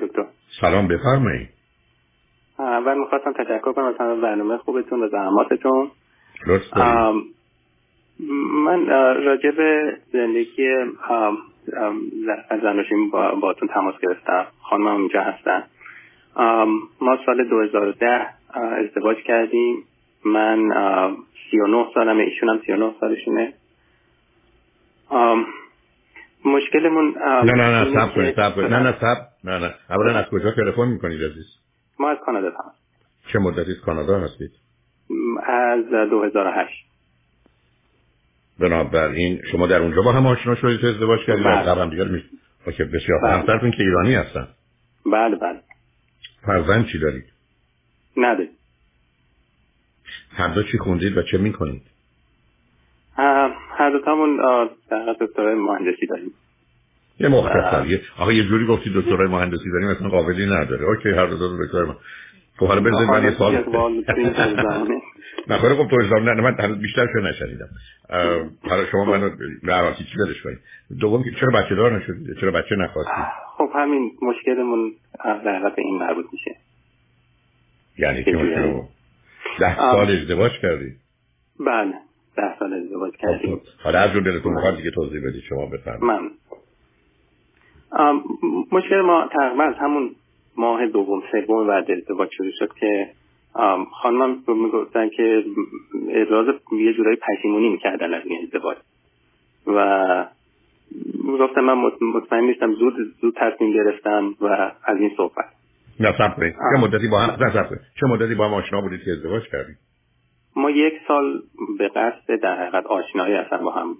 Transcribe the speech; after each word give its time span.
دکتر. 0.00 0.24
سلام 0.60 0.88
بفرمایید. 0.88 1.48
اول 2.58 2.98
می‌خواستم 2.98 3.32
تشکر 3.32 3.72
کنم 3.72 3.84
از 3.84 4.20
برنامه 4.20 4.56
خوبتون 4.56 5.02
و 5.02 5.08
زحماتتون. 5.08 5.90
من 8.64 8.86
راجع 9.24 9.50
به 9.50 9.96
زندگی 10.12 10.68
زناشیم 12.62 13.10
با 13.10 13.34
باتون 13.34 13.68
تماس 13.68 13.94
گرفتم. 14.02 14.46
خانم 14.62 14.86
اینجا 14.86 15.20
هستن. 15.20 15.62
ما 17.00 17.18
سال 17.26 17.44
2010 17.48 18.26
ازدواج 18.54 19.16
کردیم. 19.16 19.84
من 20.24 20.68
39 21.50 21.86
سالمه 21.94 22.22
ایشون 22.22 22.48
هم 22.48 22.60
39 22.66 22.94
سالشونه. 23.00 23.52
مشکلمون 26.44 27.14
نه 27.44 27.52
نه 27.52 27.84
نه 27.84 27.92
سب 27.94 28.14
کنید 28.14 28.36
سب 28.36 28.54
کنید. 28.54 28.70
نه 28.70 28.78
نه 28.78 28.92
سب 29.00 29.16
نه 29.44 29.58
نه. 29.58 29.74
اولا 29.90 30.18
از 30.18 30.24
کجا 30.30 30.50
تلفن 30.50 30.88
می‌کنید 30.88 31.22
عزیز؟ 31.22 31.46
ما 31.98 32.10
از 32.10 32.18
کانادا 32.26 32.48
هم 32.48 32.72
چه 33.32 33.38
مدتی 33.38 33.70
از 33.70 33.80
کانادا 33.80 34.20
هستید؟ 34.20 34.50
از 35.46 35.84
2008 36.10 36.86
بنابراین 38.60 39.42
شما 39.52 39.66
در 39.66 39.82
اونجا 39.82 40.02
با 40.02 40.12
هم 40.12 40.26
آشنا 40.26 40.54
شدید 40.54 40.86
ازدواج 40.86 41.20
کردید؟ 41.26 41.44
بله. 41.44 41.62
قبل 41.62 41.90
دیگر 41.90 42.04
می 42.04 42.22
اوکی 42.66 42.84
بسیار. 42.84 43.20
بله. 43.22 43.32
همسرتون 43.32 43.70
که 43.70 43.82
ایرانی 43.82 44.14
هستن؟ 44.14 44.48
بله 45.06 45.36
بله. 45.36 45.60
فرزند 46.46 46.86
چی 46.86 46.98
دارید؟ 46.98 47.24
نداریم 48.16 48.50
هر 50.32 50.48
دو 50.48 50.62
چی 50.62 50.78
خوندید 50.78 51.18
و 51.18 51.22
چه 51.22 51.38
می‌کنید؟ 51.38 51.82
هر 53.80 53.90
دوتامون 53.90 54.36
در 54.90 55.16
دکترای 55.20 55.54
مهندسی 55.54 56.06
داریم. 56.06 56.32
یه 57.20 57.28
مختصر 57.28 57.86
یه 57.86 58.00
آقا 58.18 58.32
یه 58.32 58.44
جوری 58.44 58.66
گفتی 58.66 58.90
دکترای 58.94 59.28
مهندسی 59.28 59.70
داریم 59.72 59.88
اصلا 59.88 60.08
قابلی 60.08 60.46
نداره. 60.46 60.84
اوکی 60.84 61.08
هر 61.08 61.26
دو 61.26 61.38
تا 61.38 61.64
دکتر 61.64 61.84
ما 61.84 61.96
خب 62.58 62.66
حالا 62.66 62.80
بذارید 62.80 63.08
من 63.08 63.24
یه 63.24 63.30
سوال 63.30 63.54
نه 65.48 65.58
خیلی 65.58 65.74
خب 65.74 65.88
تو 65.90 65.96
اسلام 65.96 66.28
نه 66.28 66.40
من 66.42 66.56
هنوز 66.60 66.78
بیشتر 66.78 67.06
شو 67.12 67.20
نشنیدم. 67.20 67.68
اه، 68.10 68.44
حالا 68.68 68.86
شما 68.86 69.04
منو 69.04 69.30
نه 69.62 69.94
چی 69.94 70.16
بدش 70.26 70.42
کنید. 70.42 70.58
دوم 71.00 71.22
که 71.22 71.30
چرا 71.40 71.60
بچه 71.60 71.74
دار 71.74 71.96
نشدید 71.96 72.38
چرا 72.40 72.50
بچه 72.50 72.76
نخواستید 72.76 73.24
خب 73.58 73.70
همین 73.74 74.10
مشکلمون 74.22 74.92
در 75.24 75.56
حقیقت 75.56 75.76
به 75.76 75.82
این 75.82 75.98
مربوط 75.98 76.26
میشه. 76.32 76.56
یعنی 77.98 78.24
که 78.24 78.32
ده 79.60 79.76
سال 79.76 80.10
ازدواج 80.10 80.52
کردید 80.52 80.96
بله. 81.60 81.94
ده 82.36 82.58
سال 82.58 82.74
ازدواج 82.74 83.12
کردیم. 83.16 83.60
حالا 83.82 83.98
از 83.98 84.12
جور 84.12 84.22
دلتون 84.22 84.52
می‌خواد 84.52 84.76
دیگه 84.76 84.90
توضیح 84.90 85.20
بدید 85.28 85.42
شما 85.48 85.66
بفرمایید. 85.66 86.02
من. 86.04 86.30
مشکل 88.72 89.00
ما 89.00 89.28
تقریبا 89.32 89.64
از 89.64 89.74
همون 89.74 90.10
ماه 90.56 90.86
دوم 90.86 91.22
سوم 91.32 91.66
بعد 91.66 91.90
ازدواج 91.90 92.28
شروع 92.36 92.50
شد 92.58 92.72
که 92.80 93.10
خانمم 94.02 94.42
می‌گفتن 94.48 95.08
که 95.08 95.44
ابراز 96.10 96.46
یه 96.72 96.94
جورایی 96.94 97.16
پشیمونی 97.16 97.68
می‌کردن 97.68 98.14
از 98.14 98.22
این 98.26 98.42
ازدواج. 98.42 98.76
و 99.66 100.26
گفتم 101.38 101.60
من 101.60 101.90
مط- 101.90 102.02
مطمئن 102.02 102.44
نیستم 102.44 102.72
زود 102.74 102.94
زود 103.20 103.34
تصمیم 103.36 103.72
گرفتم 103.72 104.34
و 104.40 104.46
از 104.84 104.98
این 105.00 105.10
صحبت. 105.16 105.44
نه 106.00 106.12
سب 106.18 106.36
کنید. 106.36 106.52
چه 106.52 106.82
مدتی 106.82 107.08
با 107.08 107.20
هم 107.20 107.52
چه 108.00 108.06
مدتی 108.06 108.34
با 108.34 108.46
هم 108.48 108.54
آشنا 108.54 108.80
بودید 108.80 109.00
که 109.04 109.10
ازدواج 109.10 109.42
کردید؟ 109.52 109.76
ما 110.56 110.70
یک 110.70 110.94
سال 111.08 111.42
به 111.78 111.88
قصد 111.88 112.40
در 112.42 112.62
حقیقت 112.62 112.86
آشنایی 112.86 113.34
اصلا 113.34 113.58
با 113.58 113.70
هم 113.70 113.96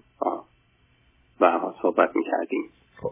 به 1.40 1.48
هم 1.48 1.74
صحبت 1.82 2.10
می‌کردیم. 2.16 2.64
خب. 2.96 3.10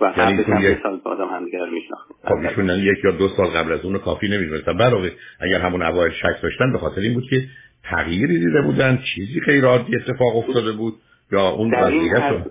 و 0.00 0.14
یعنی 0.16 0.42
هم 0.42 0.72
یک- 0.72 0.82
سال 0.82 0.96
بازم 0.96 1.24
همدیگه 1.24 1.58
رو 1.58 1.72
میشناختیم. 1.72 2.16
خب 2.24 2.34
ایشون 2.34 2.68
یک 2.68 3.04
یا 3.04 3.10
دو 3.10 3.28
سال 3.28 3.46
قبل 3.46 3.72
از 3.72 3.84
اون 3.84 3.98
کافی 3.98 4.28
نمی‌دونستن 4.28 4.80
علاوه 4.80 5.10
اگر 5.40 5.60
همون 5.60 5.82
اوایل 5.82 6.12
شک 6.12 6.42
داشتن 6.42 6.72
به 6.72 6.78
خاطر 6.78 7.00
این 7.00 7.14
بود 7.14 7.24
که 7.30 7.42
تغییری 7.84 8.38
دیده 8.38 8.62
بودن 8.62 8.98
چیزی 9.14 9.40
غیر 9.40 9.64
عادی 9.64 9.96
اتفاق 9.96 10.36
افتاده 10.36 10.72
بود 10.72 10.94
یا 11.32 11.48
اون 11.48 11.74
وضعیت 11.74 12.46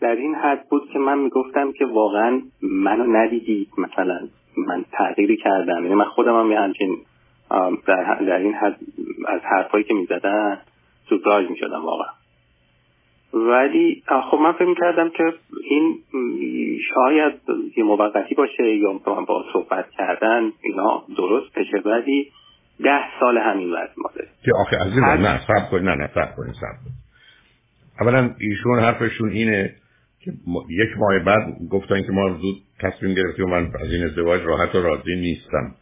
در 0.00 0.16
این 0.16 0.34
حد 0.34 0.68
بود 0.70 0.82
که 0.92 0.98
من 0.98 1.18
می‌گفتم 1.18 1.72
که 1.72 1.86
واقعا 1.86 2.42
منو 2.62 3.16
ندیدی 3.16 3.68
مثلا 3.78 4.28
من 4.68 4.84
تغییری 4.92 5.36
کردم. 5.36 5.82
یعنی 5.82 5.94
من 5.94 6.04
خودم 6.04 6.40
هم 6.40 6.50
یه 6.50 6.58
همچین 6.58 6.98
در, 7.86 8.14
در 8.26 8.38
این 8.38 8.54
حد 8.54 8.76
از 9.28 9.40
حرفایی 9.44 9.84
که 9.84 9.94
می‌زدن 9.94 10.58
سوپراژ 11.08 11.50
می‌شدم 11.50 11.84
واقعا. 11.84 12.08
ولی 13.34 14.02
خب 14.30 14.36
من 14.38 14.52
فکر 14.52 14.74
کردم 14.80 15.08
که 15.10 15.24
این 15.70 15.98
شاید 16.94 17.34
یه 17.76 17.84
موقتی 17.84 18.34
باشه 18.34 18.76
یا 18.76 18.92
با 19.26 19.44
صحبت 19.52 19.90
کردن 19.90 20.52
اینا 20.62 21.02
درست 21.16 21.58
بشه 21.58 21.82
ولی 21.88 22.30
ده 22.84 23.00
سال 23.20 23.38
همین 23.38 23.72
وضع 23.72 23.92
ما 23.96 24.10
داریم 24.14 24.30
که 24.44 24.52
آخه 24.60 24.76
عزیزم 24.76 25.04
هر- 25.04 25.16
نه 25.16 25.40
صبر 25.46 25.70
کنید 25.70 25.84
نه 25.84 25.94
نه 25.94 26.08
کنید 26.36 26.54
صبر 26.54 26.76
کنید. 26.84 27.02
اولا 28.00 28.34
ایشون 28.38 28.78
حرفشون 28.80 29.30
اینه 29.30 29.74
که 30.24 30.32
ما- 30.46 30.64
یک 30.70 30.88
ماه 30.98 31.18
بعد 31.18 31.58
گفتن 31.70 32.02
که 32.02 32.12
ما 32.12 32.28
زود 32.28 32.56
تصمیم 32.80 33.14
گرفتیم 33.14 33.44
و 33.44 33.48
من 33.48 33.70
از 33.80 33.92
این 33.92 34.04
ازدواج 34.04 34.42
راحت 34.42 34.74
و 34.74 34.82
راضی 34.82 35.14
نیستم. 35.16 35.74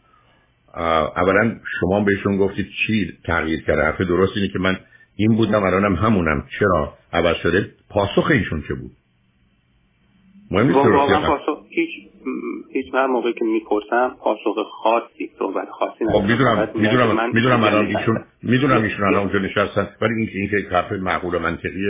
اولا 0.75 1.55
شما 1.79 2.03
بهشون 2.03 2.37
گفتید 2.37 2.67
چی 2.87 3.13
تغییر 3.25 3.61
کرده؟ 3.61 3.81
حرف 3.81 4.01
درست 4.01 4.33
اینه 4.35 4.47
که 4.47 4.59
من 4.59 4.77
این 5.15 5.35
بودم 5.35 5.63
الانم 5.63 5.95
همونم. 5.95 6.47
چرا؟ 6.59 6.93
عوض 7.13 7.35
شده 7.35 7.71
پاسخ 7.89 8.31
ایشون 8.31 8.63
چه 8.67 8.73
بود؟ 8.73 8.91
مهم 10.51 10.67
نیست. 10.67 11.27
پاسخ 11.27 11.63
هیچ 11.69 11.89
هیچ 12.73 12.85
هر 12.93 13.07
موقعی 13.07 13.33
که 13.33 13.45
می‌پرسم 13.45 14.15
پاسخ 14.19 14.55
خاصی 14.83 15.31
صحبت 15.39 15.69
خاصی 15.69 16.05
خب 16.11 16.21
می‌دونم 16.21 16.65
که 16.65 16.79
می‌دونم 16.79 17.11
من 17.11 17.31
می‌دونم 17.33 17.63
الان 17.63 17.85
ایشون. 17.85 18.23
می‌دونم 18.43 18.83
ایشون 18.83 19.03
الان 19.07 19.19
اونجا 19.19 19.39
نشستن 19.39 19.87
ولی 20.01 20.13
این 20.13 20.29
این 20.33 20.49
که 20.49 20.75
حرف 20.75 20.91
معقول 20.91 21.35
و 21.35 21.39
منطقی 21.39 21.85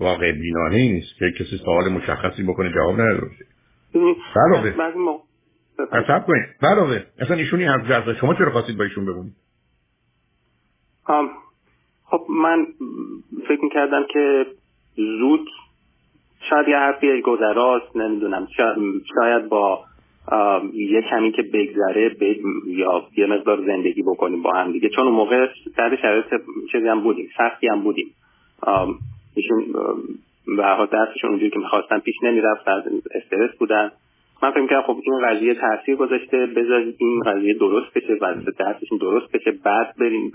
واقع 0.00 0.32
بینانه 0.32 0.76
نیست 0.76 1.18
که 1.18 1.44
کسی 1.44 1.56
سوال 1.64 1.88
مشخصی 1.92 2.42
بکنه 2.42 2.72
جواب 2.72 3.00
نداده 3.00 3.20
باشه 3.20 3.44
حساب 5.78 6.26
کنید. 6.26 6.44
علاوه 6.62 7.02
اصلا 7.18 7.36
ایشون 7.36 7.60
این 7.60 7.68
حرف 7.68 7.90
جزا 7.90 8.14
شما 8.14 8.34
چرا 8.34 8.52
خواستید 8.52 8.78
با 8.78 8.84
ایشون 8.84 9.06
بمونید؟ 9.06 9.32
خب 12.04 12.26
من 12.28 12.66
فکر 13.48 13.60
می‌کردم 13.62 14.04
که 14.12 14.46
زود 14.96 15.48
شاید 16.50 16.68
یه 16.68 16.76
حرفی 16.76 17.20
گذراست 17.20 17.96
نمی‌دونم. 17.96 18.48
شاید, 19.14 19.48
با 19.48 19.84
یه 20.72 21.02
کمی 21.10 21.32
که 21.32 21.42
بگذره 21.42 22.08
ب- 22.08 22.22
یا 22.66 23.02
یه 23.16 23.26
مقدار 23.26 23.66
زندگی 23.66 24.02
بکنیم 24.02 24.42
با 24.42 24.52
هم 24.52 24.72
دیگه. 24.72 24.88
چون 24.88 25.04
اون 25.04 25.16
موقع 25.16 25.46
در 25.76 25.96
شرایط 25.96 26.26
چیزی 26.72 26.88
هم 26.88 27.00
بودیم 27.00 27.28
سختی 27.38 27.68
هم 27.68 27.80
بودیم. 27.80 28.14
ایشون 29.34 29.64
به 30.56 30.62
هر 30.64 30.74
حال 30.74 30.86
درسشون 30.86 31.30
اونجوری 31.30 31.50
که 31.50 31.58
می‌خواستن 31.58 31.98
پیش 31.98 32.14
نمی‌رفت 32.22 32.68
از 32.68 32.82
استرس 33.14 33.56
بودن. 33.58 33.90
من 34.42 34.50
فکر 34.50 34.60
می‌کردم 34.60 34.82
خب 34.82 34.96
این 35.04 35.20
قضیه 35.28 35.54
تاثیر 35.54 35.96
گذاشته 35.96 36.46
بذارید 36.56 36.94
این 36.98 37.20
قضیه 37.26 37.54
درست 37.60 37.94
بشه 37.94 38.12
و 38.22 38.34
درسشون 38.58 38.98
درست 39.00 39.32
بشه 39.32 39.50
بعد 39.64 39.94
بریم 40.00 40.32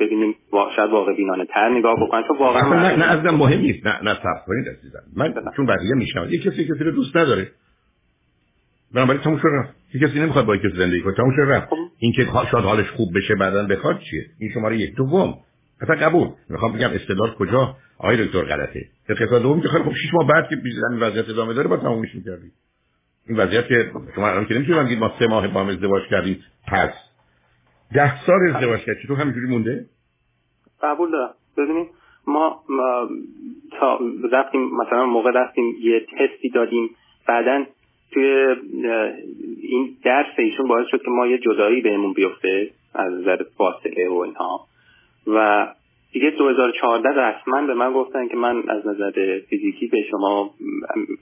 ببینیم 0.00 0.34
شاید 0.76 0.90
واقع 0.90 1.16
بینانه 1.16 1.44
تر 1.44 1.68
نگاه 1.68 1.96
بکنن. 2.06 2.22
چون 2.28 2.38
واقعا 2.38 2.74
نه 2.74 2.96
نه 2.96 3.04
عزیزم 3.04 3.34
مهم 3.34 3.60
نیست. 3.60 3.86
نه 3.86 4.02
نه 4.02 4.14
صبر 4.14 4.42
کنید 4.46 4.68
عزیزم. 4.68 5.02
من 5.16 5.32
بله. 5.32 5.44
چون 5.56 5.66
بقیه 5.66 5.94
میشنم 5.94 6.28
یه 6.30 6.38
کسی 6.38 6.64
کسی 6.64 6.84
رو 6.84 6.90
دوست 6.90 7.16
نداره. 7.16 7.48
بنابراین 8.94 9.22
تموم 9.22 9.38
شد 9.38 9.48
رفت. 9.52 9.76
یه 9.94 10.00
کسی 10.08 10.20
نمی‌خواد 10.20 10.46
با 10.46 10.56
کسی 10.56 10.76
زندگی 10.76 11.00
کنه. 11.00 11.14
تموم 11.14 11.36
شد 11.36 11.42
رفت. 11.52 11.66
خب. 11.68 11.76
این 11.98 12.12
که 12.12 12.24
ها- 12.24 12.46
شاید 12.50 12.64
حالش 12.64 12.90
خوب 12.90 13.08
بشه 13.16 13.34
بعدا 13.34 13.66
بخواد 13.66 13.98
چیه؟ 14.10 14.24
این 14.40 14.50
شماره 14.54 14.76
یک. 14.78 14.94
دوم. 14.96 15.34
اصلا 15.80 15.96
قبول. 15.96 16.28
می‌خوام 16.50 16.72
بگم 16.72 16.90
استدلال 16.90 17.30
کجا؟ 17.38 17.76
آقای 17.98 18.26
دکتر 18.26 18.42
غلطه. 18.44 18.80
قسمت 19.08 19.42
دوم 19.42 19.60
که 19.60 19.68
خب 19.68 19.92
شش 19.92 20.14
ماه 20.14 20.28
بعد 20.28 20.48
که 20.48 20.56
این 20.64 21.00
وضعیت 21.00 21.28
ادامه 21.28 21.54
داره 21.54 21.68
با 21.68 21.76
تمومش 21.76 22.14
می‌کردی 22.14 22.50
این 23.28 23.38
وضعیت 23.38 23.68
که 23.68 23.90
شما 24.14 24.28
الان 24.28 24.46
که 24.46 24.54
نمی‌تونید 24.54 24.86
بگید 24.86 24.98
ما 24.98 25.12
سه 25.18 25.26
ماه 25.26 25.48
با 25.48 25.60
هم 25.60 25.68
ازدواج 25.68 26.02
کردیم 26.10 26.44
پس 26.68 26.90
ده 27.94 28.24
سال 28.26 28.38
ازدواج 28.54 28.80
کردی. 28.80 29.02
چطور 29.02 29.20
همینجوری 29.20 29.46
مونده؟ 29.46 29.86
قبول 30.82 31.10
دارم. 31.10 31.34
ببینید 31.58 31.88
ما, 32.26 32.62
تا 33.80 33.98
رفتیم 34.32 34.60
مثلا 34.76 35.06
موقع 35.06 35.30
رفتیم 35.30 35.76
یه 35.80 36.00
تستی 36.00 36.50
دادیم. 36.50 36.90
بعدا 37.28 37.64
توی 38.12 38.46
این 39.62 39.96
درس 40.04 40.26
ایشون 40.38 40.68
باعث 40.68 40.86
شد 40.90 41.02
که 41.02 41.10
ما 41.10 41.26
یه 41.26 41.38
جدایی 41.38 41.80
بهمون 41.80 42.12
بیفته 42.12 42.70
از 42.94 43.12
نظر 43.12 43.42
فاصله 43.56 44.08
و 44.08 44.14
اینها. 44.14 44.66
و 45.26 45.66
دیگه 46.12 46.30
2014 46.30 47.08
رسما 47.08 47.66
به 47.66 47.74
من 47.74 47.92
گفتن 47.92 48.28
که 48.28 48.36
من 48.36 48.62
از 48.68 48.86
نظر 48.86 49.40
فیزیکی 49.50 49.86
به 49.86 49.98
شما 50.10 50.50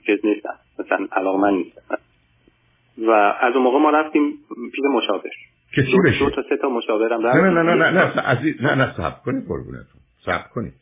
چیز 0.05 0.19
نیستم 0.23 0.55
مثلا 0.79 1.07
علاقه 1.11 1.37
من 1.37 1.53
نیستم 1.53 1.97
و 2.97 3.11
از 3.41 3.53
اون 3.53 3.63
موقع 3.63 3.79
ما 3.79 3.89
رفتیم 3.89 4.31
پیش 4.73 4.85
مشاور. 4.93 5.21
که 5.75 5.83
چی 5.83 5.91
دو, 5.91 5.97
بشه؟ 6.05 6.19
دو 6.19 6.29
تا 6.29 6.43
سه 6.49 6.57
تا 6.57 6.69
مشاورم 6.69 7.27
نه 7.27 7.33
نه 7.33 7.49
نه 7.49 7.63
نه 7.63 7.73
نه 7.73 7.91
نه 7.91 8.21
عزیز 8.21 8.61
نه 8.61 8.75
نه 8.75 8.93
صبر 8.97 9.19
کنید 9.25 9.47
قربونتون. 9.47 10.01
صبر 10.25 10.47
کنید. 10.53 10.73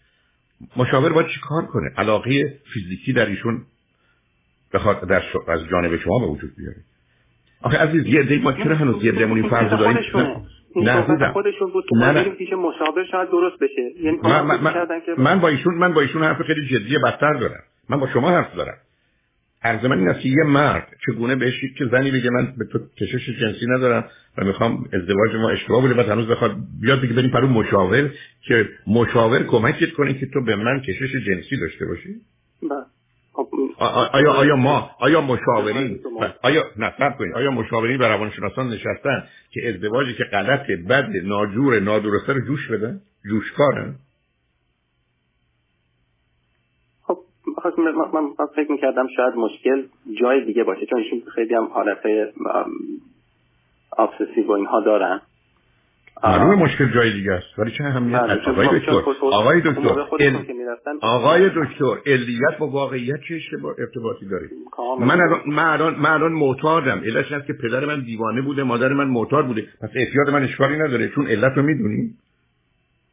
مشاور 0.78 1.14
باید 1.14 1.28
چی 1.28 1.40
کار 1.50 1.66
کنه؟ 1.66 1.92
علاقه 1.98 2.60
فیزیکی 2.74 3.14
در 3.14 3.26
ایشون 3.26 3.62
بخواد 4.74 5.08
در 5.08 5.20
ش... 5.20 5.36
از 5.48 5.68
جانب 5.72 5.98
شما 5.98 6.20
به 6.20 6.26
وجود 6.26 6.52
بیاره. 6.58 6.78
آخه 7.62 7.78
عزیز 7.78 8.06
یه 8.06 8.24
دی 8.24 8.38
ما 8.38 8.54
چرا 8.54 8.76
هنوز 8.76 9.04
یه 9.04 9.12
دمونی 9.12 9.50
فرض 9.50 9.70
داریم؟ 9.70 9.98
نه 10.76 10.92
عزیزم. 10.92 11.32
خودشون 11.32 11.72
بود. 11.72 11.86
تو 11.90 11.96
نه. 11.96 12.24
پیش 12.24 12.54
مشاور 12.54 13.06
شاید 13.12 13.30
درست 13.30 13.60
بشه. 13.60 13.82
یعنی 14.04 14.18
من, 14.24 14.42
من, 14.42 14.62
من, 14.62 14.88
من 15.18 15.40
با 15.40 15.48
ایشون 15.48 15.76
من 15.76 15.94
با 15.94 16.02
ایشون 16.02 16.24
حرف 16.24 16.42
خیلی 16.42 16.68
جدی 16.68 16.98
بدتر 16.98 17.34
دارم. 17.34 17.64
من 17.90 18.00
با 18.00 18.08
شما 18.08 18.30
حرف 18.30 18.56
دارم. 18.56 18.78
عرض 19.64 19.86
من 19.86 19.98
این 19.98 20.10
است 20.10 20.26
یه 20.26 20.44
مرد 20.48 20.88
چگونه 21.06 21.36
بهش 21.36 21.62
که 21.78 21.86
زنی 21.92 22.12
بگه 22.12 22.30
من 22.30 22.54
به 22.58 22.66
تو 22.66 22.80
کشش 23.00 23.30
جنسی 23.30 23.66
ندارم 23.68 24.06
و 24.38 24.46
می‌خوام 24.46 24.86
ازدواج 24.94 25.36
ما 25.36 25.50
اشتباه 25.50 25.82
بوده 25.82 25.94
بعد 25.94 26.10
هنوز 26.10 26.28
بخواد 26.28 26.56
بیاد 26.82 27.02
بگه 27.02 27.14
بریم 27.14 27.32
پرو 27.32 27.48
مشاور 27.48 28.10
که 28.42 28.70
مشاور 28.88 29.44
کمکت 29.44 29.92
کنه 29.92 30.14
که 30.14 30.26
تو 30.26 30.42
به 30.42 30.56
من 30.56 30.82
کشش 30.82 31.16
جنسی 31.28 31.58
داشته 31.58 31.86
باشی؟ 31.86 32.16
بله. 32.62 32.86
خب، 33.46 33.84
آیا 34.14 34.34
آیا 34.34 34.56
ما 34.56 34.90
آیا 35.00 35.22
مشاورین 35.22 36.00
آیا 36.44 36.64
نه 36.78 36.94
صبر 36.98 37.18
کنید. 37.18 37.34
آیا 37.36 37.52
مشاورین 37.52 38.02
و 38.02 38.04
روانشناسان 38.04 38.68
نشستن 38.68 39.24
که 39.52 39.70
ازدواجی 39.70 40.14
که 40.14 40.24
غلط 40.24 40.68
بد 40.90 41.10
ناجور 41.24 41.80
نادرسته 41.80 42.34
رو 42.34 42.40
جوش 42.40 42.72
بدن؟ 42.72 43.02
جوشکارن؟ 43.30 43.96
خب 47.04 47.20
من, 47.78 48.12
من 48.14 48.46
فکر 48.56 48.72
می‌کردم 48.72 49.08
شاید 49.16 49.36
مشکل 49.36 49.84
جای 50.22 50.46
دیگه 50.46 50.64
باشه 50.64 50.86
چون 50.86 51.00
ایشون 51.00 51.22
خیلی 51.36 51.56
هم 51.56 51.66
حالت 51.66 51.98
آبسسی 53.98 54.42
و 54.42 54.52
اینها 54.52 54.82
دارن. 54.82 55.22
معلومه 56.24 56.56
مشکل 56.56 56.94
جای 56.94 57.14
دیگه 57.14 57.32
است. 57.32 57.60
ولی 57.60 57.72
چه 57.72 57.84
اهمیت 57.84 58.20
بله، 58.20 58.50
آقای 58.50 58.80
دکتر 58.80 58.92
آقای 59.22 59.62
دکتر 59.62 60.00
آقای 61.02 61.50
دکتر 61.50 62.12
علیت 62.12 62.58
با 62.60 62.68
واقعیت 62.68 63.20
چه 63.30 63.58
ارتباطی 63.80 64.26
داره؟ 64.30 64.50
من 65.00 65.22
الان 65.22 65.42
من 65.48 65.64
الان 65.64 65.96
من 65.96 66.10
الان 66.10 66.32
معتادم. 66.32 67.02
علتش 67.06 67.32
است 67.32 67.48
که 67.48 67.54
پدر 67.54 67.86
من 67.86 68.02
دیوانه 68.02 68.42
بوده 68.42 68.64
مادر 68.64 68.94
من 68.94 69.08
معتاد 69.08 69.48
بوده. 69.48 69.62
پس 69.62 69.90
احتیاط 69.96 70.30
من 70.30 70.44
اشکالی 70.44 70.78
نداره. 70.78 71.10
چون 71.10 71.28
علت 71.28 71.52
رو 71.56 71.64
می‌دونی؟ 71.64 72.10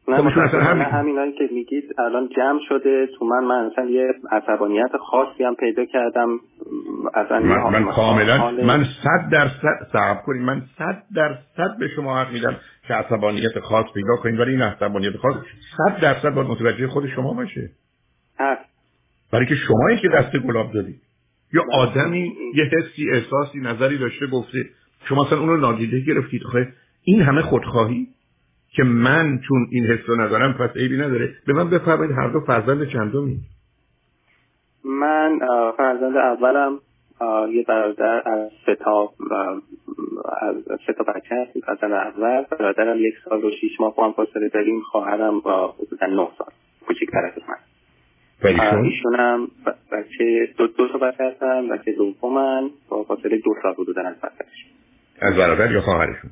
نه 0.07 0.17
خب 0.17 0.23
مثلا 0.23 0.61
همین. 0.61 0.83
همینایی 0.83 1.31
که 1.31 1.49
میگید 1.53 1.83
الان 1.99 2.29
جمع 2.37 2.59
شده. 2.69 3.07
تو 3.19 3.25
من 3.25 3.43
من 3.43 3.65
مثلا 3.65 3.85
یه 3.85 4.13
عصبانیت 4.31 4.97
خاصی 4.97 5.43
هم 5.43 5.55
پیدا 5.55 5.85
کردم. 5.85 6.39
اصلا 7.13 7.39
من, 7.39 7.79
من 7.79 7.85
کاملا 7.85 8.51
من 8.51 8.83
صد 8.83 9.29
درصد 9.31 9.87
صعب 9.93 10.17
کنیم 10.25 10.41
من 10.41 10.61
صد 10.77 11.03
درصد 11.15 11.77
به 11.79 11.87
شما 11.95 12.17
حق 12.17 12.31
میدم. 12.33 12.55
که 12.91 12.97
عصبانیت 12.97 13.59
خاص 13.59 13.85
پیدا 13.93 14.15
کنید 14.15 14.39
ولی 14.39 14.51
این 14.51 14.61
عصبانیت 14.61 15.17
خاص 15.17 15.35
صد 15.77 16.01
درصد 16.01 16.29
باید 16.29 16.47
متوجه 16.47 16.87
خود 16.87 17.07
شما 17.07 17.33
باشه. 17.33 17.69
هست 18.39 18.61
برای 19.31 19.45
که 19.45 19.55
شمایی 19.55 19.97
که 19.97 20.09
دست 20.09 20.37
گلاب 20.37 20.71
دادی 20.73 20.95
یا 21.53 21.63
آدمی 21.73 22.33
یه 22.55 22.63
حسی 22.63 23.11
احساسی 23.11 23.59
نظری 23.59 23.97
داشته 23.97 24.27
گفته 24.27 24.65
شما 25.05 25.25
اصلا 25.25 25.39
اون 25.39 25.49
رو 25.49 25.57
نادیده 25.57 25.99
گرفتید. 25.99 26.43
خواهی 26.43 26.65
این 27.03 27.21
همه 27.21 27.41
خودخواهی 27.41 28.07
که 28.69 28.83
من 28.83 29.39
چون 29.47 29.67
این 29.71 29.85
حس 29.85 30.09
رو 30.09 30.21
ندارم 30.21 30.53
پس 30.53 30.77
عیبی 30.77 30.97
نداره 30.97 31.35
به 31.47 31.53
من 31.53 31.69
بفرمایید 31.69 32.11
هر 32.11 32.27
دو 32.27 32.39
فرزند 32.39 32.87
چندمی؟ 32.87 33.39
من 34.83 35.39
فرزند 35.77 36.17
اولم. 36.17 36.79
یه 37.51 37.63
برادر 37.67 38.29
از 38.29 38.51
سه 38.65 38.75
تا 38.75 39.13
از 40.41 40.55
سه 40.87 40.93
تا 40.93 41.03
بچه 41.03 41.35
هست 41.35 41.65
فرزند 41.65 41.91
اول. 41.91 42.41
برادرم 42.41 42.97
یک 42.99 43.13
سال 43.25 43.43
و 43.43 43.51
شیش 43.51 43.79
ماه 43.79 43.95
با 43.95 44.05
هم 44.05 44.11
فاصله 44.11 44.49
داریم 44.49 44.81
خواهرم 44.81 45.39
با 45.39 45.75
حدودا 45.79 46.07
نه 46.07 46.27
سال. 46.37 46.47
کوچیکتر 46.87 47.25
از 47.25 47.33
من. 47.49 47.55
ایشون 48.43 49.15
هم 49.15 49.47
بچه 49.91 50.53
دو, 50.57 50.67
دو 50.67 50.87
تا 50.87 50.97
بچه 50.97 51.23
هستن 51.23 51.69
بچه 51.69 51.91
دومن 51.91 52.69
با 52.89 53.03
فاصله 53.03 53.37
دو 53.37 53.53
سال 53.63 53.73
حدودا 53.73 54.01
از 54.01 54.15
بچهش 54.15 54.65
از 55.21 55.35
برادر 55.37 55.71
یا 55.71 55.81
خواهرشون؟ 55.81 56.31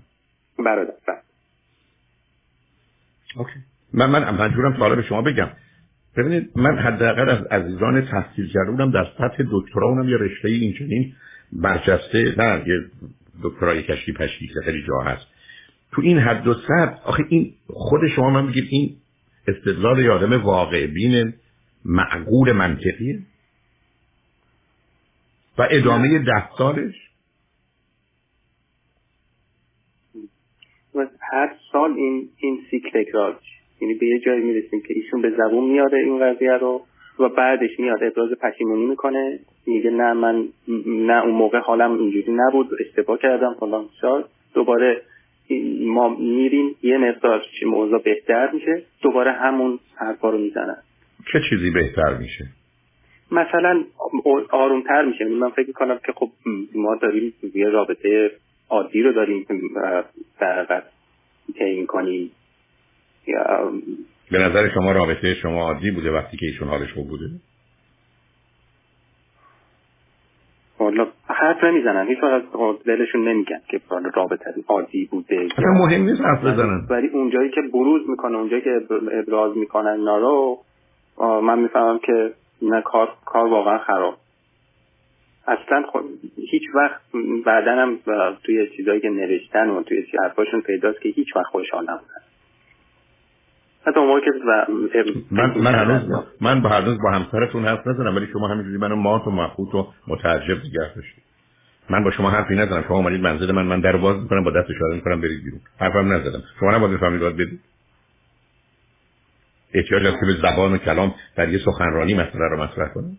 برادر 0.65 0.93
بله. 1.07 1.17
اوکی. 3.37 3.59
من 3.93 4.09
من 4.09 4.35
منظورم 4.35 4.77
سوال 4.77 4.95
به 4.95 5.01
شما 5.01 5.21
بگم. 5.21 5.49
ببینید 6.19 6.51
من 6.55 6.77
حداقل 6.77 7.29
از 7.29 7.43
عزیزان 7.43 8.01
تحصیل 8.01 8.47
کرده 8.53 8.71
بودم 8.71 8.91
در 8.91 9.07
سطح 9.17 9.43
دکترا 9.51 9.87
اونم 9.87 10.09
یه 10.09 10.17
رشته 10.17 10.47
این 10.47 10.73
چنین 10.73 11.13
برجسته 11.51 12.35
نه 12.37 12.63
یه 12.67 12.79
دکترای 13.43 13.83
کشی 13.83 14.13
پشتی 14.13 14.47
که 14.47 14.61
خیلی 14.65 14.83
جا 14.87 14.99
هست. 14.99 15.27
تو 15.91 16.01
این 16.01 16.19
حد 16.19 16.47
و 16.47 16.53
سطح 16.53 17.01
آخه 17.03 17.23
این 17.29 17.53
خود 17.67 18.07
شما 18.07 18.29
من 18.29 18.47
بگید 18.47 18.67
این 18.69 18.95
استدلال 19.47 19.99
یادم 19.99 20.41
واقع 20.43 20.87
بین 20.87 21.33
معقول 21.85 22.51
منطقیه 22.51 23.19
و 25.57 25.67
ادامه 25.71 26.19
ده 26.19 26.49
سالش. 26.57 26.95
هر 31.31 31.55
سال 31.71 31.91
این 31.91 32.29
این 32.37 32.59
سیکل 32.71 33.03
تکرار 33.03 33.39
یعنی 33.81 33.93
به 33.93 34.05
یه 34.05 34.19
جایی 34.19 34.41
می‌رسیم 34.43 34.81
که 34.81 34.93
ایشون 34.93 35.21
به 35.21 35.29
زبون 35.29 35.69
میاره 35.69 35.97
این 35.97 36.19
قضیه 36.19 36.51
رو 36.51 36.81
و 37.19 37.29
بعدش 37.29 37.79
میاد 37.79 38.03
ابراز 38.03 38.29
پشیمونی 38.31 38.85
می‌کنه. 38.85 39.39
میگه 39.67 39.89
نه 39.89 40.13
من 40.13 40.47
نه 40.87 41.23
اون 41.23 41.33
موقع 41.35 41.59
حالم 41.59 41.99
اینجوری 41.99 42.31
نبود 42.31 42.69
اشتباه 42.79 43.17
کردم 43.17 43.55
فلان 43.59 43.85
شاد. 44.01 44.29
دوباره 44.53 45.01
ما 45.81 46.09
میریم 46.09 46.75
یه 46.81 46.97
مقدار 46.97 47.45
موضوع 47.65 48.01
بهتر 48.03 48.51
میشه. 48.51 48.83
دوباره 49.01 49.31
همون 49.31 49.79
حرفا 49.95 50.29
رو 50.29 50.37
می‌زنن. 50.37 50.77
چه 51.33 51.39
چیزی 51.49 51.71
بهتر 51.71 52.17
میشه؟ 52.17 52.45
مثلا 53.31 53.83
آرومتر 54.51 55.05
میشه. 55.05 55.25
من 55.25 55.49
فکر 55.49 55.71
کنم 55.71 55.99
که 56.05 56.11
خب 56.11 56.29
ما 56.75 56.95
داریم 56.95 57.33
یه 57.55 57.69
رابطه 57.69 58.31
عادی 58.69 59.01
رو 59.01 59.13
داریم 59.13 59.45
در 60.39 60.53
حقیقت 60.53 60.83
طی 61.59 61.85
کنیم. 61.85 62.31
به 64.31 64.37
نظر 64.37 64.69
شما 64.73 64.91
رابطه 64.91 65.33
شما 65.33 65.61
عادی 65.61 65.91
بوده 65.91 66.11
وقتی 66.11 66.37
که 66.37 66.45
ایشون 66.45 66.67
حالش 66.67 66.93
خوب 66.93 67.07
بوده؟ 67.07 67.25
والا 70.79 71.07
حرف 71.27 71.63
نمی‌زنن 71.63 72.07
هیچ 72.07 72.17
وقت 72.23 72.43
دلشون 72.85 73.27
نمیگن 73.27 73.61
که 73.67 73.81
رابطه 74.15 74.53
عادی 74.67 75.05
بوده 75.11 75.47
اصلا 75.57 75.71
مهم 75.71 76.01
نیست 76.01 76.21
حرف 76.21 76.39
بزنن. 76.39 76.87
ولی 76.89 77.07
اونجایی 77.07 77.49
که 77.49 77.61
بروز 77.73 78.09
می‌کنه 78.09 78.37
اونجایی 78.37 78.61
که 78.61 78.81
ابراز 79.11 79.57
می‌کنن 79.57 79.91
اینا 79.91 80.17
رو 80.17 80.59
من 81.41 81.59
می‌فهمم 81.59 81.99
که 81.99 82.33
نه 82.61 82.81
کار 82.81 83.09
کار 83.25 83.47
واقعا 83.47 83.77
خراب. 83.77 84.17
اصلا 85.47 85.83
خب 85.93 86.01
هیچ 86.51 86.63
وقت 86.75 87.01
بعدا 87.45 87.71
هم 87.71 87.99
توی 88.43 88.69
چیزایی 88.77 89.01
که 89.01 89.09
نوشتن 89.09 89.69
و 89.69 89.83
توی 89.83 90.05
حرفاشون 90.23 90.61
پیداست 90.61 91.01
که 91.01 91.09
هیچ 91.09 91.35
وقت 91.35 91.45
خوشحال 91.45 91.83
نبودن. 91.83 92.21
حتی 93.87 93.99
موقع 93.99 94.19
که 94.19 94.31
من 95.31 95.57
من 95.57 95.75
هنوز 95.75 96.25
من 96.41 96.61
با 96.61 96.69
هنوز 96.69 96.97
با 97.03 97.11
همسرتون 97.11 97.65
حرف 97.65 97.87
نزنم 97.87 98.15
ولی 98.15 98.27
شما 98.33 98.47
همینجوری 98.47 98.77
منو 98.77 98.95
مات 98.95 99.27
و 99.27 99.31
مخوط 99.31 99.75
و 99.75 99.87
متعجب 100.07 100.57
نگه 100.57 100.93
داشتید. 100.95 101.23
من 101.89 102.03
با 102.03 102.11
شما 102.11 102.29
حرفی 102.29 102.55
نزدم 102.55 102.83
شما 102.87 102.97
اومدید 102.97 103.21
منزل 103.21 103.51
من 103.51 103.65
من 103.65 103.79
در 103.79 103.97
باز 103.97 104.21
می‌کنم 104.21 104.43
با 104.43 104.51
دست 104.51 104.69
اشاره 104.69 104.95
می‌کنم 104.95 105.21
برید 105.21 105.43
بیرون. 105.43 105.59
حرفم 105.79 106.13
نزدم. 106.13 106.43
شما 106.59 106.71
نباید 106.71 106.97
بفهمید 106.97 107.19
باید 107.19 107.35
بدید. 107.35 107.59
احتیاج 109.73 110.05
هست 110.05 110.19
که 110.19 110.25
به 110.25 110.33
زبان 110.33 110.73
و 110.73 110.77
کلام 110.77 111.15
در 111.35 111.49
یه 111.49 111.59
سخنرانی 111.65 112.13
مسئله 112.13 112.49
رو 112.51 112.63
مطرح 112.63 112.93
کنم. 112.93 113.17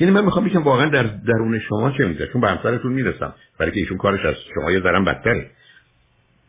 یعنی 0.00 0.12
من 0.12 0.24
می‌خوام 0.24 0.44
بگم 0.44 0.62
واقعا 0.62 0.88
در 0.88 1.02
درون 1.02 1.58
شما 1.58 1.90
چه 1.90 2.06
میگذره؟ 2.06 2.32
چون 2.32 2.40
به 2.40 2.48
همسرتون 2.48 2.92
می‌رسم. 2.92 3.34
برای 3.58 3.72
که 3.72 3.80
ایشون 3.80 3.98
کارش 3.98 4.24
از 4.24 4.34
شما 4.54 4.70
یه 4.72 4.80
ذره 4.80 5.00
بدتره. 5.00 5.50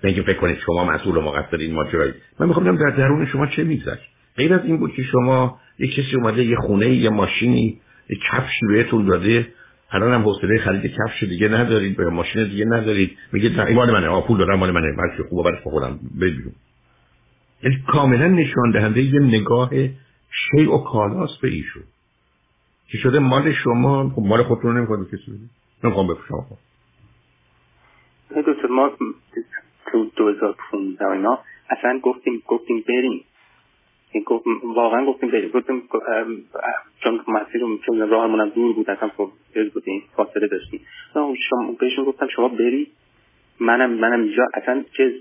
نه 0.03 0.21
فکر 0.21 0.33
کنید 0.33 0.57
شما 0.57 0.85
مسئول 0.85 1.17
و 1.17 1.21
مقصر 1.21 1.57
این 1.57 1.73
ماجرایی 1.73 2.13
من 2.39 2.47
می‌خوام 2.47 2.77
در 2.77 2.89
درون 2.89 3.25
شما 3.25 3.47
چه 3.47 3.63
میگذشت. 3.63 4.09
غیر 4.37 4.53
از 4.53 4.65
این 4.65 4.77
بود 4.77 4.93
که 4.93 5.03
شما 5.03 5.59
یک 5.79 5.95
کسی 5.95 6.15
اومده 6.15 6.43
یه 6.43 6.55
خونه 6.55 6.89
یه 6.89 7.09
ماشینی 7.09 7.81
یه 8.09 8.17
کفشی 8.31 8.65
بهتون 8.67 9.05
داده. 9.05 9.47
الان 9.91 10.13
هم 10.13 10.21
حوصله 10.21 10.57
خرید 10.59 10.91
کفش 10.91 11.23
دیگه 11.23 11.47
ندارید 11.47 11.97
به 11.97 12.09
ماشین 12.09 12.43
دیگه 12.43 12.65
ندارید. 12.65 13.17
میگید 13.31 13.59
نه 13.59 13.73
مال 13.73 13.91
منه. 13.91 14.21
پول 14.21 14.37
دارم 14.37 14.59
مال 14.59 14.71
منه. 14.71 14.87
من 14.87 15.27
خوبه 15.29 15.51
برش 15.51 15.59
بخورم. 15.65 15.99
ببینم. 16.21 16.51
یعنی 17.63 17.83
کاملا 17.87 18.27
نشان 18.27 18.71
دهنده 18.73 19.01
یه 19.01 19.19
نگاه 19.19 19.69
شیء 20.51 20.71
و 20.71 20.83
کالاست 20.83 21.41
به 21.41 21.47
ایشون. 21.47 21.83
که 22.87 22.97
شده؟ 22.97 23.19
مال 23.19 23.51
شما. 23.51 24.09
خب 24.09 24.21
مال 24.21 24.43
خودتون 24.43 24.77
نمی‌خواد 24.77 25.07
کسی 25.07 25.31
بده. 25.31 25.49
نمی‌خوام 25.83 26.07
بفروشم. 26.07 26.45
ما 28.69 28.91
تو 29.91 30.05
2015 30.15 31.07
اینا 31.11 31.39
اصلا 31.69 31.99
گفتیم 31.99 32.43
گفتیم 32.47 32.83
بریم. 32.87 33.23
واقعا 34.63 35.05
گفتیم 35.05 35.31
بریم. 35.31 35.49
گفتیم 35.49 35.83
چون 37.03 37.21
مسیر 37.27 37.61
چون 37.85 38.09
راهمون 38.09 38.41
هم 38.41 38.49
دور 38.49 38.73
بود 38.73 38.89
اصلا 38.89 39.09
خب 39.17 39.29
بودیم 39.73 40.03
فاصله 40.15 40.47
داشتیم. 40.47 40.81
شما 41.13 41.75
بهشون 41.79 42.05
گفتم 42.05 42.27
شما 42.27 42.47
برید 42.47 42.87
منم 43.59 43.89
منم 43.89 44.21
اینجا 44.21 44.47
اصلا 44.53 44.83
چیز 44.97 45.11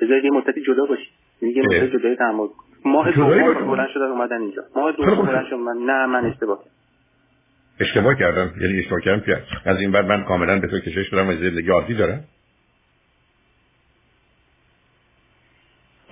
بذارید 0.00 0.24
یه 0.24 0.30
مدتی 0.30 0.62
جدا 0.62 0.86
باشید. 0.86 1.08
یه 1.42 1.62
مدتی 1.62 1.98
جدای 1.98 2.16
تعامل 2.16 2.48
ماه 2.84 3.10
دوم 3.10 3.66
بلند 3.66 3.88
شدن 3.88 4.06
اومدن 4.06 4.40
اینجا. 4.40 4.62
ماه 4.76 4.92
دوم 4.92 5.26
بلند 5.26 5.46
شدن 5.46 5.56
من 5.56 5.76
نه 5.86 6.06
من 6.06 6.24
اشتباه 6.24 6.64
اشتباه 7.80 8.14
کردم. 8.14 8.50
یعنی 8.60 8.78
اشتباه 8.78 9.00
کردم 9.00 9.20
که 9.20 9.42
از 9.66 9.80
این 9.80 9.92
بعد 9.92 10.06
من 10.06 10.24
کاملا 10.24 10.58
به 10.60 10.68
تو 10.68 10.78
کشش 10.78 11.08
دارم 11.12 11.28
و 11.28 11.32
زندگی 11.32 11.70
عادی 11.70 11.94
دارم. 11.94 12.24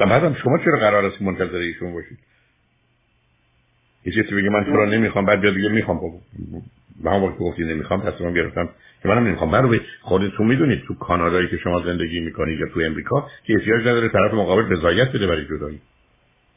و 0.01 0.07
بعدم 0.07 0.35
شما 0.35 0.59
چرا 0.59 0.79
قرار 0.79 1.05
است 1.05 1.23
منتظر 1.23 1.57
ایشون 1.57 1.93
باشید؟ 1.93 2.19
یه 4.05 4.13
چیزی 4.13 4.35
بگه 4.35 4.51
من 4.51 4.67
را 4.67 4.85
نمی‌خوام 4.85 5.27
بعد 5.27 5.41
بیاد 5.41 5.55
بگه 5.55 5.69
می‌خوام 5.69 5.97
بابا. 5.97 6.21
به 7.03 7.11
هم 7.11 7.25
وقت 7.25 7.39
گفتی 7.39 7.65
نمی‌خوام 7.65 8.11
تصمیم 8.11 8.35
گرفتم 8.35 8.69
که 9.03 9.09
منم 9.09 9.27
نمی‌خوام. 9.27 9.51
من 9.51 9.63
رو 9.63 9.79
خودتون 10.03 10.47
می‌دونید 10.47 10.83
تو 10.85 10.95
کانادایی 10.95 11.49
که 11.49 11.57
شما 11.57 11.83
زندگی 11.83 12.21
می‌کنید 12.21 12.61
یا 12.61 12.67
تو 12.75 12.81
امریکا 12.81 13.29
که 13.45 13.55
احتیاج 13.55 13.81
نداره 13.81 14.09
طرف 14.09 14.35
مقابل 14.35 14.73
رضایت 14.73 15.09
بده 15.09 15.27
برای 15.27 15.45
جدایی. 15.45 15.81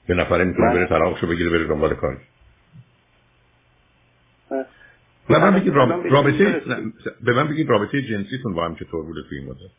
به 0.07 0.13
نفره 0.13 0.43
می‌تونه 0.43 0.73
بره 0.73 0.87
طلاقشو 0.87 1.27
بگیره 1.27 1.49
بره 1.49 1.67
دنبال 1.67 1.95
کارش 1.95 2.21
به 5.29 5.39
من 5.39 5.59
بگید 5.59 5.73
رابطه 5.73 6.61
به 7.23 7.33
من 7.33 7.47
بگید 7.47 7.69
رابطه 7.69 8.01
جنسیتون 8.01 8.53
با 8.53 8.65
هم 8.65 8.75
چطور 8.75 9.05
بوده 9.05 9.21
تو 9.21 9.35
این 9.35 9.45
مدت؟ 9.45 9.71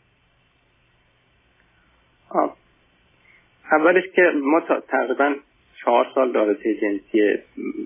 اولش 3.73 4.04
که 4.14 4.23
ما 4.42 4.62
تقریبا 4.88 5.35
چهار 5.85 6.06
سال 6.14 6.35
رابطه 6.35 6.75
جنسی 6.75 7.38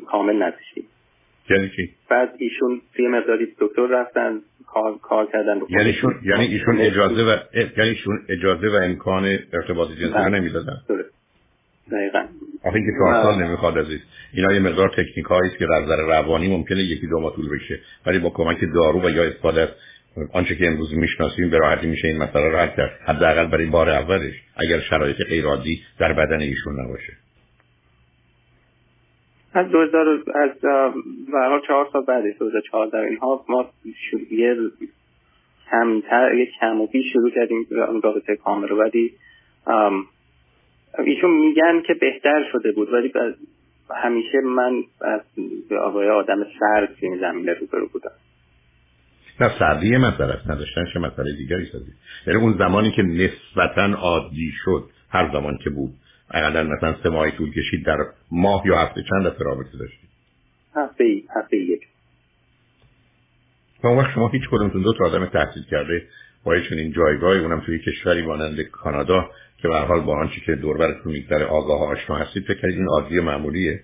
کامل 0.07 0.43
نداشتیم. 0.43 0.85
یعنی 1.51 1.71
چی؟ 1.77 1.91
بعد 2.11 2.35
ایشون 2.39 2.81
توی 2.97 3.09
مقداری 3.09 3.49
دکتر 3.59 3.87
رفتن 3.87 4.41
کار, 4.67 4.99
کار 5.03 5.27
کردن. 5.33 5.61
یعنی 5.69 5.87
ایشون 5.87 6.15
یعنی 6.25 6.45
ایشون 6.45 6.81
اجازه 6.81 7.23
و 7.23 7.37
یعنی 7.55 7.91
ایشون 7.91 8.19
اجازه 8.29 8.69
و 8.69 8.75
امکان 8.83 9.39
ارتباط 9.53 9.89
جنسی 9.89 10.13
رو. 10.15 10.29
نمی‌دادن. 10.29 10.77
دقیقا. 11.93 12.27
آخه 12.65 12.77
اینکه 12.77 12.93
چهار 12.99 13.23
سال 13.23 13.43
نمی‌خواد 13.45 13.79
عزیز. 13.79 14.01
اینا 14.35 14.53
یه 14.53 14.61
مقدار 14.61 14.89
تکنیک 14.89 15.33
است 15.33 15.59
که 15.59 15.67
در 15.67 15.81
نظر 15.81 15.97
روانی 15.97 16.49
ممکنه 16.49 16.79
یکی 16.79 17.07
دو 17.07 17.21
ماه 17.21 17.37
طول 17.37 17.49
بشه 17.49 17.81
ولی 18.07 18.19
با 18.19 18.31
کمک 18.31 18.59
دارو 18.75 19.01
و 19.07 19.11
یا 19.11 19.25
استفاده 19.25 19.61
از 19.61 19.69
آنچه 20.33 20.55
که 20.57 20.67
امروز 20.67 20.95
می‌شناسیم 20.95 21.51
به 21.51 21.59
راحتی 21.59 21.87
میشه 21.87 22.09
این 22.09 22.19
مسئله 22.19 22.49
رو 22.49 22.57
حل 22.59 22.77
کرد. 22.77 23.01
حداقل 23.07 23.47
برای 23.47 23.67
بار 23.67 23.91
اولش 23.91 24.35
اگر 24.57 24.81
شرایط 24.81 25.17
غیر 25.29 25.45
عادی 25.45 25.83
در 25.99 26.13
بدن 26.13 26.41
ایشون 26.41 26.81
نباشه. 26.81 27.13
از 29.55 29.69
2000 29.69 30.09
از 30.35 30.51
برای 31.33 31.61
چهار 31.67 31.89
سال 31.93 32.05
بعدش 32.05 32.39
2014 32.39 32.99
اینها 32.99 33.45
ما 33.49 33.71
یه 34.31 34.57
کمتر 35.71 36.35
یه 36.35 36.49
کم 36.61 36.81
و 36.81 36.87
بیش 36.87 37.13
شروع 37.13 37.31
کردیم 37.31 37.67
رابطه 38.03 38.37
کامل 38.37 38.69
رو. 38.69 38.77
ولی 38.77 39.13
ایشون 40.99 41.31
میگن 41.31 41.83
که 41.87 41.95
بهتر 41.95 42.45
شده 42.53 42.73
بود. 42.73 42.93
ولی 42.93 43.13
همیشه 43.97 44.41
من 44.41 44.83
از 45.01 45.21
آقای 45.81 46.09
آدم 46.09 46.47
سرد 46.61 46.97
این 47.01 47.19
زمینه 47.21 47.53
روبرو 47.53 47.89
بودم. 47.89 48.13
نه 49.41 49.59
سردی 49.59 49.97
مسئله 49.97 50.33
است 50.33 50.51
نداشتنش 50.51 50.97
مسئله 50.97 51.37
دیگری 51.37 51.67
سازی. 51.73 51.93
یعنی 52.27 52.41
اون 52.41 52.59
زمانی 52.59 52.91
که 52.91 53.03
نسبتا 53.03 53.83
عادی 53.83 54.53
شد 54.65 54.91
هر 55.11 55.33
زمان 55.33 55.59
که 55.65 55.71
بود. 55.71 55.95
اقلا 56.31 56.63
مثلا 56.65 56.97
سه 57.03 57.09
ماهی 57.09 57.33
طول 57.33 57.53
کشید 57.53 57.87
در 57.87 57.97
ماه 58.31 58.63
یا 58.67 58.79
هفته 58.79 59.03
چند 59.03 59.27
دفعه 59.27 59.45
رابطه 59.45 59.79
داشتید 59.79 60.11
هفته 60.77 61.05
ای 61.05 61.25
هفته 61.37 61.57
یک. 61.57 61.81
اون 63.85 63.99
وقت 63.99 64.15
شما 64.15 64.29
هیچ 64.29 64.43
کدومتون 64.51 64.83
دو 64.83 64.93
تا 64.93 65.05
آدم 65.05 65.27
تحصیل 65.27 65.63
کرده 65.71 66.07
با 66.45 66.53
این 66.53 66.93
جایگاهی 66.93 67.41
اونم 67.41 67.61
توی 67.61 67.79
کشوری 67.79 68.23
مانند 68.23 68.61
کانادا 68.61 69.31
که 69.59 69.69
به 69.69 69.81
حال 69.81 70.01
با 70.01 70.17
آنچه 70.17 70.41
که 70.47 70.55
دور 70.55 70.77
براتون 70.77 71.13
میگذره 71.13 71.45
آگاه 71.45 71.81
آشنا 71.81 72.17
هستید 72.17 72.45
فکر 72.45 72.61
کنید 72.61 72.75
این 72.75 72.89
عادی 72.89 73.21
معمولیه. 73.21 73.81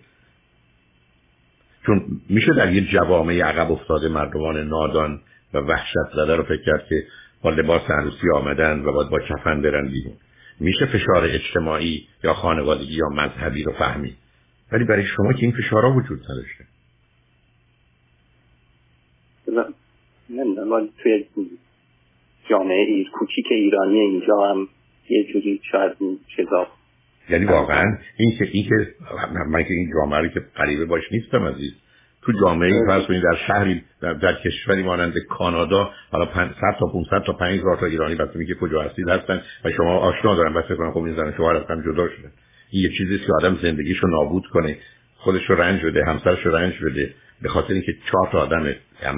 چون 1.87 2.21
میشه 2.29 2.55
در 2.57 2.73
یه 2.73 2.81
جوامع 2.81 3.35
عقب 3.35 3.73
افتاده 3.73 4.09
مردمان 4.09 4.69
نادان 4.69 5.21
و 5.55 5.59
وحشت 5.59 6.11
زده 6.17 6.37
رو 6.37 6.43
فکر 6.43 6.63
کرد 6.67 6.87
که 6.89 7.07
با 7.43 7.51
لباس 7.51 7.91
عروسی 7.91 8.31
آمدن 8.35 8.81
و 8.81 8.93
باید 8.93 9.11
با 9.11 9.19
کفن 9.21 9.63
برن 9.63 9.89
بیرون. 9.89 10.15
میشه 10.61 10.87
فشار 10.87 11.25
اجتماعی 11.25 12.09
یا 12.25 12.35
خانوادگی 12.35 12.95
یا 12.95 13.09
مذهبی 13.09 13.63
رو 13.63 13.73
فهمید؟ 13.73 14.17
ولی 14.73 14.85
برای 14.85 15.05
شما 15.05 15.33
که 15.33 15.43
این 15.43 15.53
فشارها 15.53 15.93
وجود 15.93 16.21
نداشته. 16.31 16.65
نمی‌دونم 20.31 20.89
توی 21.03 21.25
جامعه 22.51 22.87
ایر 22.89 23.11
کوچیک 23.11 23.47
ایرانی 23.51 23.99
اینجا 23.99 24.51
هم 24.51 24.69
یه 25.09 25.25
جوری 25.33 25.61
شاید 25.73 25.93
چیزا 26.37 26.67
یعنی 27.31 27.45
واقعا 27.45 27.99
این 28.17 28.39
که 28.39 28.49
این 28.53 28.65
که 28.65 28.95
من 29.51 29.65
که 29.65 29.75
این 29.75 29.91
جامعه 29.95 30.29
که 30.29 30.41
قریبه 30.55 30.85
باش 30.85 31.03
نیستم 31.13 31.45
عزیز. 31.45 31.73
تو 32.27 32.33
جامعه 32.41 32.87
فرض 32.87 33.07
کنید 33.07 33.23
در 33.23 33.39
شهری 33.47 33.83
در, 34.03 34.13
در 34.13 34.35
کشوری 34.35 34.83
مانند 34.83 35.15
کانادا 35.29 35.91
حالا 36.11 36.27
100 36.35 36.51
تا 36.81 36.87
500 36.87 37.23
تا 37.27 37.33
5000 37.33 37.77
تا 37.77 37.87
ایرانی 37.87 38.15
بس 38.15 38.29
میگه 38.35 38.55
کجا 38.55 38.83
هستید 38.83 39.09
هستن 39.09 39.41
و 39.65 39.71
شما 39.71 39.99
آشنا 39.99 40.35
دارن 40.35 40.55
بس 40.55 40.65
فکر 40.65 40.77
کنم 40.77 40.93
خب 40.93 41.03
این 41.03 41.17
زن 41.17 41.35
شوهر 41.37 41.57
از 41.57 41.67
هم 41.71 41.81
جدا 41.81 42.09
شده. 42.09 42.31
این 42.71 42.83
یه 42.83 42.99
چیزی 42.99 43.19
که 43.19 43.33
آدم 43.41 43.59
زندگیشو 43.63 44.07
نابود 44.07 44.47
کنه. 44.53 44.77
خودش 45.17 45.51
رو 45.51 45.57
رنج 45.57 45.83
بده 45.83 46.05
همسرش 46.05 46.47
رو 46.47 46.57
رنج 46.57 46.75
بده. 46.85 47.15
به 47.43 47.49
خاطر 47.49 47.73
اینکه 47.73 47.93
چهار 48.11 48.29
تا 48.33 48.39
آدم 48.39 48.75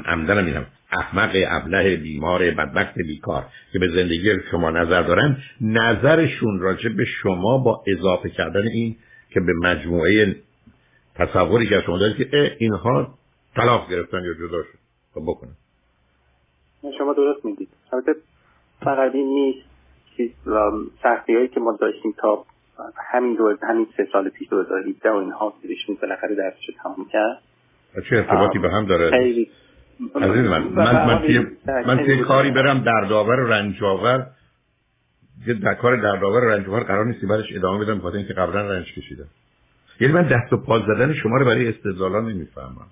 عمدن 0.07 0.45
میرم 0.45 0.67
احمق 0.93 1.31
ابله 1.49 1.97
بیمار 1.97 2.51
بدبخت 2.51 2.95
بیکار 2.95 3.47
که 3.73 3.79
به 3.79 3.89
زندگی 3.89 4.33
شما 4.51 4.71
نظر 4.71 5.03
دارن 5.03 5.37
نظرشون 5.61 6.61
راجع 6.61 6.89
به 6.89 7.05
شما 7.05 7.59
با 7.59 7.85
اضافه 7.87 8.29
کردن 8.29 8.69
این 8.69 8.97
که 9.31 9.41
به 9.41 9.53
مجموعه 9.63 10.37
تصوری 11.19 11.69
که 11.69 11.83
شما 11.87 11.99
دارید 11.99 12.17
که 12.17 12.57
اینها 12.59 13.15
طلاق 13.57 13.91
گرفتن 13.91 14.25
یا 14.25 14.35
جدا 14.35 14.63
شد. 14.63 14.79
خب 15.15 15.23
بکنن 15.27 15.55
شما 16.99 17.13
درست 17.13 17.45
میگید. 17.45 17.69
البته 17.93 18.15
فقط 18.81 19.15
این 19.15 19.27
نیست 19.27 19.69
سختی 21.03 21.35
هایی 21.35 21.49
که 21.49 21.61
ما 21.61 21.77
داشتیم 21.81 22.15
تا 22.19 22.45
همین 23.13 23.35
دو 23.35 23.57
همین 23.63 23.87
سه 23.97 24.09
سال 24.13 24.29
پیش 24.29 24.49
2017 24.49 25.11
و 25.11 25.15
اینها 25.15 25.55
ایشون 25.63 25.97
بالاخره 26.03 26.35
درسش 26.35 26.71
تمام 26.83 27.09
کرد. 27.13 27.43
چه 28.11 28.17
ارتباطی 28.17 28.59
به 28.59 28.71
هم 28.71 28.87
داره؟ 28.87 29.11
خیلی. 29.11 29.51
عزیز 30.15 30.51
من 30.51 30.63
من 30.63 31.07
من 31.07 31.19
توی 31.19 31.47
من 31.87 31.97
توی 32.05 32.23
کاری 32.23 32.51
برم 32.51 32.79
دردآور 32.79 33.41
و 33.41 33.47
رنجاور 33.47 34.27
یه 35.47 35.55
در 35.55 35.75
کار 35.75 35.97
دردآور 35.97 36.45
و 36.45 36.49
رنجاور 36.49 36.81
قرار 36.81 37.05
نیستی 37.05 37.27
بعدش 37.27 37.47
ادامه 37.55 37.85
بدم 37.85 37.99
بخاطر 37.99 38.17
اینکه 38.17 38.35
قبلا 38.35 38.71
رنج 38.71 38.95
کشیدم. 38.95 39.29
یعنی 40.01 40.15
من 40.15 40.23
دست 40.23 40.53
و 40.53 40.57
پا 40.57 40.79
زدن 40.79 41.15
شما 41.15 41.37
رو 41.37 41.45
برای 41.45 41.69
استدلالا 41.69 42.21
نمی‌فهمم. 42.21 42.87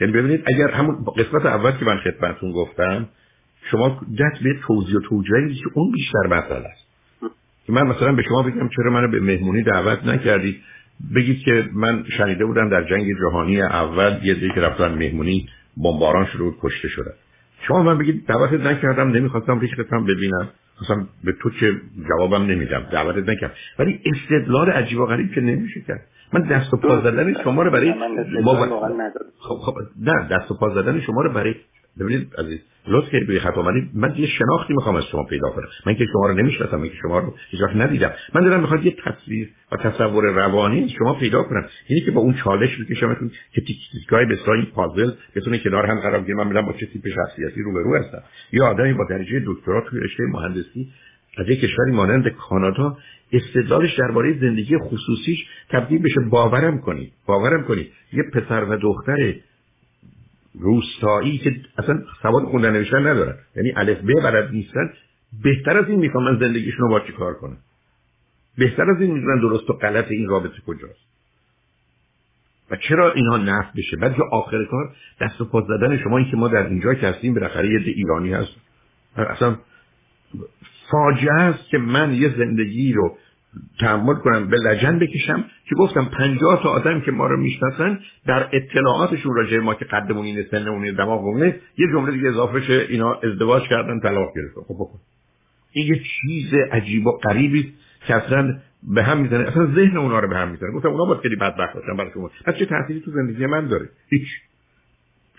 یعنی 0.00 0.12
ببینید 0.12 0.42
اگر 0.46 0.70
همون 0.70 1.04
قسمت 1.16 1.46
اول 1.46 1.72
که 1.72 1.84
من 1.84 1.96
خدمتتون 1.96 2.52
گفتم 2.52 3.08
شما 3.70 3.88
دست 4.18 4.42
به 4.42 4.54
توضیح 4.66 4.96
و 4.96 5.00
توجیهی 5.00 5.54
که 5.54 5.66
اون 5.74 5.92
بیشتر 5.92 6.26
مسئله 6.26 6.66
است. 6.66 6.86
که 7.66 7.72
من 7.72 7.82
مثلا 7.82 8.12
به 8.12 8.22
شما 8.22 8.42
بگم 8.42 8.68
چرا 8.76 8.90
منو 8.90 9.10
به 9.10 9.20
مهمونی 9.20 9.62
دعوت 9.62 10.04
نکردید؟ 10.04 10.56
بگید 11.14 11.38
که 11.38 11.68
من 11.72 12.04
شنیده 12.16 12.44
بودم 12.44 12.70
در 12.70 12.84
جنگ 12.84 13.06
جهانی 13.20 13.62
اول 13.62 14.18
یه 14.22 14.34
دیگه 14.34 14.60
رفتن 14.60 14.94
مهمونی 14.94 15.48
بمباران 15.76 16.26
شروع 16.26 16.56
کشته 16.60 16.88
شده. 16.88 17.14
شما 17.68 17.82
من 17.82 17.98
بگید 17.98 18.26
دعوتت 18.26 18.60
نکردم 18.60 19.08
نمی‌خواستم 19.08 19.60
ریختم 19.60 20.04
ببینم. 20.04 20.48
اصلا 20.82 21.06
به 21.24 21.32
تو 21.42 21.50
چه 21.50 21.80
جوابم 22.08 22.46
نمیدم 22.46 22.86
دعوتت 22.92 23.28
نکردم. 23.28 23.54
ولی 23.78 24.00
استدلال 24.04 24.70
عجیب 24.70 24.98
و 24.98 25.06
غریب 25.06 25.32
که 25.32 25.40
نمیشه 25.40 25.80
کرد. 25.80 26.06
من 26.32 26.40
دست 26.40 26.74
و 26.74 26.76
پا 26.76 27.00
زدن 27.00 27.42
شما 27.44 27.62
رو 27.62 27.70
برای 27.70 27.94
خب 29.38 29.54
خب 29.54 29.74
نه 30.00 30.28
دست 30.30 30.50
و 30.50 30.54
پا 30.54 30.74
زدن 30.74 31.00
شما 31.00 31.22
رو 31.22 31.32
برای 31.32 31.54
ببینید 32.00 32.34
عزیز 32.38 32.60
لطف 32.86 33.10
کردید 33.10 33.28
به 33.28 33.40
خط 33.40 33.58
آمدید 33.58 33.90
من 33.94 34.14
یه 34.16 34.26
شناختی 34.26 34.74
می‌خوام 34.74 34.96
از 34.96 35.04
شما 35.04 35.24
پیدا 35.24 35.50
کنم. 35.50 35.66
من 35.86 35.94
که 35.94 36.04
شما 36.12 36.26
رو 36.26 36.34
نمی‌شناسم 36.34 36.76
من 36.76 36.88
که 36.88 36.94
شما 37.02 37.18
رو 37.18 37.34
هیچ 37.50 37.60
ندیدم. 37.76 38.10
من 38.34 38.44
دارم 38.44 38.60
می‌خواد 38.60 38.86
یه 38.86 38.96
تصویر 39.04 39.50
و 39.72 39.76
تصور 39.76 40.24
روانی 40.24 40.84
از 40.84 40.90
شما 40.90 41.14
پیدا 41.14 41.42
کنم. 41.42 41.64
یعنی 41.88 42.04
که 42.04 42.10
با 42.10 42.20
اون 42.20 42.34
چالش 42.34 42.80
بکشمتون 42.80 43.30
که 43.52 43.60
تیک 43.60 43.76
تیکای 43.92 44.26
به 44.26 44.38
این 44.48 44.66
پازل 44.74 45.10
بتونه 45.36 45.58
کنار 45.58 45.86
هم 45.86 46.00
قرار 46.00 46.20
بگیره. 46.20 46.38
من 46.38 46.46
می‌دونم 46.46 46.66
با 46.66 46.72
چه 46.72 46.86
تیپ 46.86 47.08
شخصیتی 47.08 47.62
روبرو 47.62 47.96
هستم. 47.96 48.22
یا 48.52 48.66
آدمی 48.66 48.92
با 48.92 49.04
درجه 49.10 49.42
دکترا 49.46 49.80
توی 49.80 50.00
رشته 50.00 50.22
مهندسی 50.32 50.88
از 51.38 51.48
یک 51.48 51.60
کشوری 51.60 51.92
مانند 51.92 52.28
کانادا 52.28 52.96
استدلالش 53.34 53.94
درباره 53.98 54.40
زندگی 54.40 54.78
خصوصیش 54.78 55.46
تبدیل 55.70 56.02
بشه 56.02 56.20
باورم 56.30 56.78
کنید 56.78 57.12
باورم 57.26 57.64
کنید. 57.64 57.92
یه 58.12 58.22
پسر 58.32 58.64
و 58.64 58.76
دختر 58.76 59.34
روستایی 60.54 61.38
که 61.38 61.56
اصلا 61.78 62.02
سواد 62.22 62.44
خوندن 62.44 62.72
نوشتن 62.72 63.06
ندارن. 63.06 63.36
یعنی 63.56 63.72
الف 63.76 63.98
ب 63.98 64.22
بلد 64.22 64.50
نیستن. 64.50 64.92
بهتر 65.42 65.78
از 65.78 65.88
این 65.88 65.98
می‌خوام 65.98 66.24
من 66.24 66.38
زندگیشون 66.38 66.80
رو 66.80 66.88
با 66.88 67.00
چی 67.00 67.12
کار 67.12 67.34
کنم؟ 67.34 67.56
بهتر 68.58 68.90
از 68.90 69.00
این 69.00 69.10
می‌دونن 69.10 69.40
درست 69.40 69.70
و 69.70 69.72
غلط 69.72 70.06
این 70.10 70.28
رابطه 70.28 70.60
کجاست. 70.66 71.04
و 72.70 72.76
چرا 72.76 73.12
اینها 73.12 73.36
نفت 73.36 73.76
بشه؟ 73.76 73.96
بعد 73.96 74.14
آخر 74.32 74.64
کار 74.64 74.94
دست 75.20 75.40
و 75.40 75.44
پا 75.44 75.60
زدن 75.60 75.98
شما 75.98 76.18
این 76.18 76.30
که 76.30 76.36
ما 76.36 76.48
در 76.48 76.66
اینجا 76.66 76.94
که 76.94 77.06
هستیم 77.06 77.34
بالاخره 77.34 77.68
یه 77.68 77.80
ایرانی 77.86 78.32
هست. 78.32 78.56
اصلا 79.16 79.56
فاجعه 80.94 81.40
است 81.40 81.68
که 81.68 81.78
من 81.78 82.14
یه 82.14 82.34
زندگی 82.38 82.92
رو 82.92 83.16
تحمل 83.80 84.14
کنم 84.14 84.46
به 84.48 84.56
لجن 84.56 84.98
بکشم 84.98 85.44
که 85.68 85.74
گفتم 85.74 86.04
پنجاه 86.04 86.62
تا 86.62 86.68
آدم 86.68 87.00
که 87.00 87.10
ما 87.10 87.26
رو 87.26 87.36
می‌شناسن 87.36 87.98
در 88.26 88.48
اطلاعاتشون 88.52 89.34
راجع 89.34 89.58
ما 89.58 89.74
که 89.74 89.84
قدمون 89.84 90.24
اینه 90.24 90.46
سنمون 90.50 90.94
دماغمونه 90.94 91.56
یه 91.78 91.86
جمله 91.92 92.12
دیگه 92.12 92.28
اضافه 92.28 92.60
شه 92.60 92.86
اینا 92.88 93.14
ازدواج 93.14 93.62
کردن 93.62 94.00
طلاق 94.00 94.28
گرفتن. 94.36 94.60
خب 94.68 94.74
بکن. 94.74 94.98
این 95.72 95.86
یه 95.86 96.00
چیز 96.02 96.54
عجیب 96.72 97.06
و 97.06 97.12
غریبی 97.12 97.72
که 98.06 98.14
اصلا 98.14 98.58
به 98.82 99.02
هم 99.02 99.18
می‌زنه. 99.18 99.48
اصلا 99.48 99.66
ذهن 99.66 99.96
اونا 99.96 100.18
رو 100.18 100.28
به 100.28 100.36
هم 100.36 100.48
می‌زنه. 100.48 100.70
گفتم 100.70 100.88
اونا 100.88 101.04
باید 101.04 101.20
خیلی 101.20 101.36
بدبخت 101.36 101.74
باشن 101.74 101.96
برای 101.96 102.10
شما. 102.14 102.30
پس 102.44 102.56
چه 102.56 102.66
تأثیری 102.66 103.00
تو 103.00 103.10
زندگی 103.10 103.46
من 103.46 103.68
داره؟ 103.68 103.88
هیچ. 104.10 104.26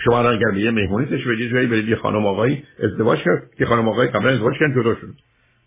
شما 0.06 0.20
اگر 0.20 0.52
به 0.52 0.60
یه 0.60 0.72
مهمونی 0.72 1.06
تشریف 1.06 1.28
بدید 1.28 1.52
جایی 1.52 1.68
برید 1.68 1.90
یه 1.90 1.96
خانم 1.96 2.26
آقایی 2.26 2.64
ازدواج 2.84 3.20
کرد 3.20 3.52
که 3.58 3.66
خانم 3.66 3.90
آقایی 3.90 4.10
قبلا 4.10 4.32
ازدواج 4.32 4.54
کردن 4.60 4.82
جدا 4.82 4.96
شد. 4.96 5.16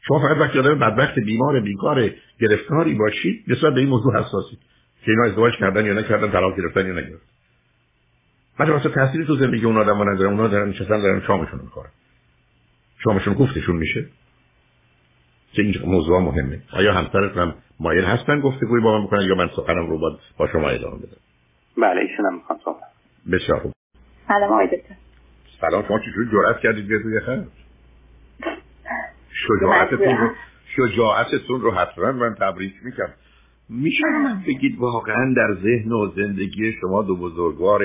شما 0.01 0.19
فقط 0.19 0.37
وقتی 0.37 0.59
آدم 0.59 0.79
بدبخت 0.79 1.19
بیمار 1.19 1.61
بیکار 1.61 2.11
گرفتاری 2.41 2.95
باشید 2.95 3.45
نسبت 3.49 3.75
به 3.75 3.81
این 3.81 3.89
موضوع 3.89 4.21
حساسی. 4.21 4.59
که 5.05 5.11
اینا 5.11 5.25
ازدواج 5.25 5.53
کردن 5.61 5.87
یا 5.87 5.93
نکردن 5.93 6.31
طلاق 6.31 6.57
گرفتن 6.57 6.87
یا 6.87 6.93
نگرفتن. 6.93 7.29
بعد 8.59 8.69
واسه 8.69 8.89
تأثیری 8.89 9.27
تو 9.27 9.37
زندگی 9.37 9.65
اون 9.65 9.77
آدم 9.77 10.11
نداره 10.11 10.31
اونا 10.31 10.49
دارن 10.49 10.69
نشستن 10.69 11.01
دارن 11.01 11.23
شامشون 11.27 11.61
می‌خورن. 11.61 11.91
شامشون 13.05 13.35
گفتشون 13.35 13.77
میشه. 13.77 14.07
که 15.53 15.63
این 15.63 15.75
موضوع 15.85 16.21
مهمه. 16.21 16.63
آیا 16.73 16.93
همسرت 16.93 17.37
هم 17.37 17.55
مایل 17.81 18.05
هستن 18.05 18.41
گفتگوی 18.41 18.81
با 18.81 18.99
من 18.99 19.07
بکنن 19.07 19.27
یا 19.29 19.35
من 19.35 19.49
سخنم 19.57 19.91
رو 19.91 19.99
با, 19.99 20.19
با 20.39 20.49
شما 20.49 20.69
ادامه 20.69 20.97
بدم؟ 20.97 21.17
بله 21.77 22.01
ایشون 22.01 22.27
هم 22.27 22.35
می‌خوام 22.35 22.59
صحبت 22.65 22.89
بسیار 23.33 23.61
خوب. 23.61 23.73
سلام 24.29 24.53
آقای 24.53 24.67
دکتر. 24.67 24.95
سلام 25.61 25.85
شما 25.89 25.99
چجوری 25.99 26.31
جرأت 26.33 26.61
کردید 26.61 26.87
بیاد 26.87 27.03
روی 27.03 27.21
خرج 27.21 27.68
شجاعتتون 29.47 30.17
رو 30.17 30.31
شجاعتتون 30.77 31.61
رو 31.61 31.71
حتما 31.71 32.13
من 32.13 32.35
تبریک 32.35 32.75
می‌کنم 32.83 33.15
میشه 33.69 34.05
من 34.25 34.43
بگید 34.47 34.79
واقعا 34.79 35.35
در 35.37 35.55
ذهن 35.63 35.93
و 35.93 36.13
زندگی 36.17 36.73
شما 36.81 37.03
دو 37.03 37.17
بزرگوار 37.17 37.85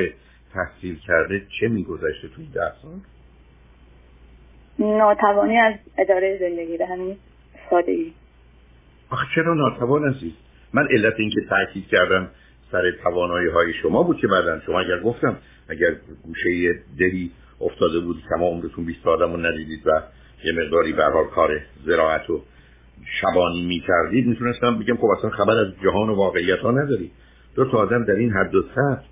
تحصیل 0.53 0.99
کرده 1.07 1.41
چه 1.59 1.67
میگذشته 1.67 2.27
توی 2.35 2.45
ده 2.53 2.71
سال؟ 2.81 2.99
ناتوانی 4.79 5.57
از 5.57 5.73
اداره 5.97 6.37
زندگی 6.39 6.77
به 6.77 6.85
همین 6.85 7.17
سادگی. 7.69 8.13
آخه 9.09 9.25
چرا 9.35 9.53
ناتوان 9.53 10.13
هستید 10.13 10.33
من 10.73 10.87
علت 10.91 11.13
اینکه 11.17 11.41
تاکید 11.49 11.87
کردم 11.87 12.27
سر 12.71 12.91
توانایی 13.03 13.47
های 13.47 13.73
شما 13.73 14.03
بود 14.03 14.17
که 14.17 14.27
بعدا 14.27 14.59
شما 14.59 14.79
اگر 14.79 14.99
گفتم 14.99 15.37
اگر 15.69 15.95
گوشه 16.23 16.73
دهی 16.99 17.31
افتاده 17.61 17.99
بود 17.99 18.23
تمام 18.29 18.53
عمرتون 18.53 18.85
20 18.85 19.07
آدم 19.07 19.33
رو 19.33 19.37
ندیدید 19.37 19.87
و 19.87 20.01
یه 20.43 20.53
مقداری 20.53 20.93
به 20.93 21.03
کار 21.35 21.49
زراعت 21.85 22.29
و 22.29 22.41
شبانی 23.21 23.65
می‌کردید 23.67 24.27
می‌تونستم 24.27 24.79
بگم 24.79 24.97
خب 24.97 25.07
اصلا 25.17 25.29
خبر 25.29 25.53
از 25.57 25.67
جهان 25.83 26.09
و 26.09 26.15
واقعیت 26.15 26.59
ها 26.59 26.71
نداری. 26.71 27.11
دو 27.55 27.65
تا 27.65 27.77
آدم 27.77 28.03
در 28.03 28.13
این 28.13 28.31
حد 28.31 28.55
و 28.55 28.61
سطح 28.61 29.03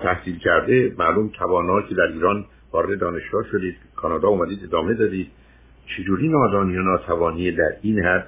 تحصیل 0.00 0.38
کرده 0.38 0.94
معلوم 0.98 1.28
توانا 1.38 1.82
که 1.82 1.94
در 1.94 2.02
ایران 2.12 2.44
وارد 2.72 2.98
دانشگاه 2.98 3.44
شدید 3.52 3.76
کانادا 3.96 4.28
اومدید 4.28 4.64
ادامه 4.64 4.94
دادید. 4.94 5.30
چجوری 5.96 6.28
نادانی 6.28 6.76
و 6.76 6.82
ناتوانی 6.82 7.52
در 7.52 7.76
این 7.82 7.98
حد 7.98 8.26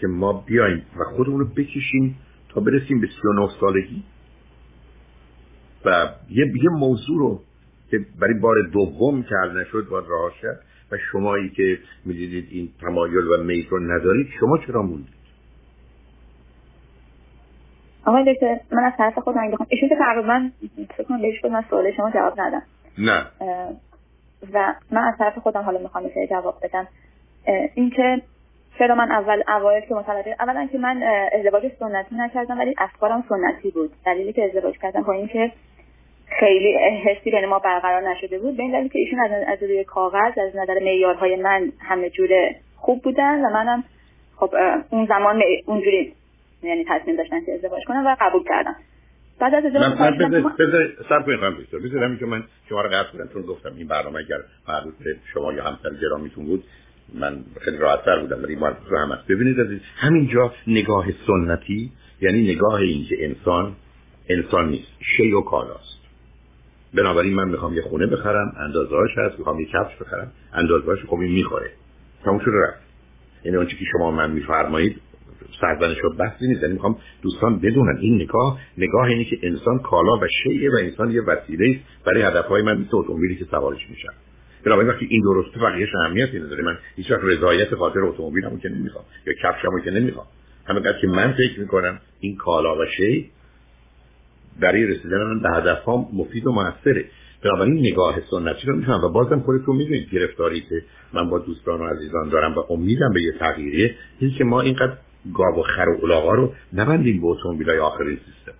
که 0.00 0.06
ما 0.06 0.44
بیایم 0.46 0.82
و 1.00 1.04
خودمون 1.16 1.40
رو 1.40 1.46
بکشیم 1.46 2.16
تا 2.48 2.60
برسیم 2.60 3.00
به 3.00 3.08
39 3.22 3.48
سالگی؟ 3.60 4.02
و 5.84 6.08
یه, 6.30 6.46
یه 6.62 6.70
موضوع 6.70 7.18
رو 7.18 7.40
که 7.90 7.98
برای 8.20 8.34
بار 8.34 8.54
دوم 8.72 9.22
که 9.22 9.34
حل 9.42 9.60
نشد 9.60 9.88
باید 9.90 10.04
راه 10.08 10.32
و 10.92 10.96
شمایی 11.12 11.48
که 11.48 11.78
می‌دیدید 12.04 12.48
این 12.50 12.68
تمایل 12.80 13.28
و 13.28 13.42
میل 13.44 13.68
رو 13.68 13.78
ندارید 13.78 14.26
شما 14.40 14.58
چرا 14.66 14.82
موندید؟ 14.82 15.18
آقای 18.06 18.34
دکتر 18.34 18.60
من 18.72 18.84
از 18.84 18.92
طرف 18.98 19.18
خودم 19.18 19.40
اگه 19.40 19.52
بخوام 19.52 19.66
ایشون 19.70 19.88
که 19.88 19.96
تقریبا 19.96 20.50
فکر 20.96 21.04
کنم 21.04 21.22
بهش 21.22 21.44
من 21.44 21.64
سوال 21.70 21.92
شما 21.96 22.10
جواب 22.10 22.40
ندم 22.40 22.62
نه. 22.98 23.26
و 24.52 24.74
من 24.90 25.00
از 25.02 25.14
طرف 25.18 25.38
خودم 25.38 25.60
حالا 25.62 25.78
می‌خوام 25.78 26.04
یه 26.16 26.26
جواب 26.26 26.54
بدم. 26.62 26.88
اینکه 27.74 28.22
چرا 28.78 28.94
من 28.94 29.10
اول 29.10 29.42
اوایل 29.48 29.84
که 29.84 29.94
متوجه 29.94 30.36
اولا 30.40 30.68
که 30.72 30.78
من 30.78 31.02
ازدواج 31.32 31.72
سنتی 31.78 32.16
نکردم 32.16 32.58
ولی 32.58 32.74
افکارم 32.78 33.24
سنتی 33.28 33.70
بود. 33.70 33.92
دلیلی 34.06 34.32
که 34.32 34.44
ازدواج 34.44 34.78
کردم 34.78 35.02
با 35.02 35.12
اینکه 35.12 35.52
خیلی 36.40 36.72
حسی 37.04 37.30
بین 37.30 37.46
ما 37.46 37.58
برقرار 37.58 38.10
نشده 38.10 38.38
بود. 38.38 38.56
به 38.56 38.62
این 38.62 38.72
دلیل 38.72 38.88
که 38.88 38.98
ایشون 38.98 39.20
از 39.20 39.30
از 39.46 39.62
روی 39.62 39.84
کاغذ 39.84 40.38
از 40.38 40.56
نظر 40.56 40.78
معیارهای 40.82 41.36
من 41.36 41.72
همه 41.80 42.10
جوره 42.10 42.56
خوب 42.76 43.02
بودن 43.02 43.44
و 43.44 43.50
منم 43.50 43.84
خب 44.36 44.54
اون 44.90 45.06
زمان 45.06 45.42
اونجوری 45.66 46.12
یعنی 46.62 46.84
تصمیم 46.88 47.16
داشتن 47.16 47.44
که 47.44 47.52
ازدواج 47.54 47.84
کنم 47.84 48.06
و 48.06 48.16
قبول 48.20 48.44
کردم 48.48 48.76
بعد 49.40 49.54
از 49.54 49.64
ازدواج 49.64 50.00
من 50.00 50.18
بذار 50.58 50.88
سب 51.08 51.26
کنید 51.26 51.40
خانم 51.40 51.56
دکتر. 51.60 51.78
بذار 51.78 52.04
همین 52.04 52.18
که 52.18 52.26
من 52.26 52.44
شما 52.68 52.82
رو 52.82 52.88
قطع 52.88 53.12
کنم. 53.12 53.28
چون 53.32 53.42
گفتم 53.42 53.72
این 53.76 53.86
برنامه 53.86 54.18
اگر 54.18 54.38
مربوط 54.68 54.94
به 55.04 55.16
شما 55.32 55.52
یا 55.52 55.64
همسر 55.64 55.90
گرامیتون 56.02 56.44
بود 56.44 56.64
من 57.14 57.38
خیلی 57.60 57.76
راحت 57.76 58.04
تر 58.04 58.20
بودم. 58.20 58.42
ولی 58.42 58.56
مربوط 58.56 58.88
به 58.90 58.98
هم 58.98 59.12
هست. 59.12 59.26
ببینید 59.28 59.60
عزیز 59.60 59.80
همینجا 59.96 60.52
نگاه 60.66 61.06
سنتی 61.26 61.92
یعنی 62.20 62.54
نگاه 62.54 62.74
این 62.74 63.04
که 63.08 63.24
انسان 63.24 63.76
انسان 64.28 64.68
نیست. 64.68 64.92
شی 65.16 65.32
و 65.32 65.40
کالاست. 65.40 65.97
بنابراین 66.94 67.34
من 67.34 67.48
می‌خوام 67.48 67.74
یه 67.74 67.82
خونه 67.82 68.06
بخرم 68.06 68.52
اندازهاش 68.58 69.10
هست 69.16 69.38
می‌خوام 69.38 69.60
یه 69.60 69.66
کفش 69.66 69.96
بخرم 70.00 70.32
اندازهاش 70.52 70.98
این 71.10 71.32
می‌خوره. 71.32 71.70
تموم 72.24 72.38
شده 72.38 72.56
رفت. 72.68 72.78
یعنی 73.44 73.56
اون 73.56 73.66
که 73.66 73.76
شما 73.92 74.10
من 74.10 74.30
میفرمایید 74.30 75.00
سرزنش 75.60 76.04
و 76.04 76.10
بحثی 76.18 76.46
نیست. 76.46 76.62
یعنی 76.62 76.74
می‌خوام 76.74 76.96
دوستان 77.22 77.58
بدونن. 77.58 77.98
این 78.00 78.22
نگاه 78.22 78.60
نگاه 78.78 79.06
اینه 79.06 79.24
که 79.24 79.38
انسان 79.42 79.78
کالا 79.78 80.12
و 80.12 80.26
شیء 80.42 80.70
و 80.72 80.76
انسان 80.80 81.10
یه 81.10 81.22
وسیله 81.22 81.70
است 81.70 82.04
برای 82.06 82.22
هدفهای 82.22 82.62
من 82.62 82.78
مثل 82.78 82.90
اتومبیلی 82.92 83.36
که 83.36 83.44
سوارش 83.44 83.90
میشم. 83.90 84.12
بنابراین 84.64 84.90
وقتی 84.90 85.06
این 85.10 85.22
درسته 85.22 85.60
بقیه‌اش 85.60 85.94
اهمیتی 86.04 86.38
نداره 86.38 86.64
من 86.64 86.78
هیچ 86.96 87.10
وقت 87.10 87.20
رضایت 87.22 87.74
خاطر 87.74 88.00
اتومبیلمو 88.00 88.58
که 88.58 88.68
نمی‌خوام 88.68 89.04
یا 89.26 89.32
کفشمو 89.32 89.80
که 89.80 89.90
نمی‌خوام. 89.90 90.26
همینقدر 90.66 91.00
که 91.00 91.06
من 91.06 91.32
فکر 91.32 91.60
می‌کنم 91.60 92.00
این 92.20 92.36
کالا 92.36 92.76
و 92.76 92.86
شی 92.96 93.30
برای 94.60 94.86
رسیدن 94.86 95.22
من 95.22 95.40
به 95.40 95.50
هدفها 95.50 96.08
مفید 96.12 96.46
و 96.46 96.52
موثره. 96.52 97.04
بنابراین 97.44 97.78
نگاه 97.78 98.20
سنتی 98.30 98.66
رو 98.66 98.76
می‌تونم 98.76 99.04
و 99.04 99.08
بازم 99.08 99.40
خودتون 99.40 99.76
می‌دونید 99.76 100.10
گرفتاری 100.10 100.60
که 100.60 100.82
من 101.12 101.30
با 101.30 101.38
دوستان 101.38 101.80
و 101.80 101.84
عزیزان 101.84 102.28
دارم 102.28 102.54
و 102.54 102.62
امیدم 102.70 103.12
به 103.14 103.22
یه 103.22 103.32
تغییریه 103.32 103.94
این 104.18 104.34
که 104.38 104.44
ما 104.44 104.60
اینقدر 104.60 104.92
گاو 105.34 105.60
و 105.60 105.62
خر 105.62 105.88
و 105.88 106.04
الاغا 106.04 106.34
رو 106.34 106.52
نبندیم 106.72 107.20
به 107.20 107.26
اتومبیلای 107.26 107.78
آخرین 107.78 108.16
سیستم. 108.16 108.58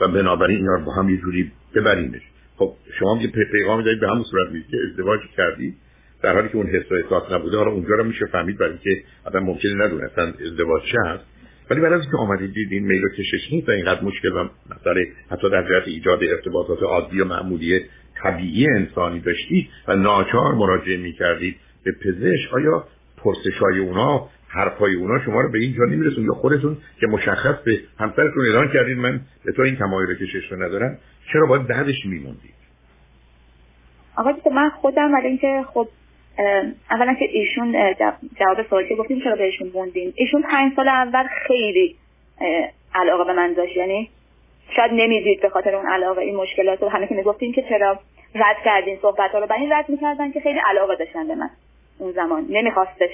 و 0.00 0.08
بنابراین 0.08 0.56
اینا 0.56 0.74
رو 0.74 0.84
با 0.84 0.92
هم 0.92 1.08
یه 1.08 1.16
جوری 1.16 1.52
ببریمش. 1.74 2.22
خب 2.56 2.72
شما 2.98 3.18
یه 3.22 3.30
پیغام 3.52 3.82
دارید 3.82 4.00
به 4.00 4.08
همون 4.08 4.24
صورت 4.24 4.52
میگید 4.52 4.70
که 4.70 4.76
ازدواج 4.90 5.20
کردی. 5.36 5.74
در 6.22 6.34
حالی 6.34 6.48
که 6.48 6.56
اون 6.56 6.66
حس 6.66 6.92
و 6.92 6.94
احساس 6.94 7.32
نبوده 7.32 7.56
حالا 7.56 7.70
اونجا 7.70 7.94
رو 7.94 8.04
میشه 8.04 8.26
فهمید 8.26 8.58
برای 8.58 8.78
که 8.78 9.02
آدم 9.24 9.38
ممکنه 9.38 9.74
ندونه 9.74 10.04
اصلا 10.04 10.32
ازدواج 10.46 10.82
چه 10.82 10.98
هست. 11.06 11.24
ولی 11.72 11.80
بعد 11.80 11.92
از 11.92 12.02
که 12.10 12.16
آمدید 12.16 12.54
دیدین 12.54 12.86
میل 12.86 13.04
و 13.04 13.08
کشش 13.08 13.52
نیست 13.52 13.68
و 13.68 13.72
اینقدر 13.72 14.04
مشکل 14.04 14.32
و 14.32 14.48
مسئله 14.70 15.06
حتی 15.30 15.50
در 15.50 15.62
جهت 15.62 15.88
ایجاد 15.88 16.24
ارتباطات 16.24 16.82
عادی 16.82 17.20
و 17.20 17.24
معمولی 17.24 17.80
طبیعی 18.22 18.66
انسانی 18.66 19.20
داشتید 19.20 19.68
و 19.88 19.96
ناچار 19.96 20.54
مراجعه 20.54 20.96
می‌کردید 20.96 21.56
به 21.84 21.92
پزشک 21.92 22.54
آیا 22.54 22.84
پرسش 23.16 23.58
های 23.60 23.78
اونا 23.78 24.28
حرفای 24.48 24.94
اونا 24.94 25.24
شما 25.24 25.40
رو 25.40 25.52
به 25.52 25.58
این 25.58 25.74
جا 25.74 25.84
نمیرسون 25.84 26.24
یا 26.24 26.32
خودتون 26.32 26.76
که 27.00 27.06
مشخص 27.06 27.62
به 27.64 27.80
همسرتون 27.98 28.46
اعلان 28.46 28.68
کردید 28.72 28.98
من 28.98 29.20
به 29.44 29.52
تو 29.52 29.62
این 29.62 29.76
تمایل 29.76 30.14
کشش 30.14 30.52
رو 30.52 30.62
ندارم 30.62 30.98
چرا 31.32 31.46
باید 31.46 31.66
بعدش 31.66 32.06
میموندید؟ 32.06 32.54
آقا 34.16 34.50
من 34.50 34.70
خودم 34.70 35.12
ولی 35.14 35.26
اینکه 35.26 35.64
خب 35.74 35.88
اولا 36.90 37.14
که 37.14 37.24
ایشون 37.30 37.94
جواب 38.40 38.62
سوالی 38.70 38.88
که 38.88 38.94
گفتیم 38.94 39.20
چرا 39.20 39.36
بهشون 39.36 39.70
موندیم 39.74 40.12
ایشون 40.16 40.42
پنج 40.42 40.72
سال 40.76 40.88
اول 40.88 41.24
خیلی 41.46 41.96
علاقه 42.94 43.24
به 43.24 43.32
من 43.32 43.52
داشت. 43.52 43.76
یعنی 43.76 44.10
شاید 44.76 44.90
نمی‌دید 44.94 45.42
به 45.42 45.48
خاطر 45.48 45.74
اون 45.74 45.86
علاقه 45.86 46.20
این 46.20 46.36
مشکلات 46.36 46.82
رو. 46.82 46.88
همه 46.88 47.06
که 47.06 47.14
می‌گفتیم 47.14 47.52
که 47.52 47.62
چرا 47.68 47.98
رد 48.34 48.56
کردین 48.64 48.98
صحبت 49.02 49.30
ها 49.30 49.38
رو. 49.38 49.46
به 49.46 49.54
این 49.54 49.72
رد 49.72 49.88
می‌کردن 49.88 50.32
که 50.32 50.40
خیلی 50.40 50.58
علاقه 50.70 50.96
داشتن 50.96 51.28
به 51.28 51.34
من 51.34 51.50
اون 51.98 52.12
زمان. 52.12 52.46
نمیخواستش 52.50 53.10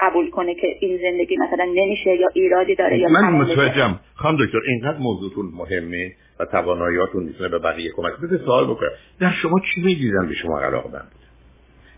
قبول 0.00 0.30
کنه 0.30 0.54
که 0.54 0.76
این 0.80 0.98
زندگی 1.02 1.36
مثلا 1.36 1.64
نمیشه 1.64 2.16
یا 2.16 2.28
ایرادی 2.34 2.74
داره 2.74 2.98
یا 2.98 3.08
من 3.08 3.32
متوجهم. 3.32 4.00
خانم 4.14 4.36
دکتر 4.36 4.58
اینقدر 4.68 4.98
موضوعتون 4.98 5.46
مهمه 5.56 6.12
و 6.40 6.44
تواناییاتون 6.44 7.22
می‌تونه 7.22 7.48
به 7.48 7.58
بقیه 7.58 7.90
کمک 7.96 8.12
بده. 8.22 8.44
سوال 8.44 8.64
بکنم. 8.64 8.90
در 9.20 9.30
شما 9.42 9.60
چی 9.74 9.80
می‌دیدن 9.80 10.28
به 10.28 10.34
شما 10.34 10.60
علاقه 10.60 10.88
بند 10.88 11.12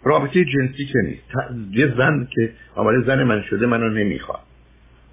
رابطه 0.05 0.45
جنسی 0.45 0.85
که 0.93 0.99
نیست. 1.05 1.25
یه 1.73 1.95
زن 1.97 2.29
که 2.35 2.51
آمده 2.77 3.07
زن 3.07 3.23
من 3.23 3.43
شده 3.43 3.67
منو 3.67 3.89
نمی‌خواد. 3.89 4.41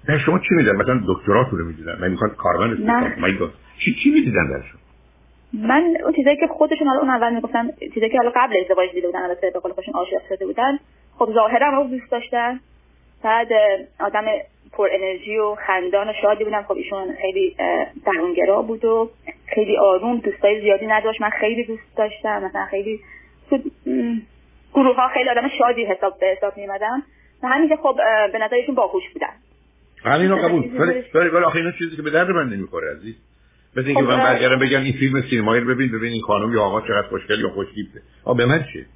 در 0.08 0.18
شما 0.18 0.38
چی 0.38 0.54
میدن 0.54 0.76
مثلا 0.76 1.00
دکتراتون 1.08 1.58
رو 1.58 1.64
می‌دیدن 1.64 1.98
من 2.00 2.08
می‌خواد 2.08 2.36
کارمند 2.36 2.90
استفاده 2.90 3.52
چی 3.84 3.94
چی 4.02 4.10
می‌دیدن 4.10 4.48
در 4.48 4.62
شما؟ 4.62 4.80
من 5.68 5.96
اون 6.04 6.12
چیزایی 6.12 6.36
که 6.36 6.46
خودشون 6.46 6.86
حالا 6.88 7.00
اون 7.00 7.10
اول 7.10 7.34
می‌گفتن 7.34 7.68
چیزایی 7.94 8.12
که 8.12 8.18
حالا 8.18 8.32
قبل 8.36 8.54
ازدواج 8.60 8.90
دیده 8.92 9.06
بودن 9.06 9.22
البته 9.22 9.50
به 9.50 9.60
قول 9.60 9.72
خودشون 9.72 9.94
عاشق 9.94 10.22
شده 10.28 10.46
بودن. 10.46 10.78
خب 11.18 11.30
ظاهرا 11.34 11.82
رو 11.82 11.88
دوست 11.88 12.10
داشتن. 12.10 12.60
بعد 13.22 13.48
آدم 14.00 14.24
پر 14.72 14.88
انرژی 14.92 15.36
و 15.36 15.54
خندان 15.66 16.08
و 16.08 16.12
شادی 16.22 16.44
بودم 16.44 16.62
خب 16.62 16.72
ایشون 16.72 17.14
خیلی 17.20 17.56
درونگرا 18.06 18.62
بود 18.62 18.84
و 18.84 19.10
خیلی 19.54 19.76
آروم 19.76 20.18
دوستای 20.18 20.60
زیادی 20.60 20.86
نداشت. 20.86 21.20
من 21.20 21.30
خیلی 21.30 21.64
دوست 21.64 21.96
داشتم. 21.96 22.42
مثلا 22.44 22.66
خیلی 22.66 23.00
گروه 24.74 24.96
ها 24.96 25.08
خیلی 25.14 25.28
آدم 25.28 25.48
شادی 25.58 25.84
حساب 25.84 26.18
به 26.20 26.26
حساب 26.36 26.56
میمدم 26.56 27.02
و 27.42 27.46
همین 27.48 27.68
که 27.68 27.76
خب 27.76 27.96
به 28.32 28.38
نظرشون 28.38 28.74
باهوش 28.74 29.02
بودن. 29.14 29.32
همین 30.04 30.30
رو 30.30 30.36
قبول. 30.36 30.80
ولی 31.14 31.28
ولی 31.28 31.44
آخه 31.44 31.56
اینا 31.56 31.72
چیزی 31.72 31.96
که 31.96 32.02
به 32.02 32.10
درد 32.10 32.30
من 32.30 32.48
نمی‌خوره 32.48 32.96
عزیز. 32.96 33.14
مثل 33.76 33.86
اینکه 33.86 34.02
خب، 34.02 34.08
من 34.08 34.16
برگردم 34.16 34.58
بگم 34.58 34.80
این 34.80 34.92
فیلم 34.92 35.22
سینمایی 35.30 35.60
رو 35.60 35.74
ببین 35.74 35.88
ببین 35.88 36.12
این 36.12 36.22
خانم 36.22 36.52
یا 36.52 36.62
آقا 36.62 36.80
چقدر 36.80 37.08
خوشگل 37.08 37.40
یا 37.40 37.48
خوشتیپه 37.48 38.00
آ 38.24 38.34
به 38.34 38.46
من 38.46 38.58
چه 38.58 38.86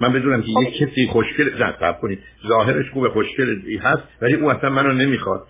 من 0.00 0.12
بدونم 0.12 0.42
که 0.42 0.48
یک 0.62 0.76
کسی 0.76 1.06
خوشگل 1.06 1.64
نه 1.64 1.74
صبر 1.80 1.98
کنید. 2.00 2.18
ظاهرش 2.48 2.90
خوبه 2.90 3.08
خوشگل 3.08 3.78
هست 3.78 4.02
ولی 4.22 4.34
او 4.34 4.50
اصلا 4.50 4.70
منو 4.70 4.92
نمی‌خواد. 4.92 5.46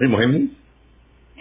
این 0.00 0.10
مهم 0.10 0.30
نیست؟ 0.30 0.52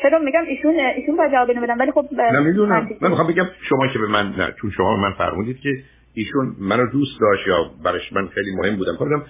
چرا 0.02 0.20
میگم؟ 0.20 0.44
ایشون 0.48 0.80
ایشون 0.96 1.18
باید 1.18 1.32
جواب 1.32 1.52
بدن 1.52 1.78
ولی 1.78 1.92
خب 1.92 2.06
نمی‌دونم 2.34 2.90
من 3.02 3.10
می‌خوام 3.10 3.28
بگم 3.28 3.46
شما 3.70 3.88
که 3.88 4.00
به 4.00 4.08
من 4.08 4.34
نه 4.38 4.54
چون 4.62 4.72
شما 4.72 4.96
من 4.96 5.14
فرمودید 5.14 5.60
که 5.60 5.70
ایشون 6.14 6.56
منو 6.60 6.92
دوست 6.92 7.20
داشت 7.22 7.48
یا 7.48 7.72
برش 7.84 8.14
من 8.14 8.28
خیلی 8.28 8.56
مهم 8.56 8.76
بودم. 8.76 8.94
گفتم 8.94 9.24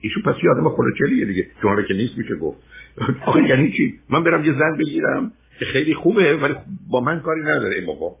ایشون 0.00 0.22
پس 0.22 0.34
یه 0.44 0.50
آدم 0.50 0.68
خلوچلیه 0.68 1.24
دیگه. 1.24 1.46
شما 1.62 1.82
که 1.82 1.94
نیست 1.94 2.18
میشه 2.18 2.36
گفت. 2.36 2.58
آخه 3.26 3.42
یعنی 3.42 3.72
چی؟ 3.72 4.00
من 4.10 4.24
برم 4.24 4.44
یه 4.44 4.52
زن 4.52 4.76
بگیرم 4.78 5.32
که 5.58 5.64
خیلی 5.64 5.94
خوبه 5.94 6.36
ولی 6.36 6.54
با 6.90 7.00
من 7.00 7.20
کاری 7.20 7.40
نداره 7.40 7.74
این 7.74 7.86
بابا. 7.86 8.16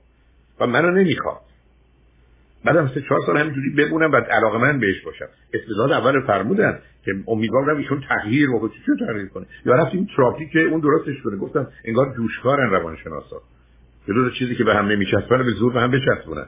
و 0.60 0.66
منو 0.66 0.90
نمی‌خواد. 0.90 1.40
بعدم 2.64 2.88
سه 2.94 3.00
چهار 3.00 3.20
سال 3.26 3.38
همینجوری 3.38 3.70
بمونم 3.70 4.12
و 4.12 4.16
علاقه 4.16 4.58
من 4.58 4.80
بهش 4.80 5.00
باشم. 5.00 5.28
استعداد 5.54 5.92
اول 5.92 6.20
فرمودن 6.26 6.78
که 7.04 7.12
امیدوارم 7.28 7.76
ایشون 7.76 8.04
تغییر 8.08 8.50
و 8.50 8.68
چی 8.68 9.06
تغییر 9.06 9.28
کنه؟ 9.28 9.46
یا 9.66 9.74
رفتیم 9.74 10.06
تراپی 10.16 10.48
که 10.48 10.60
اون 10.60 10.80
درستش 10.80 11.22
کنه. 11.24 11.36
گفتم 11.36 11.66
انگار 11.84 12.14
جوشکارن 12.16 12.70
روانشناسا. 12.70 13.42
دو 14.06 14.30
چیزی 14.30 14.54
که 14.54 14.64
به 14.64 14.74
هم 14.74 14.86
نمیچسبن 14.86 15.44
به 15.44 15.50
زور 15.50 15.72
به 15.72 15.80
هم 15.80 15.90
بچسبونن. 15.90 16.46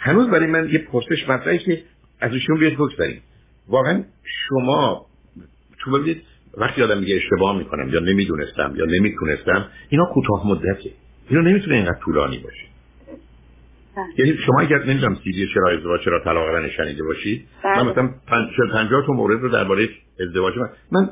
هنوز 0.00 0.30
برای 0.30 0.46
من 0.46 0.68
یه 0.68 0.78
پرسش 0.78 1.28
مطرحه 1.28 1.58
که 1.58 1.82
از 2.20 2.32
ایشون 2.32 2.58
بیاد 2.58 2.72
بگذاریم. 2.72 3.22
واقعا 3.68 4.02
شما 4.48 5.06
تو 5.78 5.90
ببینید 5.90 6.22
وقتی 6.56 6.82
آدم 6.82 6.98
میگه 6.98 7.16
اشتباه 7.16 7.58
می‌کنم 7.58 7.88
یا 7.88 8.00
نمی‌دونستم 8.00 8.74
یا 8.76 8.84
نمی‌تونستم 8.84 9.68
اینا 9.88 10.04
کوتاه 10.14 10.46
مدته. 10.46 10.90
اینا 11.28 11.42
نمی‌تونه 11.42 11.76
اینقدر 11.76 11.98
طولانی 12.04 12.38
باشه. 12.38 12.66
بله. 13.96 14.06
یعنی 14.18 14.38
شما 14.46 14.60
اگر 14.60 14.84
نمی‌دونم 14.84 15.14
سیدی 15.24 15.48
چرا 15.54 15.70
ازدواج 15.70 16.00
چرا 16.04 16.20
طلاق 16.24 16.48
من 16.48 16.70
شنیده 16.70 17.04
باشید 17.04 17.46
من 17.64 17.74
بله. 17.74 17.82
مثلا 17.82 18.10
50 18.26 19.06
تا 19.06 19.12
مورد 19.12 19.40
رو 19.40 19.48
درباره 19.48 19.88
ازدواج 20.20 20.54
من 20.58 20.68
من 20.92 21.10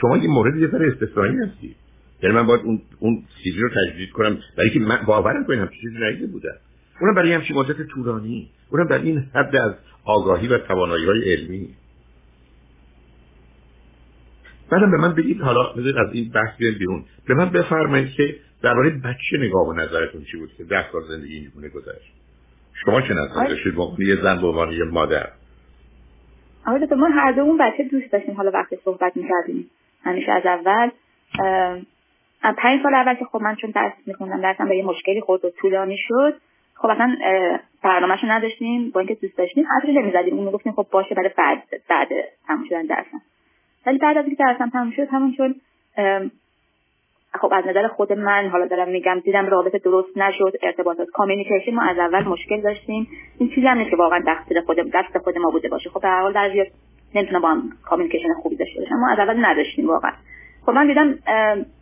شما 0.00 0.16
یه 0.16 0.28
مورد 0.28 0.56
یه 0.56 0.68
ذره 0.68 0.92
استثنایی 0.92 1.36
هستی. 1.36 1.74
یعنی 2.22 2.34
من 2.34 2.46
باید 2.46 2.60
اون 2.64 2.82
اون 2.98 3.24
سیدی 3.42 3.60
رو 3.60 3.68
تجدید 3.68 4.10
کنم. 4.10 4.38
برای 4.56 4.70
که 4.70 4.80
من 4.80 4.98
باورم 5.06 5.44
کنم 5.44 5.58
همچین 5.58 5.80
چیزی 5.80 5.96
ندیده 6.04 6.26
بودم 6.26 6.56
اونم 7.00 7.14
برای 7.14 7.32
همچین 7.32 7.56
مدت 7.56 7.82
طولانی. 7.82 8.50
اونم 8.70 8.86
در 8.86 8.98
این 8.98 9.18
حد 9.34 9.56
از 9.56 9.74
آگاهی 10.04 10.48
و 10.48 10.58
توانایی 10.58 11.06
های 11.06 11.32
علمی. 11.32 11.68
بعدم 14.70 14.90
به 14.90 14.96
من 14.96 15.14
بگید 15.14 15.40
حالا 15.40 15.70
از 15.70 16.12
این 16.12 16.30
بحث 16.30 16.56
بیایم 16.58 16.78
بیرون. 16.78 17.04
به 17.28 17.34
من 17.34 17.50
بفرمایید 17.50 18.12
که 18.12 18.36
درباره 18.62 18.90
بچه 18.90 19.36
نگاه 19.38 19.68
و 19.68 19.72
نظرتون 19.72 20.24
چی 20.24 20.36
بود 20.36 20.50
که 20.58 20.64
ده 20.64 20.92
سال 20.92 21.02
زندگی 21.08 21.36
اینگونه 21.36 21.68
گذشت. 21.68 22.12
شما 22.84 23.00
چه 23.00 23.14
نظر 23.14 23.46
داشتید؟ 23.48 23.74
یه 23.98 24.16
زن 24.22 24.40
به 24.40 24.46
عنوان 24.46 24.72
یه 24.72 24.84
مادر. 24.84 25.28
آره 26.66 26.88
ما 26.96 27.08
هر 27.08 27.32
دومون 27.32 27.58
بچه 27.58 27.84
دوست 27.90 28.12
داشتیم. 28.12 28.34
حالا 28.34 28.50
وقتی 28.50 28.76
صحبت 28.84 29.16
می‌کردیم 29.16 29.70
همیشه 30.04 30.32
از 30.32 30.42
اول. 30.46 30.90
پنج 32.42 32.82
سال 32.82 32.94
اول 32.94 33.14
که 33.14 33.24
خب 33.24 33.40
من 33.42 33.56
چون 33.56 33.70
درس 33.70 33.92
میخوندم 34.06 34.40
درسم 34.40 34.68
به 34.68 34.76
یه 34.76 34.84
مشکلی 34.84 35.20
خورد 35.20 35.44
و 35.44 35.50
طولانی 35.60 35.96
شد. 36.08 36.34
خب 36.78 36.88
اصلا 36.88 37.16
برنامهش 37.82 38.24
نداشتیم 38.24 38.90
با 38.90 39.00
اینکه 39.00 39.14
دوست 39.14 39.38
داشتیم 39.38 39.66
حرفی 39.66 39.92
نمی‌زدیم 39.92 40.38
اون 40.38 40.50
گفتیم 40.50 40.72
خب 40.72 40.86
باشه 40.90 41.14
برای 41.14 41.30
بعد 41.36 41.62
بعد 41.88 42.08
تموم 42.46 42.64
شدن 42.68 42.82
درسم. 42.82 43.22
ولی 43.86 43.98
بعد 43.98 44.18
از 44.18 44.24
اینکه 44.24 44.44
درسم 44.44 44.70
تموم 44.70 44.90
شد 44.90 45.08
همون 45.10 45.34
چون 45.36 45.54
خب 47.34 47.52
از 47.52 47.66
نظر 47.66 47.88
خود 47.88 48.12
من 48.12 48.48
حالا 48.48 48.66
دارم 48.66 48.88
میگم 48.88 49.20
دیدم 49.20 49.46
رابطه 49.46 49.78
درست 49.78 50.18
نشد 50.18 50.52
ارتباطات 50.62 51.08
کامیونیکیشن 51.10 51.74
ما 51.74 51.82
از 51.82 51.98
اول 51.98 52.24
مشکل 52.24 52.60
داشتیم. 52.60 53.08
این 53.38 53.48
چیزی 53.48 53.66
هم 53.66 53.78
نیست 53.78 53.90
که 53.90 53.96
واقعا 53.96 54.22
تقصیر 54.26 54.60
خود 54.60 54.76
دست 54.94 55.18
خود 55.18 55.38
ما 55.38 55.50
بوده 55.50 55.68
باشه. 55.68 55.90
خب 55.90 56.00
به 56.00 56.08
هر 56.08 56.22
حال 56.22 56.32
بعضی 56.32 56.64
نمی‌تونه 57.14 57.40
با 57.40 57.48
هم 57.48 57.72
کامیونیکیشن 57.84 58.32
خوبی 58.42 58.56
داشته 58.56 58.80
باشن 58.80 58.94
ما 58.94 59.10
از 59.10 59.18
اول 59.18 59.44
نداشتیم 59.44 59.88
واقعا. 59.88 60.12
خب 60.66 60.72
من 60.72 60.86
دیدم 60.86 61.18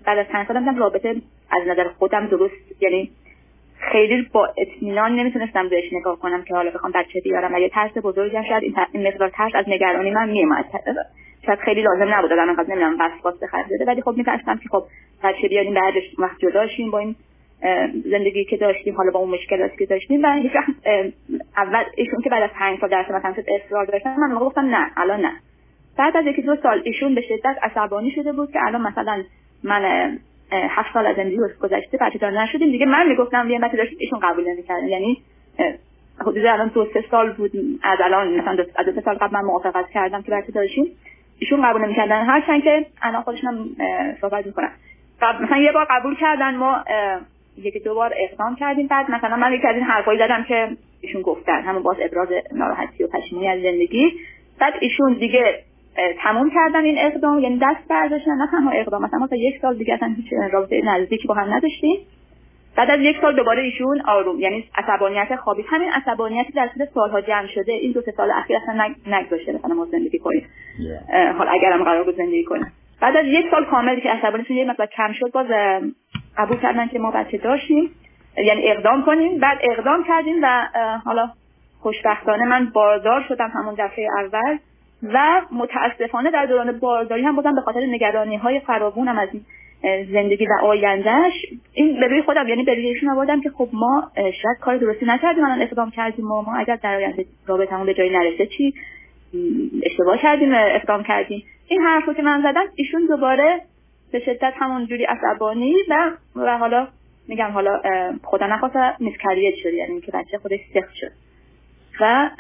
بعد 0.07 0.19
از 0.19 0.27
چند 0.33 0.47
سال 0.47 0.59
دیدم 0.59 0.79
رابطه 0.79 1.17
از 1.51 1.69
نظر 1.69 1.89
خودم 1.89 2.27
درست 2.27 2.83
یعنی 2.83 3.11
خیلی 3.93 4.29
با 4.33 4.49
اطمینان 4.59 5.13
نمی‌تونستم 5.13 5.69
بهش 5.69 5.93
نگاه 5.93 6.19
کنم 6.19 6.43
که 6.43 6.55
حالا 6.55 6.71
بخوام 6.71 6.93
بچه 6.93 7.21
بیارم. 7.21 7.55
و 7.55 7.59
یه 7.59 7.69
ترس 7.69 7.93
بزرگی 8.03 8.37
هم 8.37 8.45
شاید 8.45 8.63
این 8.93 9.09
مقدار 9.09 9.29
ترس 9.29 9.53
از 9.55 9.65
نگرانی 9.69 10.11
من 10.11 10.31
میومد 10.31 10.65
شاید 11.47 11.59
خیلی 11.59 11.83
لازم 11.83 12.15
نبود. 12.15 12.33
آدم 12.33 12.49
انقدر 12.49 12.75
نمی‌دونم 12.75 12.97
وسواس 13.01 13.45
خرج 13.51 13.67
بده. 13.75 13.85
ولی 13.85 14.03
خب 14.03 14.15
میترسم 14.17 14.57
که 14.57 14.69
خب 14.69 14.85
بچه 15.25 15.49
بیاریم 15.49 15.75
بعدش 15.75 16.03
وقت 16.19 16.39
جداشیم 16.39 16.91
با 16.91 16.99
این 16.99 17.17
زندگی 18.05 18.45
که 18.45 18.57
داشتیم 18.57 18.97
حالا 18.97 19.11
با 19.11 19.19
اون 19.19 19.31
مشکلاتی 19.31 19.77
که 19.77 19.87
داشتیم. 19.87 20.25
و 20.25 20.33
هیچ 20.33 20.53
اول 21.57 21.85
ایشون 21.97 22.21
که 22.25 22.31
بعد 22.31 22.43
از 22.43 22.51
پنج 22.51 22.81
سال 22.81 22.91
درس 22.91 23.11
مثلا 23.11 23.35
شد 23.35 23.45
اصرار 23.49 23.85
داشتن 23.85 24.17
من 24.17 24.39
گفتم 24.39 24.61
نه 24.61 24.91
الان 24.97 25.21
نه. 25.21 25.33
بعد 25.99 26.17
از 26.17 26.27
یکی 26.27 26.43
دو 26.43 26.57
سال 26.63 26.83
ایشون 26.85 27.15
به 27.15 27.21
شدت 27.21 27.57
عصبانی 27.63 28.11
شده 28.11 28.33
بود 28.33 28.53
که 28.53 28.59
الان 28.67 28.81
مثلا 28.81 29.23
من 29.65 30.19
هفت 30.53 30.93
سال 30.95 31.07
از 31.07 31.17
زندگی 31.17 31.39
گذشته 31.61 31.99
بچه 32.01 32.19
دار 32.19 32.43
نشدیم. 32.43 32.71
دیگه 32.71 32.87
من 32.87 33.09
می‌گفتم 33.09 33.49
بیان 33.49 33.61
بچه 33.61 33.77
داشتیم 33.77 33.99
ایشون 34.01 34.19
قبول 34.19 34.49
نمی‌کردن. 34.49 34.89
یعنی 34.89 35.23
حدود 36.21 36.47
الان 36.47 36.69
دو 36.69 36.87
سه 36.95 37.05
سال 37.11 37.33
بود. 37.33 37.53
از 37.83 37.99
الان 38.05 38.41
مثلا 38.41 38.57
دو, 38.57 38.63
دو 38.63 38.93
سه 38.93 39.01
سال 39.01 39.15
قبل 39.15 39.33
من 39.33 39.45
موافقت 39.45 39.91
کردم 39.91 40.23
که 40.23 40.31
بچه 40.31 40.53
داشتیم. 40.53 40.87
ایشون 41.39 41.71
قبول 41.71 41.85
نمی‌کردن. 41.85 42.25
هرچند 42.25 42.63
که 42.63 42.87
الان 43.03 43.23
خودشون 43.23 43.77
صحبت 44.21 44.47
می‌کنن. 44.47 44.71
مثلا 45.43 45.57
یه 45.59 45.73
بار 45.73 45.87
قبول 45.91 46.17
کردن 46.17 46.55
ما 46.57 46.85
یکی 47.59 47.81
دو 47.81 47.95
بار 47.95 48.15
اقدام 48.17 48.57
کردیم. 48.57 48.87
بعد 48.87 49.11
مثلا 49.11 49.37
من 49.37 49.53
یکی 49.53 49.67
از 49.67 49.75
این 49.75 49.85
حرفایی 49.85 50.19
زدم 50.19 50.45
که 50.45 50.69
ایشون 51.01 51.23
گفتن. 51.23 51.63
همون 51.63 51.83
باز 51.83 51.97
ابراز 52.01 52.29
ناراحتی 52.53 53.05
و 53.05 53.07
پشیمونی 53.07 53.49
از 53.49 53.63
زندگی. 53.63 54.13
بعد 54.61 54.75
ایشون 54.81 55.13
دیگه 55.13 55.63
تموم 56.23 56.51
کردن 56.51 56.85
این 56.85 56.97
اقدام 56.99 57.39
یعنی 57.39 57.59
دست 57.63 57.89
برداشتن 57.89 58.31
نه 58.31 58.49
تنها 58.51 58.71
اقدام 58.71 59.03
مثلا 59.03 59.19
ما 59.19 59.27
تا 59.27 59.37
یک 59.37 59.55
سال 59.63 59.77
دیگه 59.79 59.95
اصلا 59.95 60.15
هیچ 60.17 60.33
رابطه 60.53 60.83
نزدیکی 60.85 61.29
با 61.29 61.35
هم 61.35 61.55
نداشتیم. 61.55 61.97
بعد 62.77 62.91
از 62.91 63.01
یک 63.01 63.17
سال 63.21 63.37
دوباره 63.37 63.63
ایشون 63.63 64.01
آروم 64.01 64.41
یعنی 64.41 64.69
عصبانیت 64.75 65.37
خوابید. 65.37 65.67
همین 65.69 65.89
عصبانیتی 65.93 66.53
در 66.53 66.69
طول 66.69 66.87
سالها 66.95 67.21
جمع 67.21 67.47
شده. 67.47 67.73
این 67.73 67.93
دو 67.93 68.01
سه 68.01 68.13
سال 68.17 68.31
اخیر 68.31 68.57
اصلا 68.57 68.95
نگذاشته 69.07 69.53
مثلا 69.53 69.75
ما 69.75 69.85
زندگی 69.85 70.19
کنیم. 70.19 70.47
حالا 71.39 71.51
اگرم 71.51 71.85
قرار 71.85 72.05
بود 72.05 72.17
زندگی 72.17 72.45
کنیم. 72.45 72.73
بعد 73.01 73.17
از 73.17 73.27
یک 73.27 73.47
سال 73.51 73.65
کامل 73.65 74.01
که 74.01 74.11
عصبانیتشون 74.11 74.57
یه 74.57 74.65
مقدار 74.65 74.87
کم 74.87 75.13
شد 75.13 75.33
باز 75.33 75.47
قبول 76.39 76.57
کردن 76.57 76.89
که 76.89 76.99
ما 76.99 77.11
بچه 77.11 77.39
داشتیم. 77.39 77.91
یعنی 78.37 78.69
اقدام 78.69 79.05
کنیم. 79.05 79.39
بعد 79.39 79.59
اقدام 79.63 80.05
کردیم 80.05 80.37
و 80.43 80.69
حالا 81.05 81.31
خوشبختانه 81.81 82.45
من 82.45 82.71
باردار 82.75 83.25
شدم 83.29 83.51
همون 83.55 83.75
دفعه 83.79 84.09
اول. 84.19 84.59
و 85.13 85.43
متاسفانه 85.53 86.31
در 86.31 86.47
دوران 86.47 86.79
بارداری 86.79 87.23
هم 87.23 87.37
بودم 87.37 87.55
به 87.55 87.61
خاطر 87.61 87.81
نگرانی 87.87 88.37
های 88.37 88.61
فراوونم 88.61 89.19
از 89.19 89.29
زندگی 90.13 90.47
و 90.47 90.65
آیندهش 90.65 91.33
این 91.75 92.01
به 92.01 92.09
روی 92.09 92.23
خودم 92.23 92.49
یعنی 92.49 92.63
به 92.65 92.75
روی 92.75 92.87
ایشون 92.87 93.09
آوردم 93.09 93.41
که 93.41 93.51
خب 93.51 93.69
ما 93.73 94.11
شاید 94.17 94.59
کار 94.61 94.77
درستی 94.77 95.07
نکردیم 95.07 95.45
الان 95.45 95.63
اقدام 95.63 95.91
کردیم 95.91 96.31
و 96.31 96.43
ما 96.43 96.57
اگر 96.57 96.77
در 96.77 96.95
آینده 96.95 97.25
رابطمون 97.47 97.87
به 97.87 97.95
جایی 97.95 98.11
نرسه 98.11 98.47
چی؟ 98.47 98.75
اشتباه 99.83 100.19
کردیم 100.19 100.55
اقدام 100.55 101.03
کردیم. 101.03 101.45
این 101.69 101.83
حرفو 101.83 102.13
که 102.13 102.23
من 102.23 102.43
زدم 102.43 102.65
ایشون 102.75 103.07
دوباره 103.07 103.61
به 104.13 104.21
شدت 104.21 104.53
همون 104.57 104.87
جوری 104.87 105.05
عصبانی 105.05 105.75
و 105.89 106.11
و 106.37 106.59
حالا 106.59 106.89
میگم 107.29 107.51
حالا 107.51 107.81
خدا 108.23 108.47
نخواسته 108.47 108.95
miscarriage 109.01 109.55
شد 109.55 109.73
یعنی 109.73 110.01
که 110.01 110.13
بچه 110.13 110.39
خودش 110.39 110.61
سقط 110.75 110.95
شد. 110.95 111.24
و 112.01 112.31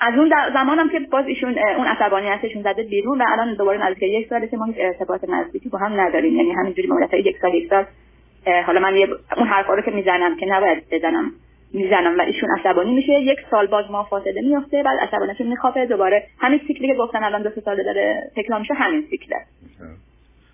از 0.00 0.14
اون 0.18 0.32
زمانم 0.54 0.88
که 0.88 1.00
باز 1.00 1.24
ایشون 1.26 1.58
اون 1.76 1.86
عصبانیتشون 1.86 2.62
زده 2.62 2.82
بیرون 2.82 3.18
و 3.18 3.24
الان 3.28 3.54
دوباره 3.54 3.88
نزدیک 3.88 4.02
یک 4.02 4.28
ساله 4.28 4.48
که 4.48 4.56
ما 4.56 4.64
هیچ 4.64 4.76
ارتباط 4.78 5.24
نزدیکی 5.28 5.68
با 5.68 5.78
هم 5.78 6.00
نداریم. 6.00 6.36
یعنی 6.36 6.52
همینجوری 6.52 6.88
مدت 6.88 7.14
یک 7.14 7.36
سال 7.42 7.54
یک 7.54 7.70
سال 7.70 7.84
حالا 8.66 8.80
من 8.80 8.96
یه 8.96 9.08
اون 9.36 9.46
حرفا 9.46 9.74
رو 9.74 9.82
که 9.82 9.90
می‌زنم 9.90 10.36
که 10.36 10.46
نباید 10.46 10.84
بزنم 10.90 11.32
می‌زنم 11.72 12.18
و 12.18 12.22
ایشون 12.22 12.48
عصبانی 12.58 12.94
میشه 12.94 13.12
یک 13.12 13.38
سال 13.50 13.66
باز 13.66 13.84
ما 13.90 14.04
فاصله 14.04 14.40
میفته 14.40 14.82
بعد 14.82 15.00
عصبانیتشون 15.00 15.46
میخوابه 15.46 15.86
دوباره 15.86 16.26
همین 16.38 16.60
سیکلی 16.66 16.88
که 16.88 16.94
گفتن 16.94 17.24
الان 17.24 17.42
دو 17.42 17.50
سال 17.64 17.82
داره 17.82 18.30
تکرار 18.36 18.60
میشه 18.60 18.74
همین 18.74 19.04
سیکله 19.10 19.36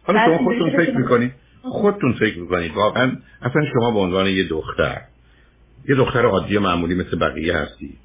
حالا 0.04 0.24
شما 0.24 0.38
خودتون 0.38 0.70
فکر 0.70 0.96
می‌کنید 0.96 1.32
خودتون 1.62 2.12
فکر 2.12 2.38
می‌کنید 2.38 2.72
واقعا 2.74 3.12
اصلا 3.42 3.62
شما 3.72 3.90
به 3.90 3.98
عنوان 3.98 4.26
یه 4.26 4.48
دختر 4.48 5.00
یه 5.88 5.94
دختر 5.94 6.26
عادی 6.26 6.58
معمولی 6.58 6.94
مثل 6.94 7.18
بقیه 7.18 7.56
هستی. 7.56 7.98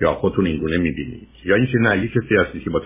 یا 0.00 0.14
خودتون 0.14 0.46
اینگونه 0.46 0.78
می‌بینید. 0.78 1.28
یا 1.44 1.56
اینکه 1.56 1.78
نه 1.78 2.04
یک 2.04 2.12
کسی 2.12 2.34
هستی 2.34 2.60
که 2.60 2.70
با 2.70 2.80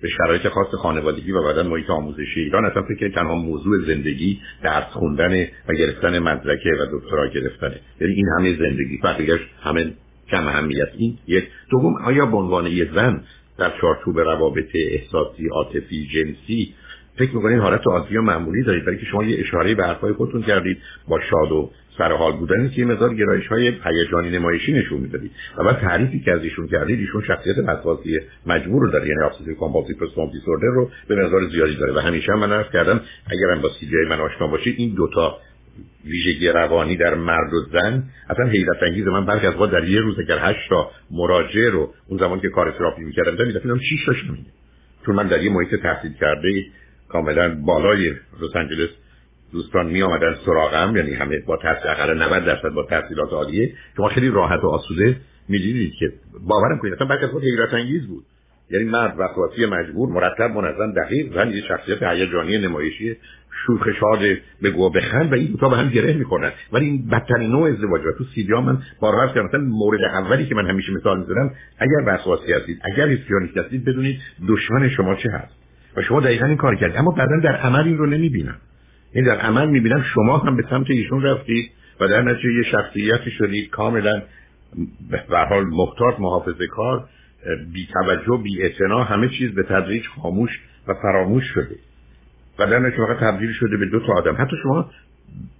به 0.00 0.08
شرایط 0.08 0.48
خاص 0.48 0.74
خانوادگی 0.74 1.32
و 1.32 1.42
بعدا 1.42 1.62
محیط 1.62 1.90
آموزشی 1.90 2.40
ایران 2.40 2.64
اصلا 2.64 2.82
فکر 2.82 3.08
تنها 3.08 3.34
موضوع 3.34 3.86
زندگی 3.86 4.40
درس 4.62 4.84
خوندن 4.92 5.46
و 5.68 5.74
گرفتن 5.74 6.18
مدرکه 6.18 6.70
و 6.80 6.86
دکترا 6.98 7.28
گرفتنه. 7.28 7.80
یعنی 8.00 8.14
این 8.14 8.26
همه 8.38 8.56
زندگی 8.56 8.98
بقیهش 9.04 9.40
همه 9.62 9.92
کم 10.30 10.46
اهمیت. 10.46 10.88
این 10.96 11.18
یک. 11.26 11.44
دوم 11.70 11.94
آیا 11.94 12.26
به 12.26 12.36
عنوان 12.36 12.66
یه 12.66 12.90
زن 12.94 13.24
در 13.58 13.72
چارچوب 13.80 14.20
روابط 14.20 14.68
احساسی 14.74 15.48
عاطفی 15.48 16.06
جنسی 16.06 16.74
فکر 17.18 17.36
می‌کنید 17.36 17.58
حالت 17.58 17.86
عادی 17.86 18.16
و 18.16 18.22
معمولی 18.22 18.62
دارید؟ 18.62 18.84
برای 18.84 18.98
که 18.98 19.06
شما 19.06 19.24
یه 19.24 19.40
اشاره 19.40 19.74
به 19.74 19.84
حرفای 19.84 20.12
خودتون 20.12 20.42
کردید 20.42 20.78
با 21.08 21.20
شاد 21.30 21.52
و 21.52 21.70
سر 21.98 22.12
حال 22.12 22.32
بودن 22.32 22.68
که 22.68 22.80
یه 22.80 22.84
مقدار 22.84 23.14
گرایش 23.14 23.46
های 23.46 23.72
هیجانی 23.84 24.30
نمایشی 24.30 24.72
نشون 24.72 25.00
می‌دادید 25.00 25.30
و 25.58 25.64
بعد 25.64 25.80
تعریفی 25.80 26.20
که 26.20 26.32
از 26.32 26.42
ایشون 26.42 26.68
کردید 26.68 26.98
ایشون 26.98 27.22
شخصیت 27.26 27.58
وسواسی 27.58 28.20
مجبور 28.46 28.82
رو 28.82 28.90
داره 28.90 29.08
یعنی 29.08 29.22
obsessive 29.22 29.54
compulsive 29.54 29.96
personality 29.96 30.38
disorder 30.38 30.66
رو 30.66 30.90
به 31.08 31.16
مقدار 31.16 31.48
زیادی 31.48 31.76
داره. 31.76 31.92
و 31.92 31.98
همیشه 31.98 32.32
من 32.32 32.52
عرض 32.52 32.72
کردم 32.72 33.00
اگرم 33.26 33.62
با 33.62 33.68
سی 33.80 33.86
من 34.08 34.20
آشنا 34.20 34.46
باشید 34.46 34.74
این 34.78 34.94
دوتا 34.94 35.38
ویژگی 36.04 36.48
روانی 36.48 36.96
در 36.96 37.14
مرد 37.14 37.54
و 37.54 37.60
زن 37.72 38.02
اصلا 38.30 38.46
حیرت 38.46 38.82
انگیز 38.82 39.06
من 39.06 39.26
برخی 39.26 39.46
از 39.46 39.54
در 39.54 39.88
یه 39.88 40.00
روز 40.00 40.18
اگر 40.18 40.38
هشت 40.38 40.68
تا 40.68 40.90
مراجعه 41.10 41.70
رو 41.70 41.94
اون 42.08 42.18
زمان 42.18 42.40
که 42.40 42.48
کار 42.48 42.70
تراپی 42.70 43.04
می‌کردم 43.04 43.44
دیدم 43.44 43.60
می‌دونم 43.60 43.78
6 43.78 44.06
تاش 44.06 44.24
چون 45.06 45.14
من 45.14 45.26
در 45.26 45.42
یه 45.42 45.50
محیط 45.52 45.74
تحصیل 45.74 46.12
کرده 46.12 46.64
کاملا 47.08 47.54
بالای 47.54 48.10
لس 48.10 48.56
آنجلس 48.56 48.90
دوستان 49.52 49.86
می 49.86 50.02
آمدن 50.02 50.34
سراغم 50.46 50.96
یعنی 50.96 51.14
همه 51.14 51.40
با 51.46 51.56
تحصیل 51.56 51.90
اقل 51.90 52.22
90 52.22 52.44
درصد 52.44 52.68
با 52.68 52.82
تحصیلات 52.82 53.32
عالیه. 53.32 53.74
شما 53.96 54.08
خیلی 54.08 54.28
راحت 54.28 54.64
و 54.64 54.68
آسوده 54.68 55.16
می‌دیدید 55.48 55.92
که 55.98 56.12
باورم 56.48 56.78
کنید 56.78 56.94
اصلا 56.94 57.06
بعد 57.06 57.26
خود 57.26 57.42
حیرت 57.42 57.74
انگیز 57.74 58.06
بود. 58.06 58.24
یعنی 58.70 58.84
مرد 58.84 59.14
وسواسی 59.18 59.66
مجبور 59.66 60.08
مرتب 60.08 60.50
منظم 60.50 60.92
دقیق 60.92 61.34
زن 61.34 61.50
یه 61.50 61.62
شخصیت 61.68 62.02
هیجانی 62.02 62.58
نمایشی 62.58 63.16
شوخ 63.66 63.88
شاد 64.00 64.18
به 64.62 64.70
گوه 64.70 64.92
بخند 64.92 65.32
و 65.32 65.34
این 65.34 65.46
دوتا 65.46 65.68
به 65.68 65.76
هم 65.76 65.88
گره 65.88 66.12
می‌کنن 66.12 66.52
ولی 66.72 66.86
این 66.86 67.08
بدترین 67.08 67.50
نوع 67.50 67.68
ازدواج 67.68 68.02
تو 68.18 68.24
سیدیا 68.34 68.60
من 68.60 68.78
بارها 69.00 69.22
عرض 69.22 69.34
کردم 69.34 69.60
مورد 69.60 70.00
اولی 70.04 70.46
که 70.46 70.54
من 70.54 70.66
همیشه 70.66 70.92
مثال 70.92 71.18
می‌زنم 71.18 71.50
اگر 71.78 71.96
وسواسی 72.06 72.52
هستید 72.52 72.80
اگر 72.92 73.08
هیستریونیک 73.08 73.56
هستید 73.56 73.84
بدونید 73.84 74.20
دشمن 74.48 74.88
شما 74.88 75.14
چه 75.14 75.30
هست. 75.30 75.54
و 75.96 76.02
شما 76.02 76.20
دقیقا 76.20 76.46
این 76.46 76.56
کار 76.56 76.76
کردید. 76.76 76.96
اما 76.96 77.10
بعدا 77.10 77.40
در 77.44 77.56
عمل 77.56 77.84
این 77.84 77.98
رو 77.98 78.06
نمی‌بینم 78.06 78.56
این 79.12 79.24
در 79.24 79.38
عمل 79.40 79.68
می‌بینم 79.68 80.02
شما 80.02 80.38
هم 80.38 80.56
به 80.56 80.64
سمت 80.70 80.90
ایشون 80.90 81.22
رفتید 81.22 81.70
و 82.00 82.08
در 82.08 82.22
نتیجه 82.22 82.52
یه 82.52 82.62
شخصیتی 82.62 83.30
شدید 83.30 83.70
کاملا 83.70 84.22
به 85.10 85.38
حال 85.38 85.64
محتاط 85.64 86.20
محافظه 86.20 86.66
کار 86.66 87.08
بی 87.72 87.88
توجه 87.92 88.42
بی 88.42 88.62
همه 89.08 89.28
چیز 89.28 89.54
به 89.54 89.62
تدریج 89.62 90.06
خاموش 90.22 90.50
و 90.88 90.94
فراموش 90.94 91.44
شده. 91.54 91.76
و 92.58 92.66
در 92.66 92.78
نتیجه 92.78 93.06
فقط 93.06 93.18
تبدیل 93.20 93.52
شده 93.52 93.76
به 93.76 93.86
دو 93.86 94.00
تا 94.00 94.12
آدم. 94.12 94.34
حتی 94.38 94.56
شما 94.62 94.90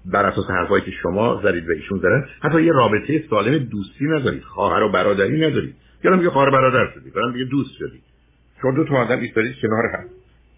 بر 0.07 0.27
اساس 0.27 0.51
حرفایی 0.51 0.85
که 0.85 0.91
شما 0.91 1.41
زدید 1.43 1.69
و 1.69 1.73
ایشون 1.73 1.99
زدن 1.99 2.25
حتی 2.43 2.63
یه 2.63 2.73
رابطه 2.73 3.25
سالم 3.31 3.59
دوستی 3.59 4.05
ندارید 4.05 4.43
خواهر 4.43 4.83
و 4.83 4.93
برادری 4.93 5.37
ندارید. 5.37 5.75
یا 6.05 6.17
میگه 6.17 6.31
خواهر 6.31 6.51
برادر 6.51 6.93
شدید 6.95 7.13
یا 7.37 7.45
دوست 7.51 7.75
شدید. 7.79 8.03
شما 8.63 8.73
دو 8.77 8.85
تا 8.85 8.97
آدم 8.97 9.21
ایستادید 9.21 9.55
کنار 9.63 9.85
هم 9.95 10.05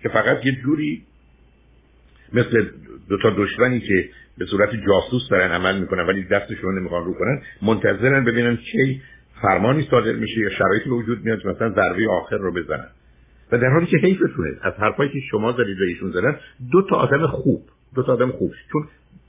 که 0.03 0.09
فقط 0.09 0.47
یه 0.47 0.53
جوری 0.63 1.03
مثل 2.35 2.67
دو 3.09 3.19
تا 3.19 3.31
دشمنی 3.31 3.81
که 3.81 4.09
به 4.39 4.47
صورت 4.47 4.71
جاسوس 4.87 5.29
دارن 5.31 5.51
عمل 5.51 5.81
می‌کنن 5.81 6.07
ولی 6.07 6.25
دستشون 6.25 6.79
نمی‌خوان 6.79 7.05
رو 7.05 7.15
کنن 7.15 7.43
منتظرن 7.63 8.25
ببینن 8.25 8.57
چه 8.57 9.01
فرمانی 9.43 9.87
صادر 9.91 10.13
میشه 10.13 10.41
یا 10.41 10.51
شرایطی 10.51 10.89
به 10.89 10.95
وجود 10.95 11.25
میاد 11.25 11.47
مثلا 11.47 11.71
ضربه 11.71 12.11
آخر 12.11 12.37
رو 12.37 12.53
بزنن. 12.53 12.89
و 13.53 13.59
در 13.59 13.69
حالی 13.69 13.87
که 13.87 13.97
حیفتونه 13.97 14.51
از 14.63 14.73
حرفایی 14.79 15.11
که 15.11 15.21
شما 15.31 15.53
زدید 15.53 15.81
و 15.81 15.85
ایشون 15.85 16.11
زدن 16.11 16.37
دو 16.73 16.83
تا 16.83 16.97
آدم 16.97 17.27
خوب 17.27 17.63
دو 17.95 18.03
تا 18.03 18.13
آدم 18.13 18.31
خوب. 18.31 18.53
چون 18.73 18.89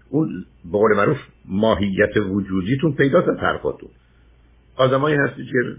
اون 0.10 0.46
به 0.66 0.78
قول 0.78 0.96
معروف 0.98 1.18
ماهیت 1.46 2.18
وجودیتون 2.18 2.94
پیداست 2.94 3.30
از 3.30 3.38
حرفاتون. 3.38 3.90
آدمایی 4.76 5.16
هستی 5.16 5.46
که 5.46 5.76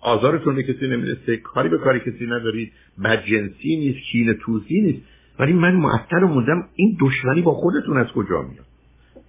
آزارتون 0.00 0.62
کسی 0.62 0.86
نمی‌رسه 0.86 1.36
کاری 1.36 1.68
به 1.68 1.78
کاری 1.78 2.00
کسی 2.00 2.26
ندارید 2.26 2.72
بدجنسی 3.04 3.76
نیست 3.76 3.98
کین 4.12 4.34
توزی 4.34 4.80
نیست. 4.80 5.02
ولی 5.40 5.52
من 5.52 5.74
معطل 5.74 6.20
موندم 6.20 6.64
این 6.74 6.96
دشمنی 7.00 7.42
با 7.42 7.52
خودتون 7.52 7.96
از 7.96 8.06
کجا 8.06 8.42
میاد؟ 8.42 8.64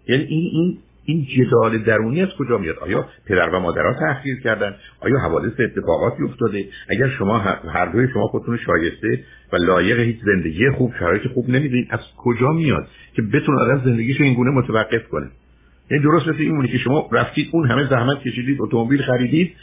یعنی 0.08 0.24
این 0.24 0.50
این 0.54 0.78
این 1.06 1.26
جدال 1.26 1.78
درونی 1.78 2.21
از 2.21 2.30
کجا 2.39 2.58
میاد؟ 2.58 2.76
آیا 2.80 3.06
پدر 3.26 3.50
و 3.50 3.60
مادرها 3.60 3.93
تحقیر 3.93 4.39
کردن؟ 4.39 4.76
آیا 5.00 5.17
حوادث 5.17 5.60
اتفاقاتی 5.60 6.24
افتاده؟ 6.24 6.65
اگر 6.89 7.10
شما 7.10 7.38
هر 7.74 7.86
دوی 7.86 8.08
شما 8.13 8.28
خودتون 8.28 8.58
شایسته 8.58 9.24
و 9.54 9.56
لایق 9.56 10.00
هیچ 10.00 10.17
زندگی 10.26 10.69
خوب 10.69 10.93
شرایط 11.00 11.28
خوب 11.28 11.50
نمیدین 11.50 11.88
از 11.89 12.00
کجا 12.17 12.52
میاد 12.52 12.88
که 13.13 13.21
بتونه 13.21 13.62
آدم 13.62 13.82
زندگیشو 13.86 14.24
این 14.24 14.34
گونه 14.34 14.52
متوقف 14.52 15.08
کنه؟ 15.08 15.28
یعنی 15.91 16.04
درست 16.04 16.28
مثل 16.28 16.41
این 16.41 16.67
که 16.67 16.78
شما 16.78 17.10
رفتید 17.12 17.50
اون 17.52 17.71
همه 17.71 17.89
زحمت 17.89 18.19
کشیدید 18.24 18.62
اتومبیل 18.62 19.02
خریدید 19.02 19.56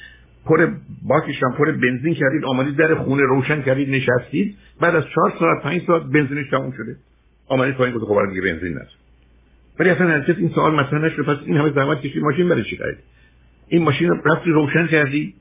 پر 0.48 0.70
باکش 1.02 1.42
هم 1.42 1.52
پر 1.58 1.72
بنزین 1.72 2.14
کردید 2.14 2.44
آمدید 2.44 2.76
در 2.76 2.94
خونه 2.94 3.22
روشن 3.22 3.62
کردید 3.62 3.90
نشستید. 3.90 4.56
بعد 4.80 4.94
از 4.94 5.04
چهار 5.14 5.32
ساعت 5.38 5.62
پنج 5.62 5.82
ساعت 5.87 6.02
بنزینش 6.02 6.50
تموم 6.50 6.72
شده. 6.72 6.96
آمدید 7.48 7.74
پایین 7.74 7.96
گفت 7.96 8.04
خب 8.04 8.28
دیگه 8.28 8.40
بنزین 8.40 8.72
نست 8.72 8.94
ولی 9.80 9.90
اصلا 9.90 10.08
هرگز 10.08 10.38
این 10.38 10.48
سوال 10.48 10.74
مثلا 10.74 10.98
نشد. 10.98 11.22
پس 11.22 11.37
این 11.46 11.56
همه 11.56 11.72
زحمت 11.72 12.00
کشید. 12.00 12.22
ماشین 12.22 12.48
برای 12.48 12.64
چی 12.64 12.76
خرید؟ 12.76 12.98
این 13.68 13.82
ماشین 13.82 14.11
رفتی 14.24 14.50
روشن 14.50 14.87
کردی؟ 14.87 15.34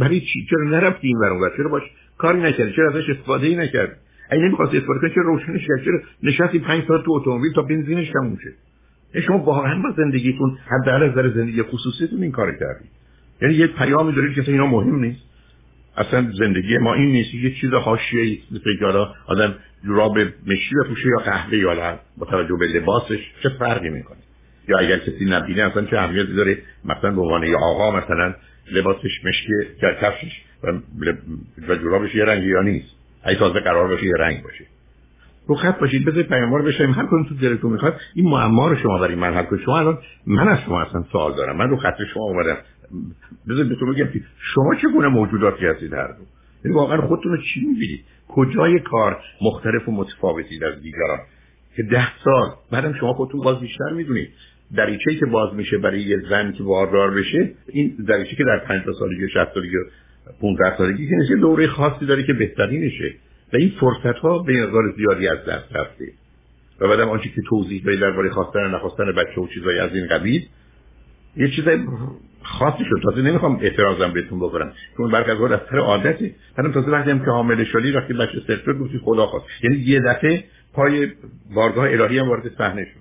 برای 0.00 0.20
چی؟ 0.20 0.46
چرا 0.50 0.64
نرفتی 0.64 1.06
این 1.06 1.16
ور 1.16 1.56
چرا 1.56 1.68
باش 1.68 1.82
کاری 2.18 2.40
نکردی؟ 2.42 2.72
چرا 2.72 2.90
ازش 2.90 3.10
استفاده 3.10 3.46
ای 3.46 3.56
نکردی؟ 3.56 3.92
اگه 4.30 4.42
نمی‌خواست 4.42 4.74
استفاده 4.74 5.00
کنی 5.00 5.10
چرا 5.14 5.22
روشنش 5.22 5.66
کردی؟ 5.68 5.84
چرا 5.84 6.00
نشستی 6.22 6.58
5 6.58 6.84
ساعت 6.88 7.04
تو 7.04 7.12
اتومبیل 7.12 7.52
تا 7.52 7.62
بنزینش 7.62 8.10
تموم 8.10 8.38
شه؟ 8.42 8.52
شما 9.20 9.38
واقعا 9.38 9.82
با 9.82 9.94
زندگیتون 9.96 10.58
حداقل 10.66 11.02
از 11.02 11.10
نظر 11.10 11.30
زندگی 11.34 11.62
خصوصیتون 11.62 12.22
این 12.22 12.32
کار 12.32 12.52
کردید 12.52 12.95
یعنی 13.42 13.54
یه 13.54 13.66
پیامی 13.66 14.12
دارید 14.12 14.34
که 14.34 14.50
اینا 14.50 14.66
مهم 14.66 15.00
نیست. 15.00 15.20
اصلا 15.96 16.30
زندگی 16.38 16.78
ما 16.78 16.94
این 16.94 17.12
نیست 17.12 17.34
یه 17.34 17.54
چیز 17.60 17.70
حاشیه‌ای 17.70 18.38
مثل 18.50 18.86
آدم 19.26 19.54
جوراب 19.84 20.18
مشی 20.18 20.74
بپوشه 20.84 21.08
یا 21.08 21.18
قهوه 21.24 21.56
یا 21.56 21.98
با 22.18 22.26
توجه 22.26 22.56
به 22.60 22.66
لباسش 22.66 23.18
چه 23.42 23.48
فرقی 23.48 23.90
می‌کنه؟ 23.90 24.18
یا 24.68 24.78
اگر 24.78 24.98
کسی 24.98 25.24
نبینه 25.24 25.62
اصلا 25.62 25.84
چه 25.84 25.98
اهمیتی 25.98 26.32
داره؟ 26.32 26.58
مثلا 26.84 27.10
به 27.10 27.20
عنوان 27.20 27.54
آقا 27.54 27.98
مثلا 27.98 28.34
لباسش 28.72 29.24
مشکی 29.24 29.52
کفشش 29.80 30.42
و 31.68 31.76
جورابش 31.76 32.14
یه 32.14 32.24
رنگی 32.24 32.46
یا 32.46 32.62
نیست. 32.62 32.96
ای 33.26 33.34
تازه 33.34 33.60
قرار 33.60 33.88
باشه 33.88 34.04
یه 34.04 34.16
رنگ 34.18 34.42
باشه. 34.42 34.64
رو 35.46 35.54
خط 35.54 35.78
باشید 35.78 36.04
بذارید 36.04 36.28
پیاموار 36.28 36.62
بشیم 36.62 36.90
هر 36.90 37.06
کدوم 37.06 37.24
تو 37.28 37.34
دلتون 37.34 37.72
می‌خواد 37.72 38.00
این 38.14 38.28
معما 38.28 38.68
رو 38.68 38.76
شما 38.76 38.98
برای 38.98 39.14
من 39.14 39.34
حل 39.34 39.44
کنید. 39.44 39.62
شما 39.64 39.78
الان 39.78 39.98
من 40.26 40.48
از 40.48 40.58
شما 40.66 40.82
اصلا 40.82 41.04
سوال 41.12 41.36
دارم. 41.36 41.56
من 41.56 41.70
رو 41.70 41.76
خط 41.76 41.96
شما 42.14 42.22
اومدم. 42.22 42.56
بذارید 43.48 43.68
بهتون 43.68 43.92
بگم 43.92 44.08
شما 44.54 44.74
چگونه 44.74 45.08
موجوداتی 45.08 45.66
هستید 45.66 45.92
هر 45.92 46.08
دو؟ 46.08 46.24
یعنی 46.64 46.76
واقعا 46.76 47.00
خودتون 47.00 47.32
رو 47.32 47.42
چی 47.42 47.60
می‌بینید؟ 47.60 48.00
کجای 48.28 48.78
کار 48.80 49.18
مختلف 49.42 49.88
و 49.88 49.92
متفاوتید 49.92 50.64
از 50.64 50.82
دیگران؟ 50.82 51.18
که 51.76 51.82
ده 51.82 52.18
سال 52.24 52.50
بعدم 52.70 52.92
شما 52.92 53.12
خودتون 53.12 53.40
باز 53.40 53.60
بیشتر 53.60 53.90
می‌دونید. 53.96 54.28
دریچه 54.76 55.14
که 55.20 55.26
باز 55.26 55.54
میشه 55.54 55.78
برای 55.78 56.00
یه 56.00 56.16
زن 56.30 56.52
که 56.52 56.62
باردار 56.62 57.10
بشه 57.10 57.52
این 57.68 57.96
دریچه 58.08 58.36
که 58.36 58.44
در 58.44 58.58
50 58.58 58.94
سالگی 58.98 59.28
60 59.28 59.54
سالگی 59.54 59.76
15 60.40 60.76
سالگی 60.78 61.08
که 61.08 61.14
نشه 61.14 61.36
دوره 61.36 61.66
خاصی 61.66 62.06
داره 62.06 62.22
که 62.22 62.32
بهترینشه 62.32 63.14
و 63.52 63.56
این 63.56 63.72
فرصت 63.80 64.18
ها 64.18 64.38
به 64.38 64.66
مقدار 64.66 64.82
زیادی 64.96 65.28
از 65.28 65.38
دست 65.38 65.76
رفته. 65.76 66.04
و 66.80 66.88
بعدم 66.88 67.08
آنچه 67.08 67.28
که 67.28 67.42
توضیح 67.48 67.82
بدید 67.86 68.00
درباره 68.00 68.30
خواستن 68.30 68.60
و 68.60 68.68
نخواستن 68.68 69.12
بچه 69.12 69.40
و 69.40 69.46
چیزایی 69.46 69.78
از 69.78 69.94
این 69.94 70.06
قبیل 70.06 70.46
یه 71.36 71.50
چیز 71.50 71.64
خاصی 72.46 72.84
شد. 72.84 73.02
تازه 73.02 73.22
نمی‌خوام 73.22 73.58
اعتراضم 73.62 74.12
بهتون 74.12 74.38
بکنم 74.40 74.72
چون 74.96 75.10
برخی 75.10 75.30
از 75.30 75.60
سر 75.70 75.78
عادتی. 75.78 76.34
حالا 76.56 76.72
تازه 76.72 76.90
وقتی 76.90 77.10
هم 77.10 77.24
که 77.24 77.30
حامله 77.30 77.64
شدی 77.64 77.92
وقتی 77.92 78.12
بچه 78.12 78.42
سر 78.46 78.56
شد 78.56 78.78
گفتی 78.78 78.98
خدا 79.04 79.26
خواست 79.26 79.46
یعنی 79.62 79.76
یه 79.76 80.00
دفعه 80.00 80.44
پای 80.72 81.12
بارگاه 81.54 81.84
الهی 81.84 82.18
هم 82.18 82.28
وارد 82.28 82.54
صحنه 82.58 82.84
شد. 82.84 83.00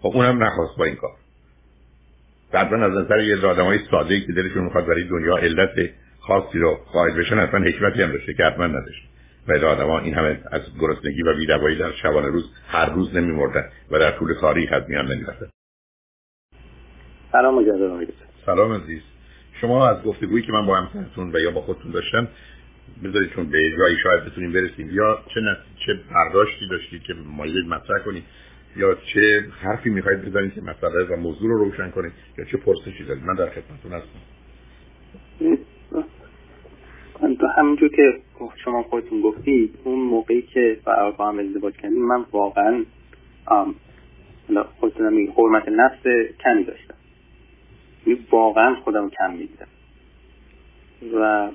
خب 0.00 0.16
اونم 0.16 0.44
نخواست 0.44 0.78
با 0.78 0.84
این 0.84 0.96
کار. 0.96 1.10
بعدا 2.52 2.76
از 2.76 3.04
نظر 3.04 3.20
یه 3.20 3.46
آدمای 3.46 3.78
ساده 3.90 4.20
که 4.20 4.32
دلشون 4.32 4.64
می‌خواد 4.64 4.86
برای 4.86 5.04
دنیا 5.04 5.36
علت 5.36 5.90
خاصی 6.20 6.58
رو 6.58 6.78
خواهد 6.86 7.16
بشن 7.16 7.38
اصلا 7.38 7.60
حکمتی 7.60 8.02
هم 8.02 8.12
داشته 8.12 8.34
که 8.34 8.44
حتما 8.44 8.66
نداشت 8.66 9.08
و 9.48 9.52
آدما 9.66 9.98
این 9.98 10.14
همه 10.14 10.40
از 10.52 10.62
گرسنگی 10.80 11.22
و 11.22 11.36
بیدوایی 11.36 11.78
در 11.78 11.92
شبانه 11.92 12.26
روز 12.26 12.50
هر 12.68 12.90
روز 12.90 13.16
نمیمردن 13.16 13.64
و 13.90 13.98
در 13.98 14.10
طول 14.10 14.34
تاریخ 14.40 14.72
از 14.72 14.82
میان 14.88 15.12
نمی‌رفتن. 15.12 15.50
سلام 17.32 17.54
مجدد 17.54 18.27
سلام 18.48 18.72
عزیز. 18.72 19.02
شما 19.60 19.88
از 19.88 20.02
گفتگویی 20.02 20.42
که 20.42 20.52
من 20.52 20.66
با 20.66 20.76
همسرتون 20.76 21.30
و 21.34 21.38
یا 21.38 21.50
با 21.50 21.60
خودتون 21.60 21.90
داشتم 21.90 22.28
بذارید 23.04 23.30
چون 23.30 23.50
به 23.50 23.58
جایی 23.78 23.96
شاید 24.02 24.24
بتونیم 24.24 24.52
برسیم. 24.52 24.90
یا 24.90 25.18
چه 25.34 25.40
چه 25.86 26.00
برداشتی 26.14 26.68
داشتید 26.70 27.02
که 27.02 27.14
مایلید 27.36 27.66
مطرح 27.68 27.98
کنید 28.04 28.22
یا 28.76 28.94
چه 29.14 29.44
حرفی 29.60 29.90
می‌خواید 29.90 30.24
بزنید 30.24 30.54
که 30.54 30.60
مسئله 30.60 31.04
و 31.04 31.16
موضوع 31.16 31.48
رو 31.50 31.58
روشن 31.58 31.90
کنید؟ 31.90 32.12
یا 32.38 32.44
چه 32.44 32.56
پرسشی 32.56 33.04
دارید؟ 33.04 33.24
من 33.24 33.34
در 33.34 33.50
خدمتتون 33.50 33.92
هستم. 33.92 34.18
تو 37.40 37.46
همینجور 37.46 37.88
که 37.88 38.20
شما 38.64 38.82
خودتون 38.82 39.20
گفتید 39.20 39.78
اون 39.84 40.00
موقعی 40.00 40.42
که 40.42 40.80
با 40.84 41.28
هم 41.28 41.38
ازدواج 41.38 41.74
کردیم 41.74 42.06
من 42.06 42.24
واقعا 42.32 42.84
خودتونم 44.80 45.12
میگه 45.12 45.32
حرمت 45.32 45.68
نفس 45.68 46.02
کمی 46.44 46.64
داشتم. 46.64 46.94
واقعا 48.30 48.74
خودم 48.74 49.10
کم 49.10 49.30
می‌دیدم 49.32 49.66
و 51.14 51.50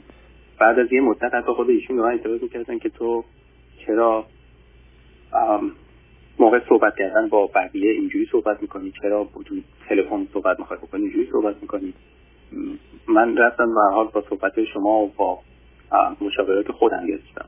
بعد 0.59 0.79
از 0.79 0.93
یه 0.93 1.01
مدت 1.01 1.33
حتی 1.33 1.53
خود 1.53 1.69
ایشون 1.69 1.95
به 1.95 2.01
من 2.01 2.09
اعتراض 2.11 2.41
می‌کردن 2.41 2.79
که 2.79 2.89
تو 2.89 3.23
چرا 3.85 4.25
موقع 6.39 6.59
صحبت 6.69 6.95
کردن 6.97 7.27
با 7.27 7.47
بقیه 7.47 7.91
اینجوری 7.91 8.27
صحبت 8.31 8.61
می‌کنی؟ 8.61 8.93
چرا 9.01 9.27
وجود 9.35 9.63
تلفن 9.89 10.27
صحبت 10.33 10.59
می‌خوای 10.59 10.79
بکنی؟ 10.79 11.03
اینجوری 11.03 11.29
صحبت 11.31 11.55
می‌کنی؟ 11.61 11.93
من 13.07 13.37
رفتم 13.37 13.73
به 13.75 13.81
حال 13.81 14.07
با 14.07 14.23
صحبت 14.29 14.63
شما 14.63 14.99
و 14.99 15.11
با 15.17 15.39
مشاورات 16.21 16.71
خودم 16.71 17.07
گرفتم. 17.07 17.45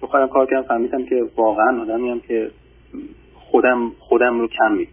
خودم 0.00 0.28
کار 0.28 0.46
کردم 0.46 0.62
فهمیدم 0.62 1.04
که 1.04 1.28
واقعا 1.36 1.82
آدمی 1.82 2.10
هم 2.10 2.20
که 2.20 2.50
خودم 3.34 3.92
خودم 3.98 4.40
رو 4.40 4.48
کم 4.48 4.72
میدم 4.72 4.92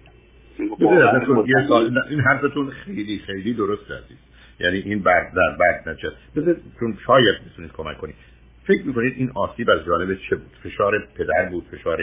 این 2.09 2.19
حرفتون 2.19 2.69
خیلی 2.69 3.21
خیلی 3.25 3.53
درست 3.53 3.91
عزیز 3.91 4.17
یعنی 4.59 4.77
این 4.77 5.03
بعد 5.03 5.33
در 5.35 5.57
بعد 5.59 5.89
نچه 5.89 6.11
بذار 6.35 6.55
چون 6.79 6.97
شاید 7.07 7.35
می‌تونید 7.45 7.71
کمک 7.71 7.97
کنید. 7.97 8.15
فکر 8.63 8.81
می‌کنید 8.85 9.13
این 9.17 9.31
آسیب 9.35 9.69
از 9.69 9.85
جانب 9.85 10.17
چه 10.29 10.35
بود؟ 10.35 10.51
فشار 10.63 11.07
پدر 11.15 11.49
بود 11.51 11.63
فشار 11.71 11.99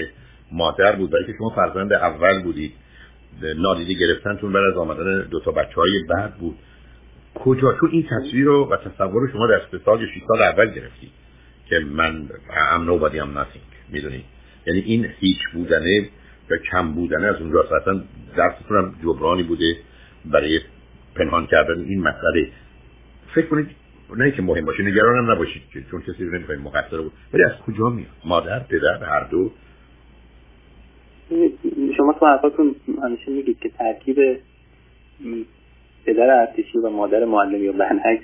مادر 0.53 0.97
بود 0.97 1.11
برای 1.11 1.27
که 1.27 1.33
شما 1.39 1.51
فرزند 1.51 1.93
اول 1.93 2.43
بودید. 2.43 2.73
نادیده 3.57 3.95
گرفتنتون 3.95 4.53
بعد 4.53 4.65
از 4.65 4.77
آمدن 4.77 5.29
دو 5.31 5.41
تا 5.41 5.51
بچه 5.51 5.75
های 5.75 5.91
بعد 6.09 6.35
بود. 6.35 6.59
کجا؟ 7.35 7.77
چون 7.81 7.91
این 7.93 8.07
تصویر 8.11 8.45
رو 8.45 8.65
و 8.65 8.77
تصور 8.77 9.21
رو 9.21 9.29
شما 9.33 9.47
در 9.47 9.61
سال 9.85 10.03
یا 10.03 10.09
سال 10.29 10.43
اول 10.43 10.67
گرفتید 10.67 11.11
که 11.69 11.79
من 11.79 12.29
ام 12.71 12.99
nobody 12.99 13.15
am 13.15 13.39
nothing. 13.39 13.93
می‌دونید؟ 13.93 14.25
یعنی 14.67 14.81
این 14.81 15.07
هیچ 15.19 15.39
بودنه 15.55 16.09
و 16.53 16.57
کم 16.57 16.93
بودنه 16.93 17.27
از 17.27 17.37
اونجا 17.41 17.63
اصلا 17.63 18.03
درستون 18.37 18.77
هم 18.77 18.95
جبرانی 19.05 19.43
بوده 19.43 19.77
برای 20.25 20.61
پنهان 21.15 21.47
کردن 21.47 21.85
این 21.85 22.01
مسئله. 22.01 22.49
فکر 23.35 23.47
کنید 23.47 23.67
نه 24.17 24.31
که 24.31 24.43
مهم 24.43 24.65
باشه 24.65 24.83
نگران 24.83 25.25
هم 25.25 25.31
نباشید 25.31 25.63
که 25.73 25.83
چون 25.91 26.01
کسی 26.01 26.25
رو 26.25 26.35
نمی‌خواید 26.35 26.61
مقصر 26.61 27.01
بود 27.01 27.13
ولی 27.35 27.45
از 27.45 27.53
کجا 27.67 27.89
میاد؟ 27.89 28.09
مادر 28.25 28.59
پدر 28.59 29.05
هر 29.05 29.25
دو. 29.25 29.51
شما 31.97 32.13
تو 32.21 32.27
حرفاتون 32.27 32.75
همیشه 33.03 33.31
میگید 33.31 33.59
که 33.61 33.69
ترکیب 33.69 34.17
پدر 36.07 36.41
ارتشی 36.41 36.79
و 36.79 36.91
مادر 36.91 37.25
معلمی 37.25 37.69
و 37.69 37.73
بنهک 37.73 38.21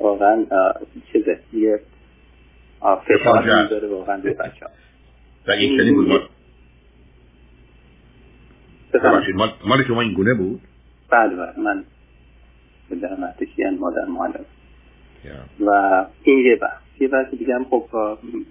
واقعا 0.00 0.44
چیزه. 1.12 1.38
یه 1.52 1.80
فشار 2.82 3.66
داره 3.66 3.88
واقعا 3.88 4.16
به 4.16 4.34
بچه 4.34 4.66
ها 4.66 4.70
و 5.48 5.50
این 5.50 5.78
چنین 5.78 5.94
بود. 5.94 6.29
مال, 9.34 9.50
مال 9.66 9.84
شما 9.84 10.00
این 10.00 10.12
گونه 10.12 10.34
بود؟ 10.34 10.60
بله 11.10 11.36
بله. 11.36 11.58
من 11.58 11.84
پدرم 12.90 13.22
ارتشی 13.22 13.62
مادر 13.80 14.04
معلم 14.04 14.44
و 15.60 15.70
این 16.22 16.38
یه 16.38 16.56
بحث. 16.56 16.80
یه 17.00 17.08
بحث 17.08 17.30
دیگه 17.30 17.54
هم 17.54 17.64
خب 17.64 17.84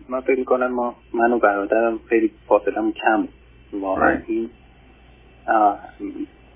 من 0.09 0.21
فکر 0.21 0.39
می‌کنم 0.39 0.67
ما 0.67 0.95
من 1.13 1.31
و 1.31 1.39
برادرم 1.39 1.99
خیلی 2.09 2.31
فاصلم 2.47 2.91
کم 2.91 3.27
واقعا 3.73 4.19
این 4.27 4.49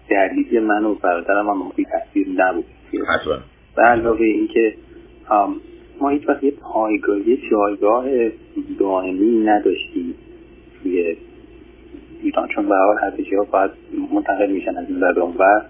دردیدی 0.10 0.60
من 0.60 0.84
و 0.86 0.96
برادرم 0.96 1.50
هم 1.50 1.72
بی 1.76 1.86
تاثیر 1.86 2.28
نبود. 2.36 2.66
به 3.76 3.82
علاوه 3.82 4.22
اینکه 4.22 4.76
ما 6.02 6.10
هیچ 6.10 6.30
وقت 6.30 6.44
یه 6.44 6.52
پایگاه 6.52 7.28
یه 7.30 7.38
جایگاه 7.52 8.06
دائمی 8.80 9.44
نداشتیم 9.46 10.16
توی 10.84 11.18
ایران 12.24 12.48
چون 12.56 12.70
به 12.70 12.76
حال 12.76 12.98
هرچی 13.02 13.36
ها 13.36 13.44
باید 13.44 13.72
منتقل 14.14 14.52
میشن 14.52 14.78
از 14.78 14.86
این 14.90 15.00
ور. 15.00 15.20
اونور 15.20 15.66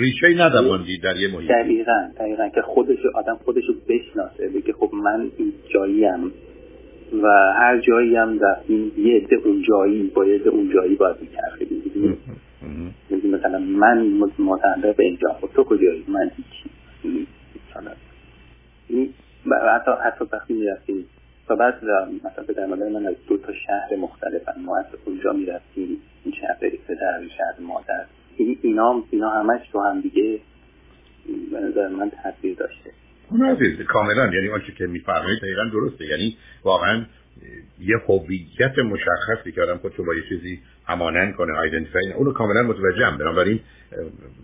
ریشه 0.00 0.26
ای 0.26 0.34
ندموندی 0.34 0.98
در 0.98 1.16
یه 1.16 1.28
محیط. 1.34 1.50
دقیقا 1.50 2.08
دقیقا 2.18 2.48
که 2.48 2.62
خودش 2.62 2.98
آدم 3.14 3.38
خودشو 3.44 3.72
بشناسه 3.88 4.48
بگه 4.48 4.72
خب 4.72 4.90
من 4.94 5.30
این 5.38 5.52
جاییم 5.74 6.32
و 7.22 7.52
هر 7.56 7.78
جایی 7.78 8.16
هم 8.16 8.38
رفتیم 8.40 8.92
یه 8.98 9.16
عده 9.16 9.36
اون 9.44 9.62
جایی 9.68 10.02
با 10.14 10.24
یه 10.24 10.34
عده 10.34 10.50
اون 10.50 10.70
جایی 10.74 10.94
باید 10.94 11.16
میچرخیدیم 11.20 12.18
مثلا 13.24 13.58
من 13.58 14.06
متعلق 14.38 14.96
به 14.96 15.04
اینجا. 15.04 15.28
خب 15.40 15.48
تو 15.54 15.64
کجایی؟ 15.64 16.04
من 16.08 16.30
هیچی. 16.36 16.70
حتی 19.74 19.90
حتی 20.04 20.24
وقتی 20.32 20.54
می‌رفتیم 20.54 21.06
و 21.48 21.56
بعد 21.56 21.84
مثلا 22.24 22.44
در 22.56 22.66
مادر 22.66 22.88
من 22.88 23.06
از 23.06 23.14
دو 23.28 23.36
تا 23.36 23.52
شهر 23.66 23.96
مختلف 23.96 24.42
ما 24.64 24.78
از 24.78 24.84
اونجا 25.04 25.32
می‌رفتیم. 25.32 25.98
این 26.24 26.34
شهر 26.40 26.54
پدر 26.88 27.28
شهر 27.36 27.60
مادر. 27.60 28.04
اینا 28.62 29.04
اینا 29.10 29.30
همش 29.30 29.60
تو 29.72 29.80
هم 29.80 30.00
دیگه 30.00 30.40
به 31.52 31.60
نظر 31.60 31.88
من 31.88 32.10
تاثیر 32.10 32.56
داشته. 32.56 32.90
عزیز 33.50 33.86
کاملا. 33.86 34.34
یعنی 34.34 34.48
آنچه 34.48 34.72
که 34.72 34.86
میفرمایید 34.86 35.38
دقیقا 35.38 35.64
درسته. 35.72 36.06
یعنی 36.06 36.36
واقعا 36.64 37.04
یه 37.80 37.96
هویت 38.08 38.78
مشخصی 38.78 39.52
که 39.52 39.62
آدم 39.62 39.76
خودشو 39.76 40.04
با 40.04 40.14
یه 40.14 40.22
چیزی 40.28 40.60
همانند 40.86 41.34
کنه 41.34 41.52
آیدنتیفای 41.52 42.12
اونو 42.12 42.32
کاملا 42.32 42.62
متوجهم 42.62 43.18
بنابراین 43.18 43.60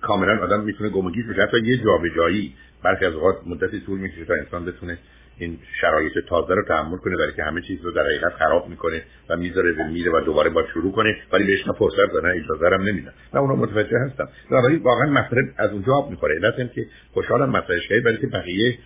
کاملا 0.01 0.43
آدم 0.43 0.61
می‌تونه 0.61 0.91
گمگیش 0.91 1.25
بشه. 1.27 1.43
حتی 1.43 1.57
یه 1.65 1.79
جابجایی 1.85 2.55
برخی 2.85 3.05
از 3.05 3.15
اوقات 3.15 3.37
مدتی 3.47 3.81
طول 3.81 3.99
می‌کشه 3.99 4.25
تا 4.25 4.35
انسان 4.35 4.65
بتونه 4.65 4.99
این 5.41 5.59
شرایط 5.81 6.13
تازه 6.29 6.55
رو 6.55 6.63
تحمل 6.69 6.97
کنه 6.97 7.17
برای 7.17 7.33
که 7.37 7.43
همه 7.43 7.63
چیز 7.63 7.85
رو 7.85 7.91
در 7.91 8.03
حقیقت 8.03 8.33
خراب 8.33 8.69
می‌کنه 8.69 9.03
و 9.29 9.37
می‌ذاره 9.37 9.73
به 9.73 9.87
میره 9.89 10.13
و 10.13 10.21
دوباره 10.21 10.51
با 10.51 10.67
شروع 10.75 10.93
کنه 10.93 11.17
ولی 11.33 11.45
بهش 11.45 11.67
نه 11.67 11.73
فرصت 11.73 12.25
نه 12.25 12.35
اجازه 12.45 12.67
هم 12.67 12.83
نمیدن 12.83 13.13
من 13.33 13.41
اونو 13.41 13.57
متوجه 13.57 13.99
هستم. 13.99 14.29
ولی 14.51 14.77
واقعا 14.77 15.11
مسئله 15.11 15.43
از 15.57 15.71
اونجا 15.71 15.93
آب 15.93 16.11
می‌خوره. 16.11 16.35
علت 16.35 16.75
که 16.75 16.87
خوشحالم 17.13 17.51
مطرحش 17.51 17.89
کردید 17.89 18.05
برای 18.05 18.19
که 18.19 18.27
بقیه 18.27 18.79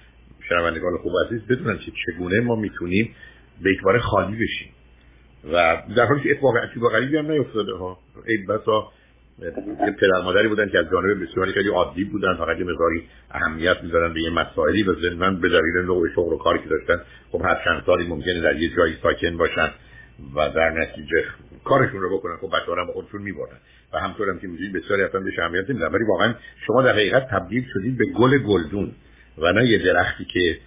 شنوندگان 0.48 0.98
خوب 1.02 1.12
عزیز 1.26 1.46
بدونن 1.46 1.78
که 1.78 1.92
چگونه 2.06 2.40
ما 2.40 2.56
می‌تونیم 2.56 3.14
به 3.62 3.70
اعتبار 3.70 3.98
خالی 3.98 4.36
بشیم. 4.36 4.72
و 5.52 5.82
در 5.96 6.06
حالی 6.06 6.22
که 6.22 6.30
اتفاق 6.30 6.56
عجیب 6.56 6.82
و 6.82 6.88
غریبی 6.88 7.16
هم 7.16 7.30
نیفتاده 7.30 7.72
ها. 7.72 7.98
ای 8.26 8.36
بسا 8.36 8.92
یه 9.38 9.90
پدر 10.00 10.22
مادری 10.24 10.48
بودن 10.48 10.68
که 10.68 10.78
از 10.78 10.84
جانب 10.92 11.22
بسیاری 11.22 11.52
خیلی 11.52 11.68
عادی 11.68 12.04
بودن 12.04 12.34
فقط 12.34 12.58
یه 12.58 12.64
مقداری 12.64 13.08
اهمیت 13.30 13.76
می‌دادن 13.82 14.14
به 14.14 14.20
یه 14.20 14.30
مسائلی 14.30 14.82
و 14.82 14.94
ضمن 14.94 15.40
به 15.40 15.48
دلیل 15.48 15.86
نوع 15.86 16.08
شغل 16.14 16.32
و 16.32 16.38
کاری 16.38 16.58
که 16.58 16.68
داشتن 16.68 17.00
خب 17.32 17.42
هر 17.44 17.60
چند 17.64 17.82
سالی 17.86 18.06
ممکنه 18.06 18.40
در 18.40 18.56
یه 18.56 18.76
جایی 18.76 18.96
ساکن 19.02 19.36
باشن 19.36 19.70
و 20.34 20.48
در 20.48 20.70
نتیجه 20.70 21.24
کارشون 21.64 22.00
رو 22.00 22.18
بکنن. 22.18 22.36
خب 22.36 22.46
بچه‌ها 22.46 22.80
هم 22.80 22.92
خودشون 22.92 23.22
میبردن. 23.22 23.56
و 23.92 23.98
همطور 23.98 24.30
هم 24.30 24.38
که 24.38 24.46
می‌دونید 24.46 24.72
بسیاری 24.72 25.02
اصلا 25.02 25.20
بهش 25.20 25.38
اهمیت 25.38 25.70
نمیدن. 25.70 25.86
ولی 25.86 26.04
واقعا 26.04 26.34
شما 26.66 26.82
در 26.82 26.92
حقیقت 26.92 27.28
تبدیل 27.30 27.64
شدید 27.74 27.98
به 27.98 28.04
گل 28.04 28.38
گلدون 28.38 28.92
و 29.38 29.52
نه 29.52 29.66
یه 29.66 29.78
درختی 29.78 30.24
که 30.24 30.58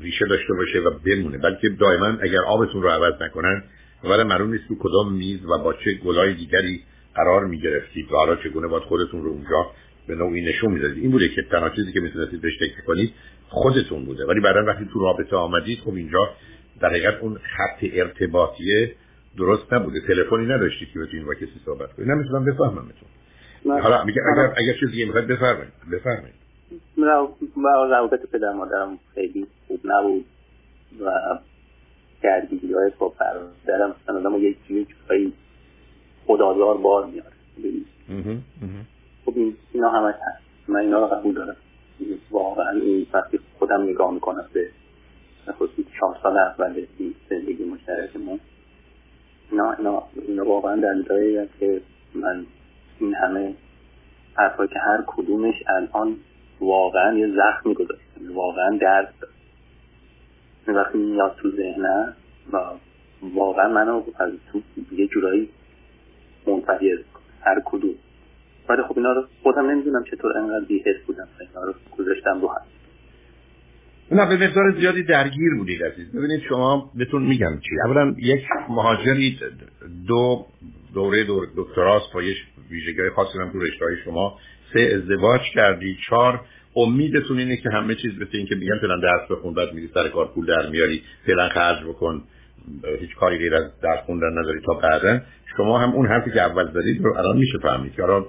ریشه 0.00 0.26
داشته 0.26 0.54
باشه 0.54 0.78
و 0.78 0.90
بمونه. 0.90 1.38
بلکه 1.38 1.68
دائما 1.68 2.06
اگر 2.06 2.40
آبتون 2.46 2.82
رو 2.82 2.88
عوض 2.88 3.22
نکنن 3.22 3.62
ولی 4.04 4.22
معلوم 4.22 4.50
نیست 4.50 4.64
کدام 4.80 5.12
میز 5.12 5.44
و 5.44 5.58
با 5.58 5.72
چه 5.72 5.94
گلای 5.94 6.34
دیگری 6.34 6.82
قرار 7.14 7.46
می 7.46 7.60
گرفتید 7.60 8.12
و 8.12 8.16
حالا 8.16 8.36
چگونه 8.36 8.66
باید 8.66 8.82
خودتون 8.82 9.24
رو 9.24 9.30
اونجا 9.30 9.70
به 10.06 10.14
نوعی 10.14 10.44
نشون 10.44 10.72
می‌دادید 10.72 11.02
این 11.02 11.10
بوده 11.10 11.28
که 11.28 11.42
تنها 11.42 11.70
چیزی 11.70 11.92
که 11.92 12.00
می‌تونستید 12.00 12.40
بهش 12.40 12.58
فکر 12.58 12.84
کنید 12.86 13.12
خودتون 13.48 14.04
بوده. 14.04 14.26
ولی 14.26 14.40
بعدا 14.40 14.64
وقتی 14.64 14.88
تو 14.92 15.00
رابطه 15.00 15.36
آمدید 15.36 15.78
خب 15.78 15.94
اینجا 15.94 16.18
در 16.80 16.88
حقیقت 16.88 17.20
اون 17.20 17.34
خط 17.34 17.84
ارتباطیه 17.92 18.94
درست 19.38 19.72
نبوده. 19.72 20.00
تلفنی 20.00 20.46
نداشتید 20.46 20.88
که 20.92 20.98
بتونید 20.98 21.26
با 21.26 21.34
کسی 21.34 21.60
صحبت 21.64 21.92
کنید. 21.92 22.08
نمی‌تونم 22.10 22.44
بفهممتون 22.44 23.08
حالا 23.64 24.04
میگه 24.04 24.20
اگر 24.32 24.54
اگر 24.56 24.72
چیزی 24.80 24.92
دیگه 24.92 25.04
می‌خواد 25.04 25.26
بفرمایید. 25.26 25.72
بفرمایید. 25.92 26.34
روابط 27.90 28.30
پدر 28.32 28.52
مادرم 28.52 28.98
خیلی 29.14 29.46
خوب 29.68 29.80
نبود 29.84 30.24
و 31.00 31.10
درگیری 32.22 32.72
های 32.72 32.90
با 32.98 33.08
برادرم. 33.08 33.94
مثلا 34.02 34.18
آدم 34.18 34.46
یک 34.46 34.56
جوری 34.68 34.86
خدازار 36.32 36.76
بار 36.76 37.06
میاره. 37.06 37.32
خب 39.24 39.32
این 39.36 39.56
اینا 39.72 39.88
همش 39.88 40.14
هست. 40.14 40.42
من 40.68 40.80
اینا 40.80 40.98
رو 40.98 41.06
قبول 41.06 41.34
دارم. 41.34 41.56
واقعا 42.30 42.70
این 42.70 43.06
وقتی 43.12 43.40
خودم 43.58 43.82
نگاه 43.82 44.14
می‌کنم 44.14 44.44
به 44.52 44.68
خصوصی 45.52 45.86
چهار 45.98 46.16
سال 46.22 46.38
اول 46.38 46.86
زندگی 47.30 47.64
مشترکمون 47.64 48.40
اینا 49.50 49.72
اینا 49.72 50.02
اینا 50.28 50.44
واقعا 50.44 50.76
دلیلایی 50.76 51.48
که 51.60 51.80
من 52.14 52.46
این 53.00 53.14
همه 53.14 53.54
حرفایی 54.34 54.68
که 54.68 54.78
هر 54.78 55.04
کدومش 55.06 55.54
الان 55.66 56.16
واقعا 56.60 57.18
یه 57.18 57.28
زخمی 57.36 57.74
گذاشته 57.74 58.32
واقعا 58.34 58.78
درد 58.80 59.14
وقتی 60.66 60.98
میاد 60.98 61.36
تو 61.42 61.50
ذهنم 61.50 62.16
و 62.52 62.58
واقعا 63.34 63.68
منو 63.68 64.02
از 64.18 64.32
تو 64.52 64.60
یه 64.92 65.06
جورایی 65.06 65.48
منفجر 66.46 66.98
هر 67.40 67.62
کدوم. 67.64 67.94
ولی 68.68 68.82
خب 68.88 68.94
اینا 68.96 69.12
رو 69.12 69.24
خودم 69.42 69.70
نمی‌دونم 69.70 70.04
چطور 70.04 70.38
انقدر 70.38 70.64
بیهست 70.64 71.06
بودم. 71.06 71.28
اینا 71.40 71.66
رو 71.66 71.74
گذاشتم 71.98 72.40
رو 72.40 72.48
هم. 72.48 72.62
نه 74.12 74.26
به 74.26 74.46
مقدار 74.46 74.80
زیادی 74.80 75.02
درگیر 75.02 75.54
بودید 75.58 75.84
عزیز. 75.84 76.12
ببینید 76.12 76.42
شما 76.48 76.90
بهتون 76.94 77.22
میگم 77.22 77.60
چی. 77.60 77.70
اولا 77.84 78.14
یک 78.18 78.42
مهاجری 78.68 79.38
دو 80.08 80.46
دوره 80.94 81.24
دور 81.24 81.48
دکتراست 81.56 82.12
با 82.14 82.22
یک 82.22 82.36
ویژگی 82.70 83.10
خاصی 83.16 83.38
هم 83.38 83.52
تو 83.52 83.58
رشته 83.58 83.86
شما. 84.04 84.38
سه 84.72 84.80
ازدواج 84.80 85.40
کردی 85.54 85.98
چهار 86.08 86.40
امیدتون 86.76 87.38
اینه 87.38 87.56
که 87.56 87.70
همه 87.70 87.94
چیز 87.94 88.12
مثل 88.14 88.30
این 88.32 88.46
که 88.46 88.54
میگن 88.54 88.78
فلان 88.80 89.00
درس 89.00 89.30
بخون 89.30 89.54
بعد 89.54 89.72
میری 89.72 89.90
سر 89.94 90.08
کار 90.08 90.28
پول 90.34 90.46
در 90.46 90.70
میاری 90.70 91.02
فعلا 91.26 91.48
خرج 91.48 91.84
بکن. 91.84 92.22
هیچ 93.00 93.16
کاری 93.16 93.38
غیر 93.38 93.54
از 93.54 93.80
درس 93.82 94.00
خوندن 94.06 94.38
نداری 94.38 94.60
تا 94.66 94.74
بعدا. 94.74 95.20
شما 95.56 95.78
هم 95.78 95.92
اون 95.92 96.06
حرفی 96.06 96.30
که 96.30 96.40
اول 96.40 96.72
زدید 96.72 97.04
رو 97.04 97.16
الان 97.18 97.36
میشه 97.36 97.58
فهمید 97.58 97.92
که 97.92 98.02
الان 98.02 98.26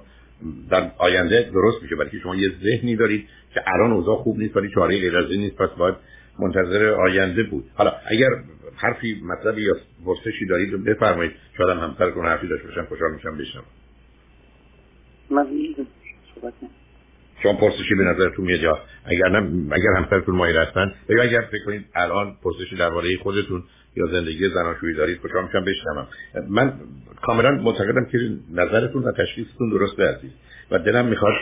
در 0.70 0.92
آینده 0.98 1.50
درست 1.54 1.84
میشه 1.84 1.96
که 2.12 2.20
شما 2.24 2.36
یه 2.36 2.50
ذهنی 2.64 2.96
دارید 2.96 3.28
که 3.54 3.62
الان 3.68 3.92
اوضاع 3.92 4.16
خوب 4.16 4.38
نیست 4.38 4.58
ولی 4.58 4.70
چاره 4.76 5.00
غیر 5.00 5.18
از 5.18 5.32
این 5.32 5.42
نیست 5.42 5.56
پس 5.56 5.70
باید 5.78 5.96
منتظر 6.40 6.90
آینده 6.90 7.44
بود. 7.44 7.66
حالا 7.76 7.94
اگر 8.06 8.30
حرفی 8.76 9.22
مطلبی 9.24 9.62
یا 9.62 9.74
پرسشی 10.06 10.46
دارید 10.46 10.84
بفرمایید. 10.84 11.32
شاید 11.58 11.70
هم 11.70 11.78
همسرتون 11.78 12.26
حرفی 12.26 12.48
داشته 12.48 12.68
باشم 12.68 12.86
خوشحال 12.86 13.12
میشم 13.14 13.38
بشنوم. 13.38 13.66
من 15.30 15.48
شما 17.44 17.54
پرسشی 17.54 17.96
به 17.96 18.04
نظرتون 18.04 18.46
میاد 18.46 18.60
یا 18.60 18.80
اگر 19.06 19.30
نه 19.30 19.72
اگر 19.72 19.94
همسرتون 19.98 20.36
مایل 20.36 20.58
هستن 20.58 20.94
یا 21.10 21.24
اگر 21.24 21.42
فکر 21.52 21.66
کنید 21.66 21.86
الان 21.96 22.38
پرسشی 22.44 22.76
درباره 22.76 23.18
خودتون 23.18 23.64
یا 23.96 24.06
زندگی 24.08 24.50
زناشویی 24.50 24.96
دارید 24.96 25.20
خوشحال 25.20 25.44
میشم 25.44 25.66
بشنوم. 25.66 26.08
من 26.50 26.74
کاملا 27.22 27.52
معتقدم 27.52 28.06
که 28.06 28.18
نظرتون 28.54 29.04
و 29.04 29.12
تشخیصتون 29.12 29.70
درسته 29.70 30.04
عزیز 30.04 30.32
و 30.72 30.80
دلم 30.80 31.06
می‌خواد 31.06 31.34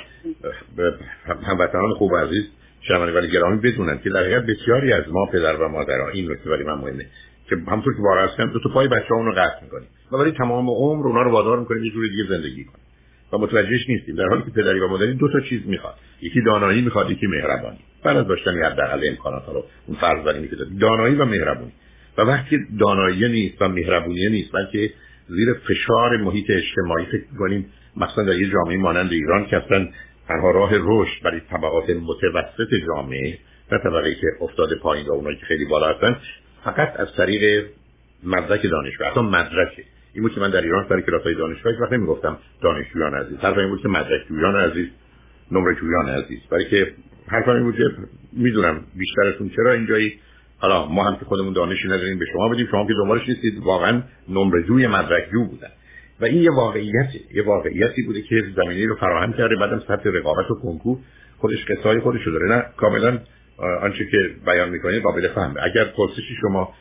هموطنان 1.44 1.94
خوب 1.98 2.16
عزیز 2.16 2.44
ولی 2.90 3.32
گرامی 3.32 3.62
بدونن 3.62 4.00
که 4.00 4.10
در 4.10 4.40
بسیاری 4.40 4.94
از 4.94 5.04
ما 5.10 5.26
پدر 5.26 5.56
و 5.56 5.68
مادرها 5.68 6.10
این 6.10 6.32
نکته 6.32 6.50
برای 6.50 6.64
من 6.64 6.74
مهمه 6.74 7.06
که 7.50 7.56
همونطور 7.56 7.94
که 7.94 8.02
بارا 8.02 8.28
هستم 8.28 8.52
دو 8.54 8.60
تا 8.60 8.70
پای 8.70 8.88
بچه 8.88 9.08
رو 9.10 9.32
قطع 9.32 9.64
می‌کنیم. 9.64 9.88
و 10.12 10.16
ولی 10.16 10.32
تمام 10.32 10.70
عمر 10.70 11.08
اونا 11.08 11.22
رو 11.22 11.32
وادار 11.32 11.60
می‌کنیم 11.60 11.84
یه 11.84 11.92
جوری 11.92 12.10
دیگه 12.10 12.24
زندگی 12.30 12.64
کنیم. 12.64 12.86
و 13.34 13.38
متوجهش 13.38 13.90
نیستیم. 13.90 14.16
در 14.16 14.26
حالی 14.26 14.44
که 14.44 14.52
پدری 14.52 14.80
و 14.80 14.88
مادری 14.88 15.14
دو 15.14 15.28
تا 15.28 15.40
چیز 15.40 15.62
می‌خواد. 15.66 15.96
یکی 16.22 16.42
دانایی 16.46 16.82
می‌خواد 16.82 17.12
یکی 17.12 17.28
مهربانی. 17.28 17.80
بعد 18.04 18.18
از 18.18 18.28
داشتن 18.28 18.64
حداقل 18.64 19.02
امکانات 19.08 19.44
رو 19.48 19.66
اون 19.88 19.98
فرض 19.98 20.26
داریم 20.26 20.48
که 20.48 20.56
دانایی 20.82 21.16
و 21.16 21.26
مهربانی 21.26 21.72
و 22.18 22.22
وقتی 22.22 22.58
دانایی 22.80 23.30
نیست 23.30 23.62
و 23.62 23.68
مهربونی 23.68 24.30
نیست 24.30 24.52
بلکه 24.52 24.94
زیر 25.28 25.54
فشار 25.54 26.18
محیط 26.18 26.46
اجتماعی 26.50 27.06
فکر 27.06 27.38
کنیم 27.40 27.66
مثلا 27.98 28.24
در 28.24 28.36
یه 28.36 28.50
جامعه 28.50 28.78
مانند 28.78 29.12
ایران 29.12 29.46
که 29.46 29.58
اصلا 29.58 29.88
تنها 30.28 30.52
راه 30.52 30.72
رشد 30.74 31.24
برای 31.24 31.40
طبقات 31.40 31.90
متوسط 31.90 32.74
جامعه 32.88 33.38
نه 33.72 33.78
طبقه 33.78 34.16
که 34.16 34.28
افتاده 34.42 34.76
پایین 34.76 35.08
و 35.08 35.12
اونایی 35.12 35.38
که 35.38 35.46
خیلی 35.46 35.66
بالا 35.66 35.90
هستن 35.90 36.18
فقط 36.64 37.00
از 37.00 37.08
طریق 37.18 37.66
مدرک 38.24 38.68
دانشگاه 38.68 39.08
حتی 39.08 39.22
مدرکه 39.22 39.84
این 40.14 40.24
بود 40.24 40.34
که 40.34 40.42
من 40.42 40.52
در 40.52 40.62
ایران 40.62 40.86
سر 40.90 41.02
کلاس 41.02 41.24
های 41.24 41.36
دانشگاه 41.36 41.74
وقت 41.82 41.94
نمی‌گفتم 41.94 42.38
دانشجویان 42.62 43.14
عزیز 43.14 43.38
حرف 43.38 43.58
این 43.58 43.70
بود 43.70 43.82
که 43.82 43.88
مدرک 43.88 44.28
جویان 44.30 44.56
عزیز 44.56 44.88
نمره 45.52 45.76
جویان 45.76 46.10
عزیز. 46.10 46.40
برای 46.52 46.70
که 46.70 46.94
حرف 47.28 47.48
این 47.48 47.64
بود 47.64 47.76
که 47.76 47.84
می‌دونم 48.34 48.84
بیشترتون 48.96 49.50
چرا 49.50 49.74
اینجایی. 49.74 50.20
حالا 50.62 50.86
ما 50.86 51.04
هم 51.04 51.16
که 51.16 51.26
خودمون 51.26 51.54
دانشی 51.54 51.88
نداریم 51.88 52.20
به 52.20 52.26
شما 52.34 52.50
بدیم. 52.50 52.68
شما 52.72 52.88
که 52.88 52.94
دنبالش 52.94 53.30
نیستید 53.30 53.60
واقعا 53.64 54.02
نمره 54.30 54.64
جوی 54.64 54.88
مدرک 54.88 55.24
جو 55.32 55.46
بودن 55.46 55.72
و 56.22 56.26
این 56.26 56.42
یه 56.44 56.52
واقعیتی 56.52 57.20
یه 57.34 57.44
واقعیتی 57.44 58.04
بوده 58.04 58.22
که 58.22 58.44
زمینه 58.56 58.86
رو 58.86 58.96
فراهم 58.96 59.34
کرده 59.34 59.56
بعدم 59.56 59.80
سطح 59.88 60.10
رقابت 60.10 60.52
و 60.52 60.56
کنکور. 60.56 60.98
خودش 61.38 61.66
قصای 61.66 62.00
خودش 62.00 62.28
داره. 62.28 62.56
نه 62.56 62.66
کاملا 62.78 63.20
آنچه 63.82 64.06
که 64.12 64.18
بیان 64.46 64.70
می‌کنید 64.70 65.04
قابل 65.04 65.28
فهمه. 65.28 65.64
اگر 65.64 65.86
پرسشی 65.86 66.36
شما 66.42 66.74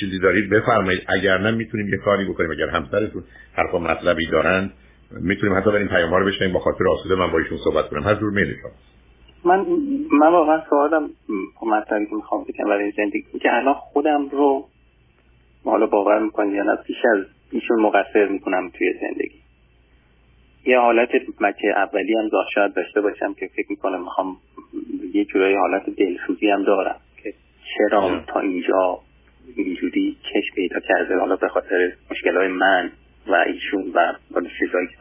چیزی 0.00 0.18
دارید 0.18 0.50
بفرمایید. 0.50 1.02
اگر 1.08 1.38
نه 1.38 1.50
می‌تونیم 1.50 1.88
یه 1.88 1.96
کاری 1.96 2.24
بکنیم. 2.24 2.50
اگر 2.50 2.68
همسرتون 2.68 3.24
حرف 3.52 3.74
مطلبی 3.74 4.26
دارن 4.26 4.70
می‌تونیم 5.20 5.56
حتی 5.56 5.70
بریم 5.70 5.88
پیام 5.88 6.14
رو 6.14 6.26
بشنیم 6.26 6.52
با 6.52 6.60
خاطر 6.60 6.88
آسوده 6.88 7.14
من 7.14 7.32
با 7.32 7.38
ایشون 7.38 7.58
صحبت 7.64 7.88
کنم. 7.88 8.02
هر 8.02 8.14
جور 8.14 8.30
میل 8.30 8.54
من 9.44 9.66
من 10.12 10.32
واقعا 10.32 10.62
سوالم 10.70 11.10
مطلبی 11.62 12.06
که 12.06 12.14
می‌خوام 12.14 12.44
بگم 12.44 12.64
برای 12.64 12.90
زندگی 12.90 13.38
که 13.42 13.54
الان 13.54 13.74
خودم 13.74 14.28
رو 14.28 14.68
حالا 15.64 15.86
باور 15.86 16.18
می‌کنید 16.18 16.54
یا 16.54 16.62
نه 16.62 16.76
پیش 16.76 16.96
از 17.16 17.24
ایشون 17.50 17.80
مقصر 17.80 18.28
می‌کنم 18.28 18.70
توی 18.78 18.94
زندگی. 19.00 19.38
یه 20.66 20.78
حالت 20.78 21.08
مکه 21.40 21.68
اولی 21.76 22.14
هم 22.14 22.30
شاید 22.54 22.74
داشته 22.74 23.00
باشم 23.00 23.34
که 23.34 23.50
فکر 23.56 23.66
می‌کنم 23.70 24.00
می‌خوام 24.00 24.36
یه 25.14 25.24
جورایی 25.24 25.56
حالت 25.56 25.90
دلسوزی 25.90 26.50
هم 26.50 26.64
دارم 26.64 27.00
که 27.22 27.34
چرا 27.76 28.20
تا 28.26 28.40
اینجا 28.40 28.98
اینجوری 29.56 30.16
کش 30.34 30.54
پیدا 30.54 30.80
کرده؟ 30.80 31.18
حالا 31.18 31.36
به 31.36 31.48
خاطر 31.48 31.92
مشکل 32.10 32.36
های 32.36 32.48
من 32.48 32.90
و 33.26 33.34
ایشون 33.34 33.92
و 33.94 34.14
چیزهایی 34.58 34.86
که 34.86 34.94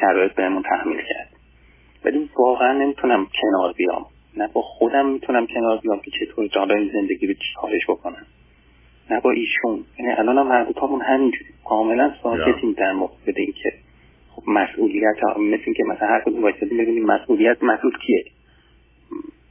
شرایط 0.00 0.32
بهمون 0.32 0.62
تحمیل 0.62 0.96
کرد. 0.96 1.35
ولی 2.06 2.30
واقعا 2.38 2.72
نمی‌تونم 2.72 3.26
کنار 3.42 3.72
بیام. 3.72 4.06
نه 4.36 4.48
با 4.52 4.62
خودم 4.62 5.06
می‌تونم 5.06 5.46
کنار 5.46 5.78
بیام 5.78 6.00
که 6.00 6.10
چطور 6.10 6.48
این 6.76 6.90
زندگی 6.92 7.26
رو 7.26 7.34
چیکارش 7.34 7.82
بکنم. 7.88 8.26
نه 9.10 9.20
با 9.20 9.30
ایشون. 9.30 9.84
یعنی 9.98 10.12
الان 10.12 10.38
هم 10.38 10.66
همون 10.82 11.02
همینجوری. 11.02 11.50
کاملا 11.64 12.12
ساکتیم 12.22 12.72
در 12.72 12.92
مقابل 12.92 13.32
که 13.62 13.72
خب 14.30 14.42
مسئولیت 14.46 15.16
مثل 15.38 15.72
که 15.72 15.84
مثلا 15.84 16.08
هر 16.08 16.22
کدوم 16.26 16.42
وایسادی 16.42 16.74
ببینیم 16.78 17.06
مسئولیت 17.06 17.62
مسئول 17.62 17.92
کیه؟ 18.06 18.24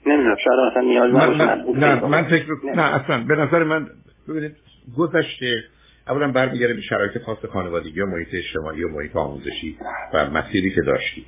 نمی‌دونم. 0.05 0.35
شاید 0.43 0.59
مثلا 0.71 0.81
نیاز 0.81 1.11
من, 1.11 1.77
نه 1.79 2.05
من 2.05 2.23
فکر 2.23 2.45
نه. 2.75 2.95
اصلا. 2.95 3.23
به 3.23 3.35
نظر 3.35 3.63
من 3.63 3.87
ببینید 4.29 4.55
گذشته 4.97 5.63
اولا 6.07 6.31
برمیگرده 6.31 6.73
به 6.73 6.81
شرایط 6.81 7.17
خاص 7.17 7.45
خانوادگی 7.45 8.01
و 8.01 8.05
محیط 8.05 8.27
اجتماعی 8.33 8.83
و 8.83 8.89
محیط 8.89 9.15
آموزشی 9.15 9.77
و 10.13 10.29
مسیری 10.29 10.69
که 10.75 10.81
داشتی. 10.81 11.25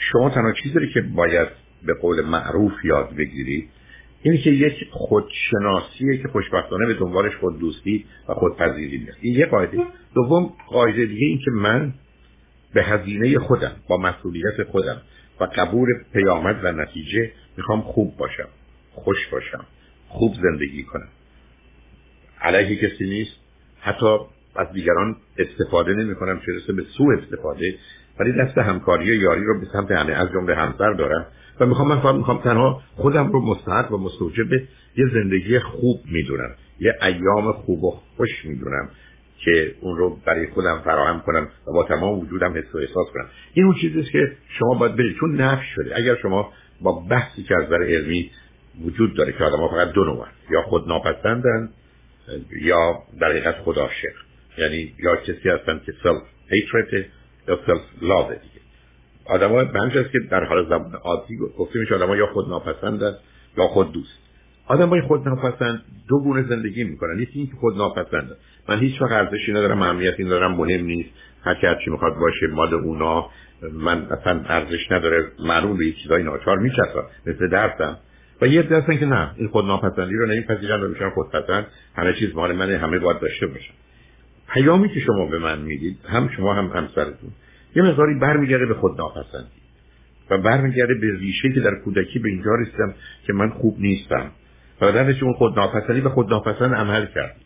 شما 0.00 0.30
تنها 0.30 0.52
چیزی 0.52 0.88
که 0.94 1.00
باید 1.00 1.48
به 1.86 1.94
قول 1.94 2.20
معروف 2.20 2.72
یاد 2.84 3.14
بگیرید 3.16 3.70
اینه 4.22 4.38
که 4.38 4.50
یک 4.50 4.74
خودشناسیه 4.90 6.22
که 6.22 6.28
خوشبختانه 6.28 6.86
به 6.86 6.94
دنبالش 6.94 7.36
خود 7.36 7.58
دوستی 7.58 8.04
و 8.28 8.34
خودپذیری 8.34 8.98
میاد. 8.98 9.16
این 9.20 9.34
یه 9.34 9.46
قاعده. 9.46 9.78
دوم 10.14 10.52
قاعده 10.68 11.06
دیگه 11.06 11.26
این 11.26 11.38
که 11.44 11.50
من 11.50 11.94
به 12.74 12.82
هزینه 12.82 13.38
خودم 13.38 13.72
با 13.88 13.96
مسئولیت 13.96 14.62
خودم 14.70 15.02
و 15.40 15.44
قبول 15.44 15.88
پیامد 16.12 16.60
و 16.64 16.72
نتیجه 16.72 17.32
می‌خوام 17.56 17.80
خوب 17.80 18.16
باشم 18.16 18.48
خوش 18.92 19.26
باشم 19.32 19.64
خوب 20.08 20.34
زندگی 20.42 20.82
کنم. 20.82 21.08
علیه 22.40 22.76
کسی 22.76 23.04
نیست. 23.04 23.36
حتی 23.80 24.16
از 24.56 24.72
دیگران 24.72 25.16
استفاده 25.38 25.94
نمی 25.94 26.14
کنم 26.14 26.40
چه 26.66 26.72
به 26.72 26.82
سوء 26.82 27.16
استفاده 27.18 27.78
ولی 28.20 28.32
دست 28.32 28.58
همکاری 28.58 29.10
و 29.10 29.14
یاری 29.14 29.44
رو 29.44 29.60
به 29.60 29.66
سمت 29.72 29.90
همه 29.90 30.12
از 30.12 30.28
جمله 30.32 30.54
همسر 30.54 30.92
دارم. 30.92 31.26
و 31.60 31.66
می‌خوام 31.66 31.88
من 31.88 32.00
فقط 32.00 32.14
می‌خوام 32.14 32.40
تنها 32.42 32.82
خودم 32.96 33.32
رو 33.32 33.40
مستحق 33.40 33.92
و 33.92 33.98
مستوجب 33.98 34.52
یه 34.96 35.06
زندگی 35.14 35.58
خوب 35.58 36.00
می‌دونم. 36.12 36.50
یه 36.80 36.94
ایام 37.02 37.52
خوب 37.52 37.84
و 37.84 37.90
خوش 38.16 38.44
می‌دونم 38.44 38.88
که 39.44 39.74
اون 39.80 39.96
رو 39.96 40.16
برای 40.26 40.46
خودم 40.46 40.80
فراهم 40.84 41.20
کنم 41.20 41.48
و 41.66 41.72
با 41.72 41.84
تمام 41.84 42.18
وجودم 42.18 42.52
حس 42.56 42.74
و 42.74 42.78
احساس 42.78 43.06
کنم. 43.14 43.26
این 43.54 43.64
اون 43.64 43.74
چیزیست 43.74 44.10
که 44.10 44.32
شما 44.48 44.74
باید 44.74 44.96
برید 44.96 45.16
چون 45.16 45.40
نفش 45.40 45.66
شده. 45.74 45.96
اگر 45.96 46.16
شما 46.22 46.52
با 46.80 46.92
بحثی 47.10 47.42
که 47.42 47.54
از 47.56 47.64
نظر 47.64 47.82
علمی 47.82 48.30
وجود 48.84 49.14
داره 49.16 49.32
که 49.32 49.44
آدم 49.44 49.68
فقط 49.68 49.92
دو 49.92 50.04
نوع 50.04 50.26
یا 50.50 50.62
خود 50.62 50.88
ناپسندن 50.88 51.68
یا 52.60 52.98
در 53.20 53.30
حقیقت 53.30 53.56
خود 53.56 53.78
عاشق. 53.78 54.14
یعنی 54.58 54.94
یا 54.98 55.16
کسی 55.16 55.48
هستن 55.48 55.80
که 55.86 55.92
self 56.02 56.22
hatred 56.50 57.06
یا 57.50 57.58
self 57.66 57.80
love 58.02 58.28
دیگه. 58.28 58.60
آدم 59.24 59.50
ها 59.50 59.60
است 59.60 60.12
که 60.12 60.18
در 60.30 60.44
حال 60.44 60.66
زبان 60.66 60.94
عادی 60.94 61.36
گفته 61.58 61.78
میشه 61.78 61.94
آدم 61.94 62.14
یا 62.14 62.26
خود 62.26 62.48
ناپسندن 62.48 63.14
یا 63.58 63.66
خود 63.66 63.92
دوست 63.92 64.18
آدم 64.66 64.88
های 64.88 65.00
خود 65.00 65.28
ناپسند 65.28 65.82
دو 66.08 66.18
گونه 66.18 66.42
زندگی 66.42 66.84
می‌کنن. 66.84 67.18
یکی 67.18 67.38
اینکه 67.38 67.56
خود 67.56 67.76
ناپسندن 67.76 68.36
من 68.68 68.78
هیچ 68.78 69.02
وقت 69.02 69.12
ارزشی 69.12 69.52
ندارم 69.52 69.82
اهمیتی 69.82 70.24
ندارم 70.24 70.52
مهم 70.52 70.84
نیست. 70.84 71.10
هر 71.44 71.54
کی 71.54 71.84
چی 71.84 71.90
می‌خواد 71.90 72.14
باشه 72.14 72.46
مال 72.46 72.74
اونا. 72.74 73.30
من 73.72 74.06
اصلا 74.10 74.40
ارزش 74.48 74.90
نداره. 74.90 75.26
معلوم 75.38 75.76
به 75.76 75.92
چیزای 76.02 76.22
ناچار 76.22 76.58
میچسبم. 76.58 77.04
مثل 77.26 77.48
درسم. 77.48 77.98
و 78.42 78.46
یه 78.46 78.60
عده 78.60 78.98
که 78.98 79.06
نه 79.06 79.30
این 79.36 79.48
خود 79.48 79.64
ناپسندی 79.64 80.14
رو 80.14 80.26
نمیپذیرن 80.26 80.82
و 80.82 80.88
میشن 80.88 81.10
خودپسند. 81.10 81.66
همه 81.96 82.12
چیز 82.12 82.34
مال 82.34 82.52
منه 82.52 82.78
همه 82.78 82.98
باید 82.98 83.20
داشته 83.20 83.46
باشن. 83.46 83.74
پیامی 84.54 84.88
که 84.88 85.00
شما 85.00 85.26
به 85.26 85.38
من 85.38 85.62
می‌دید 85.62 85.98
هم 86.08 86.28
شما 86.36 86.54
هم 86.54 86.66
همسرتون 86.66 87.30
یه 87.76 87.82
مقداری 87.82 88.14
برمیگرده 88.14 88.66
به 88.66 88.74
خود 88.74 88.98
ناپسندی 88.98 89.60
و 90.30 90.38
برمیگرده 90.38 90.94
به 90.94 91.18
ریشه 91.18 91.52
که 91.54 91.60
در 91.60 91.74
کودکی 91.84 92.18
به 92.18 92.28
اینجا 92.28 92.54
رسیدم 92.54 92.94
که 93.26 93.32
من 93.32 93.50
خوب 93.50 93.76
نیستم. 93.78 94.30
و 94.80 94.92
در 94.92 95.24
اون 95.24 95.32
خود 95.32 95.58
ناپسندی 95.58 96.00
به 96.00 96.08
خود 96.08 96.30
ناپسند 96.30 96.74
عمل 96.74 97.06
کرد. 97.06 97.36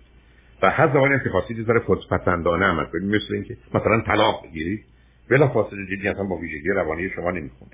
و 0.63 0.71
هر 0.71 0.89
زمانی 0.89 1.19
که 1.25 1.31
خواستید 1.31 1.67
خود 1.67 1.83
خودپسندانه 1.83 2.65
عمل 2.65 2.85
کنید 2.85 3.15
مثل 3.15 3.35
اینکه 3.35 3.57
مثلا 3.75 4.03
طلاق 4.07 4.45
بگیرید 4.45 4.85
بلا 5.31 5.49
فاصله 5.49 5.87
جدی 5.87 6.09
اصلا 6.09 6.25
با 6.25 6.37
ویژگی 6.37 6.69
روانی 6.69 7.11
شما 7.11 7.31
نمی‌خونه. 7.31 7.71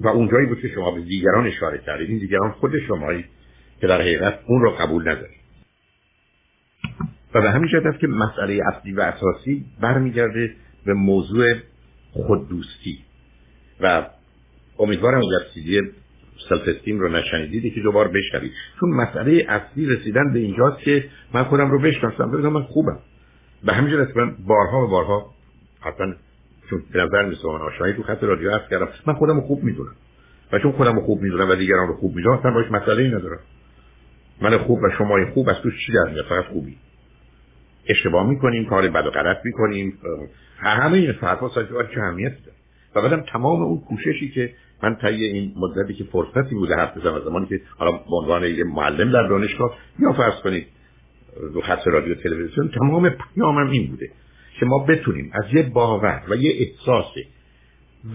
و 0.00 0.08
اونجایی 0.08 0.46
بود 0.46 0.60
که 0.60 0.68
شما 0.68 0.90
به 0.90 1.00
دیگران 1.00 1.46
اشاره 1.46 1.78
کردید. 1.78 2.10
این 2.10 2.18
دیگران 2.18 2.50
خود 2.50 2.78
شمایی 2.78 3.24
که 3.80 3.86
در 3.86 4.00
حقیقت 4.00 4.38
اون 4.46 4.62
رو 4.62 4.70
قبول 4.70 5.08
ندارید. 5.08 5.41
و 7.34 7.40
به 7.40 7.50
همین 7.50 7.68
جهت 7.68 7.98
که 7.98 8.06
مسئله 8.06 8.60
اصلی 8.72 8.92
و 8.92 9.00
اساسی 9.00 9.64
برمیگرده 9.80 10.54
به 10.86 10.94
موضوع 10.94 11.54
خوددوستی. 12.12 12.98
و 13.80 14.06
امیدوارم 14.78 15.18
اگر 15.18 15.46
سیدی 15.54 15.80
سلف 16.48 16.68
استیم 16.68 16.98
رو 16.98 17.08
نشنیدید 17.08 17.74
که 17.74 17.80
دوبار 17.80 18.08
بشنوید. 18.08 18.52
چون 18.80 18.90
مسئله 18.90 19.46
اصلی 19.48 19.86
رسیدن 19.86 20.32
به 20.32 20.38
اینجاست 20.38 20.78
که 20.78 21.04
من 21.34 21.44
خودم 21.44 21.70
رو 21.70 21.80
بشناسم. 21.82 22.30
بگم 22.30 22.52
من 22.52 22.62
خوبم. 22.62 22.98
به 23.64 23.72
همین 23.72 23.90
جهت 23.90 24.16
من 24.16 24.36
بارها 24.46 24.86
و 24.86 24.90
بارها 24.90 25.30
حتما 25.80 26.14
چون 26.70 26.82
به 26.92 27.02
نظر 27.02 27.24
میسه 27.24 27.48
آشنایی 27.48 27.94
تو 27.94 28.02
خط 28.02 28.22
رادیو 28.22 28.50
عرض 28.50 28.68
کردم 28.70 28.88
من 29.06 29.14
خودم 29.14 29.34
رو 29.34 29.40
خوب 29.40 29.64
می‌دونم. 29.64 29.94
و 30.52 30.58
چون 30.58 30.72
خودم 30.72 30.94
رو 30.94 31.02
خوب 31.02 31.22
می‌دونم 31.22 31.50
و 31.50 31.54
دیگران 31.54 31.88
رو 31.88 31.94
خوب 31.94 32.16
می‌دونم 32.16 32.38
اصلا 32.38 32.50
باش 32.50 32.70
مسئله 32.70 33.02
ای 33.02 33.08
ندارم. 33.08 33.40
من 34.40 34.58
خوب 34.58 34.78
و 34.82 34.90
شما 34.98 35.16
خوب 35.34 35.48
از 35.48 35.56
تو 35.62 35.70
چی 35.70 35.92
در 35.92 36.22
فقط 36.28 36.44
خوبی. 36.44 36.76
اشتباه 37.88 38.28
می‌کنیم 38.28 38.64
کار 38.64 38.88
بد 38.88 39.06
و 39.06 39.10
غلط 39.10 39.36
می‌کنیم. 39.44 39.98
همه 40.58 40.98
این 40.98 41.10
حرفا 41.10 41.48
ساجوار 41.48 41.90
چه 41.94 42.00
اهمیتی 42.00 42.36
داره. 42.44 42.56
و 42.94 43.02
بعدم 43.02 43.24
تمام 43.32 43.62
اون 43.62 43.80
کوششی 43.80 44.30
که 44.30 44.52
من 44.82 44.96
طی 44.96 45.24
این 45.24 45.52
مدتی 45.56 45.94
که 45.94 46.04
فرصتی 46.04 46.54
بوده 46.54 46.76
حرف 46.76 46.96
بزنم 46.96 47.20
زمانی 47.24 47.46
که 47.46 47.60
حالا 47.76 47.92
به 47.92 48.16
عنوان 48.16 48.44
یه 48.44 48.64
معلم 48.64 49.12
در 49.12 49.28
دانشگاه 49.28 49.76
یا 49.98 50.12
فرض 50.12 50.42
کنید 50.42 50.66
رو 51.54 51.60
خط 51.60 51.86
رادیو 51.86 52.14
تلویزیون 52.14 52.68
تمام 52.68 53.08
پیامم 53.08 53.70
این 53.70 53.90
بوده 53.90 54.10
که 54.60 54.66
ما 54.66 54.78
بتونیم 54.78 55.30
از 55.34 55.54
یه 55.54 55.62
باور 55.62 56.22
و 56.28 56.36
یه 56.36 56.52
احساس 56.58 57.14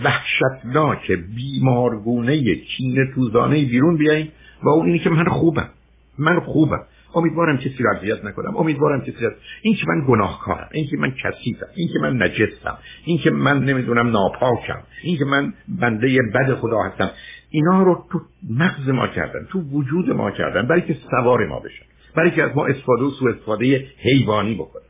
وحشتناک 0.04 1.12
بیمارگونه 1.12 2.56
چین 2.56 3.12
توزانه 3.16 3.66
بیرون 3.66 3.98
بیاییم 3.98 4.32
و 4.64 4.70
اون 4.70 4.86
اینی 4.86 5.00
که 5.00 5.10
من 5.10 5.26
خوبم. 5.26 5.70
من 6.18 6.40
خوبم. 6.40 6.86
امیدوارم 7.18 7.58
کسی 7.58 7.84
را 7.84 7.92
اذیت 7.98 8.26
نکنم. 8.26 8.58
امیدوارم 8.58 9.02
کسی 9.02 9.26
را 9.26 9.32
این 9.62 9.76
که 9.76 9.86
من 9.88 10.06
گناهکارم 10.08 10.70
این 10.72 10.88
که 10.88 10.98
من 10.98 11.12
کثیفم 11.12 11.68
این 11.76 11.88
که 11.94 12.00
من 12.02 12.24
نجسم 12.24 12.78
این 13.06 13.18
که 13.18 13.32
من 13.32 13.64
نمی‌دونم 13.64 14.08
ناپاکم 14.08 14.84
این 15.04 15.18
که 15.18 15.26
من 15.26 15.54
بنده 15.68 16.20
بد 16.36 16.54
خدا 16.54 16.82
هستم. 16.82 17.10
اینا 17.50 17.84
رو 17.84 18.06
تو 18.12 18.22
مغز 18.50 18.90
ما 18.90 19.08
کردن 19.08 19.46
تو 19.50 19.60
وجود 19.60 20.10
ما 20.10 20.32
کردن 20.32 20.68
برای 20.68 20.82
که 20.82 20.98
سوار 21.12 21.48
ما 21.48 21.60
بشن. 21.60 21.86
برای 22.16 22.32
که 22.32 22.44
از 22.44 22.56
ما 22.56 22.66
استفاده 22.66 23.04
و 23.04 23.10
سوء 23.10 23.32
استفاده 23.32 23.86
حیوانی 23.98 24.56
بکنن. 24.56 24.84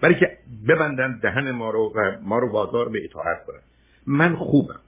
برای 0.00 0.14
که 0.14 0.30
ببندن 0.68 1.18
دهن 1.22 1.50
ما 1.50 1.70
رو 1.70 1.92
و 1.96 2.16
ما 2.22 2.38
رو 2.38 2.52
وادار 2.52 2.88
به 2.88 3.04
اطاعت 3.04 3.46
کنن. 3.46 3.60
من 4.06 4.36
خوبم. 4.36 4.80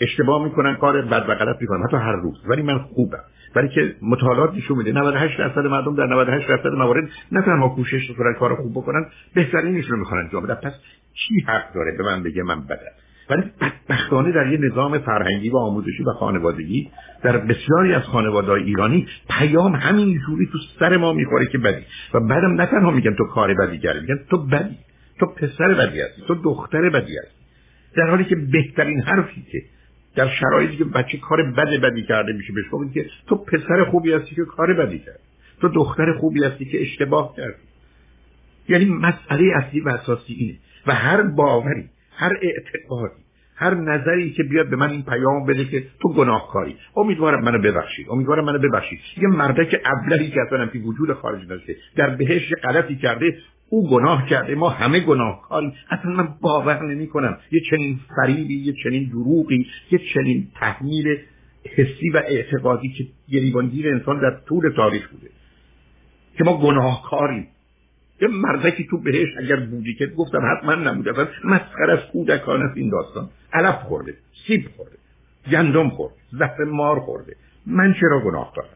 اشتباه 0.00 0.44
می‌کنن 0.44 0.76
کار 0.76 1.02
بد 1.02 1.28
و 1.28 1.34
غلط 1.34 1.60
می‌کنن 1.60 1.82
حتی 1.86 1.96
هر 1.96 2.12
روز. 2.12 2.36
ولی 2.48 2.62
من 2.62 2.78
خوبم. 2.78 3.24
برای 3.54 3.68
که 3.68 3.94
مطالعات 4.02 4.54
نشون 4.54 4.78
میده. 4.78 4.92
98 4.92 5.38
درصد 5.38 5.66
مردم 5.66 5.94
در 5.94 6.06
98 6.06 6.48
درصد 6.48 6.66
موارد 6.66 7.08
نه 7.32 7.42
تنها 7.42 7.68
کوشش 7.68 8.10
می‌کنن 8.10 8.34
کار 8.38 8.54
خوب 8.54 8.72
بکنن 8.72 9.06
بهترینش 9.34 9.84
رو 9.86 9.96
می‌خوان 9.96 10.20
انجام 10.20 10.42
بدن. 10.42 10.54
پس 10.54 10.72
کی 11.14 11.40
حق 11.46 11.74
داره 11.74 11.96
به 11.98 12.04
من 12.04 12.22
بگه 12.22 12.42
من 12.42 12.60
بدم؟ 12.60 12.92
ولی 13.30 13.42
بدبختانه 13.60 14.32
در 14.32 14.52
یه 14.52 14.58
نظام 14.58 14.98
فرهنگی 14.98 15.50
و 15.50 15.56
آموزشی 15.56 16.02
و 16.02 16.12
خانوادگی 16.12 16.90
در 17.22 17.38
بسیاری 17.38 17.94
از 17.94 18.02
خانواده 18.02 18.52
ایرانی 18.52 19.06
پیام 19.38 19.74
همین 19.74 20.18
جوری 20.26 20.46
تو 20.52 20.58
سر 20.78 20.96
ما 20.96 21.12
می‌خوره 21.12 21.46
که 21.46 21.58
بدی. 21.58 21.84
و 22.14 22.20
بعدم 22.20 22.52
نه 22.52 22.66
تنها 22.66 22.90
میگن 22.90 23.14
تو 23.14 23.24
کار 23.24 23.54
بدی 23.54 23.78
کردی 23.78 24.00
میگن 24.00 24.18
تو 24.30 24.46
بدی. 24.46 24.76
تو 25.20 25.26
پسر 25.26 25.74
بدی 25.74 26.00
هستی 26.00 26.22
تو 26.28 26.34
دختر 26.34 26.90
بدی 26.90 27.12
هستی. 27.18 27.40
در 27.96 28.10
حالی 28.10 28.24
که 28.24 28.36
بهترین 28.36 29.00
حرفی 29.00 29.46
که 29.52 29.62
در 30.16 30.28
شرایطی 30.28 30.76
که 30.76 30.84
بچه 30.84 31.18
کار 31.18 31.42
بد 31.42 31.80
بدی 31.80 32.02
کرده 32.02 32.32
میشه 32.32 32.52
بهش 32.52 32.64
گفت 32.70 32.92
که 32.92 33.06
تو 33.26 33.36
پسر 33.36 33.84
خوبی 33.84 34.12
هستی 34.12 34.34
که 34.34 34.44
کار 34.44 34.74
بدی 34.74 34.98
کرد. 34.98 35.20
تو 35.60 35.68
دختر 35.68 36.12
خوبی 36.12 36.44
هستی 36.44 36.64
که 36.64 36.82
اشتباه 36.82 37.36
کردی. 37.36 37.62
یعنی 38.68 38.84
مسئله 38.84 39.52
اصلی 39.56 39.80
و 39.80 39.88
اساسی 39.88 40.32
اینه. 40.32 40.54
و 40.86 40.94
هر 40.94 41.22
باوری 41.22 41.90
هر 42.16 42.32
اعتقادی 42.42 43.20
هر 43.56 43.74
نظری 43.74 44.30
که 44.30 44.42
بیاد 44.42 44.70
به 44.70 44.76
من 44.76 44.90
این 44.90 45.02
پیام 45.02 45.46
بده 45.46 45.64
که 45.64 45.84
تو 46.02 46.12
گناهکاری. 46.12 46.76
امیدوارم 46.96 47.44
منو 47.44 47.58
ببخشید. 47.58 48.06
امیدوارم 48.10 48.44
منو 48.44 48.58
ببخشید. 48.58 49.00
یه 49.22 49.28
مردک 49.28 49.80
ابلهی 49.84 50.30
که 50.30 50.40
اصلا 50.46 50.70
وجود 50.84 51.12
خارج 51.12 51.42
نشده 51.42 51.76
در 51.96 52.10
بهش 52.10 52.54
غلطی 52.54 52.96
کرده 52.96 53.36
او 53.70 53.90
گناه 53.90 54.26
کرده. 54.28 54.54
ما 54.54 54.68
همه 54.68 55.00
گناهکاریم. 55.00 55.72
اصلا 55.90 56.10
من 56.10 56.28
باور 56.40 56.86
نمی 56.86 57.06
کنم 57.06 57.38
یه 57.52 57.60
چنین 57.70 58.00
فریبی 58.16 58.54
یه 58.54 58.74
چنین 58.84 59.08
دروغی 59.08 59.66
یه 59.90 60.00
چنین 60.14 60.48
تحمیل 60.60 61.18
حسی 61.76 62.10
و 62.10 62.16
اعتقادی 62.16 62.88
که 62.88 63.06
گریبانگیر 63.32 63.88
انسان 63.88 64.20
در 64.20 64.40
طول 64.48 64.72
تاریخ 64.76 65.08
بوده. 65.08 65.30
که 66.38 66.44
ما 66.44 66.58
گناهکاریم. 66.58 67.46
یه 68.22 68.28
مردکی 68.28 68.86
تو 68.90 68.98
بهش 68.98 69.28
اگر 69.38 69.56
بودی 69.56 69.94
که 69.94 70.06
گفتم 70.06 70.40
حتما 70.56 70.74
نبوده. 70.74 71.12
و 71.12 71.26
مسخر 71.44 71.90
از 71.90 72.00
کودکان 72.12 72.72
این 72.76 72.90
داستان. 72.90 73.28
علف 73.52 73.82
خورده 73.82 74.14
سیب 74.46 74.68
خورده 74.76 74.96
گندم 75.50 75.88
خورده 75.90 76.16
زهر 76.32 76.64
مار 76.64 77.00
خورده. 77.00 77.36
من 77.66 77.94
چرا 78.00 78.20
گناه 78.24 78.52
دارم 78.56 78.68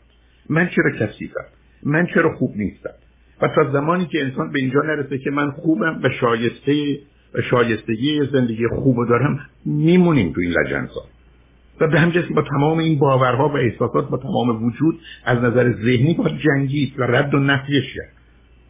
من 0.48 0.68
چرا 0.68 1.06
کثیفم؟ 1.06 1.44
من 1.82 2.06
چرا 2.06 2.36
خوب 2.36 2.56
نیستم؟ 2.56 2.94
و 3.42 3.48
تا 3.48 3.72
زمانی 3.72 4.06
که 4.06 4.20
انسان 4.20 4.52
به 4.52 4.58
اینجا 4.58 4.80
نرسه 4.80 5.18
که 5.18 5.30
من 5.30 5.50
خوبم 5.50 6.00
و 6.02 6.08
شایسته 6.20 6.98
و 7.34 7.42
شایستگی 7.50 8.20
زندگی 8.32 8.68
خوب 8.68 9.08
دارم 9.08 9.40
میمونیم 9.66 10.32
تو 10.32 10.40
این 10.40 10.50
لجنزار 10.50 11.04
و 11.80 11.88
به 11.88 12.00
همجاست 12.00 12.28
که 12.28 12.34
با 12.34 12.42
تمام 12.42 12.78
این 12.78 12.98
باورها 12.98 13.48
و 13.48 13.56
احساسات 13.56 14.08
با 14.08 14.16
تمام 14.16 14.64
وجود 14.64 15.00
از 15.24 15.38
نظر 15.38 15.72
ذهنی 15.72 16.14
با 16.14 16.28
جنگید 16.28 17.00
و 17.00 17.02
رد 17.02 17.34
و 17.34 17.38
نفیش 17.38 17.94
کرد 17.94 18.12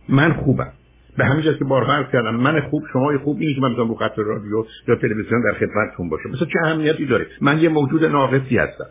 من 0.09 0.33
خوبم. 0.33 0.73
به 1.17 1.25
همین 1.25 1.43
که 1.59 1.65
بارها 1.65 1.93
عرض 1.93 2.13
کردم 2.13 2.37
من 2.37 2.61
خوب 2.61 2.83
شما 2.93 3.19
خوب 3.25 3.39
نیست 3.39 3.59
من 3.59 3.77
رو 3.77 3.95
خط 3.95 4.19
رادیو 4.19 4.65
یا 4.89 4.97
تلویزیون 4.97 5.43
در 5.43 5.59
خدمتتون 5.59 6.09
باشم. 6.09 6.29
مثلا 6.29 6.47
چه 6.47 6.59
اهمیتی 6.65 7.07
داره؟ 7.07 7.27
من 7.41 7.59
یه 7.59 7.69
موجود 7.69 8.05
ناقصی 8.05 8.57
هستم. 8.57 8.87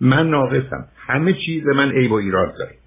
من 0.00 0.30
ناقصم. 0.30 0.84
همه 0.96 1.32
چیز 1.32 1.66
من 1.66 1.90
عیب 1.90 2.12
و 2.12 2.14
ایراد 2.14 2.54
داره. 2.58 2.81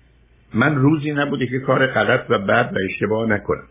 من 0.56 0.76
روزی 0.76 1.12
نبوده 1.12 1.48
که 1.48 1.60
کار 1.60 1.88
غلط 1.88 2.26
و 2.30 2.40
بد 2.40 2.72
و 2.74 2.78
اشتباه 2.90 3.30
نکنم. 3.30 3.68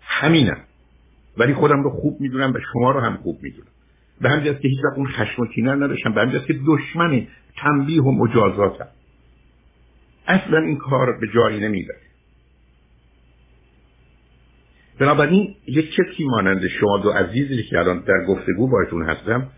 همینم. 0.00 0.58
ولی 1.38 1.54
خودم 1.54 1.82
رو 1.82 1.90
خوب 1.90 2.20
می‌دونم 2.20 2.52
و 2.52 2.58
شما 2.72 2.90
رو 2.90 3.00
هم 3.00 3.16
خوب 3.16 3.38
می‌دونم. 3.42 3.68
به 4.20 4.28
همین 4.30 4.44
که 4.44 4.68
هیچ 4.68 4.78
وقت 4.84 4.96
اون 4.96 5.06
خشم 5.06 5.42
و 5.42 5.46
کینه 5.46 5.74
نداشتم 5.74 6.12
به 6.12 6.20
همین 6.20 6.40
که 6.46 6.60
دشمن 6.66 7.26
تنبیه 7.56 8.02
و 8.02 8.10
مجازاتم. 8.10 8.88
اصلا 10.26 10.58
این 10.58 10.78
کار 10.78 11.18
به 11.20 11.26
جایی 11.34 11.60
نمی‌بره. 11.60 12.00
بنابراین 14.98 15.54
یک 15.66 15.90
کسی 15.90 16.24
مانند 16.24 16.68
شما 16.68 16.98
دو 16.98 17.10
عزیزی 17.10 17.62
که 17.62 17.78
الان 17.78 18.00
در 18.00 18.24
گفتگو 18.28 18.68
بایتون 18.68 19.08
هستم 19.08 19.48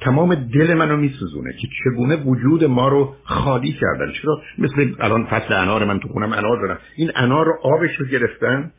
تمام 0.00 0.34
دل 0.34 0.74
منو 0.74 0.96
میسوزونه 0.96 1.52
که 1.52 1.68
چگونه 1.84 2.16
وجود 2.16 2.64
ما 2.64 2.88
رو 2.88 3.16
خالی 3.24 3.72
کردن. 3.72 4.12
چرا؟ 4.12 4.42
مثل 4.58 4.94
الان 5.00 5.26
فصل 5.26 5.52
انار 5.52 5.84
من 5.84 6.00
تو 6.00 6.08
خونم 6.08 6.32
انار 6.32 6.60
دارم. 6.60 6.78
این 6.96 7.10
انار 7.14 7.46
رو 7.46 7.58
آبش 7.62 7.96
رو 7.96 8.06
گرفتن 8.06 8.72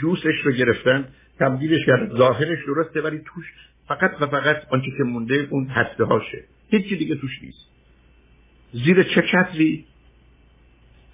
جوسش 0.00 0.40
رو 0.44 0.52
گرفتن 0.52 1.08
تبدیلش 1.40 1.86
کردن 1.86 2.16
ظاهرش 2.16 2.58
درسته 2.66 3.00
ولی 3.00 3.18
توش 3.18 3.44
فقط 3.88 4.10
و 4.20 4.26
فقط 4.26 4.56
آنچه 4.70 4.86
که 4.98 5.04
مونده 5.04 5.48
اون 5.50 5.66
هسته 5.66 6.04
هاشه. 6.04 6.44
هیچی 6.68 6.96
دیگه 6.96 7.16
توش 7.16 7.42
نیست. 7.42 7.68
زیر 8.72 9.02
چه 9.02 9.22
چتری 9.32 9.84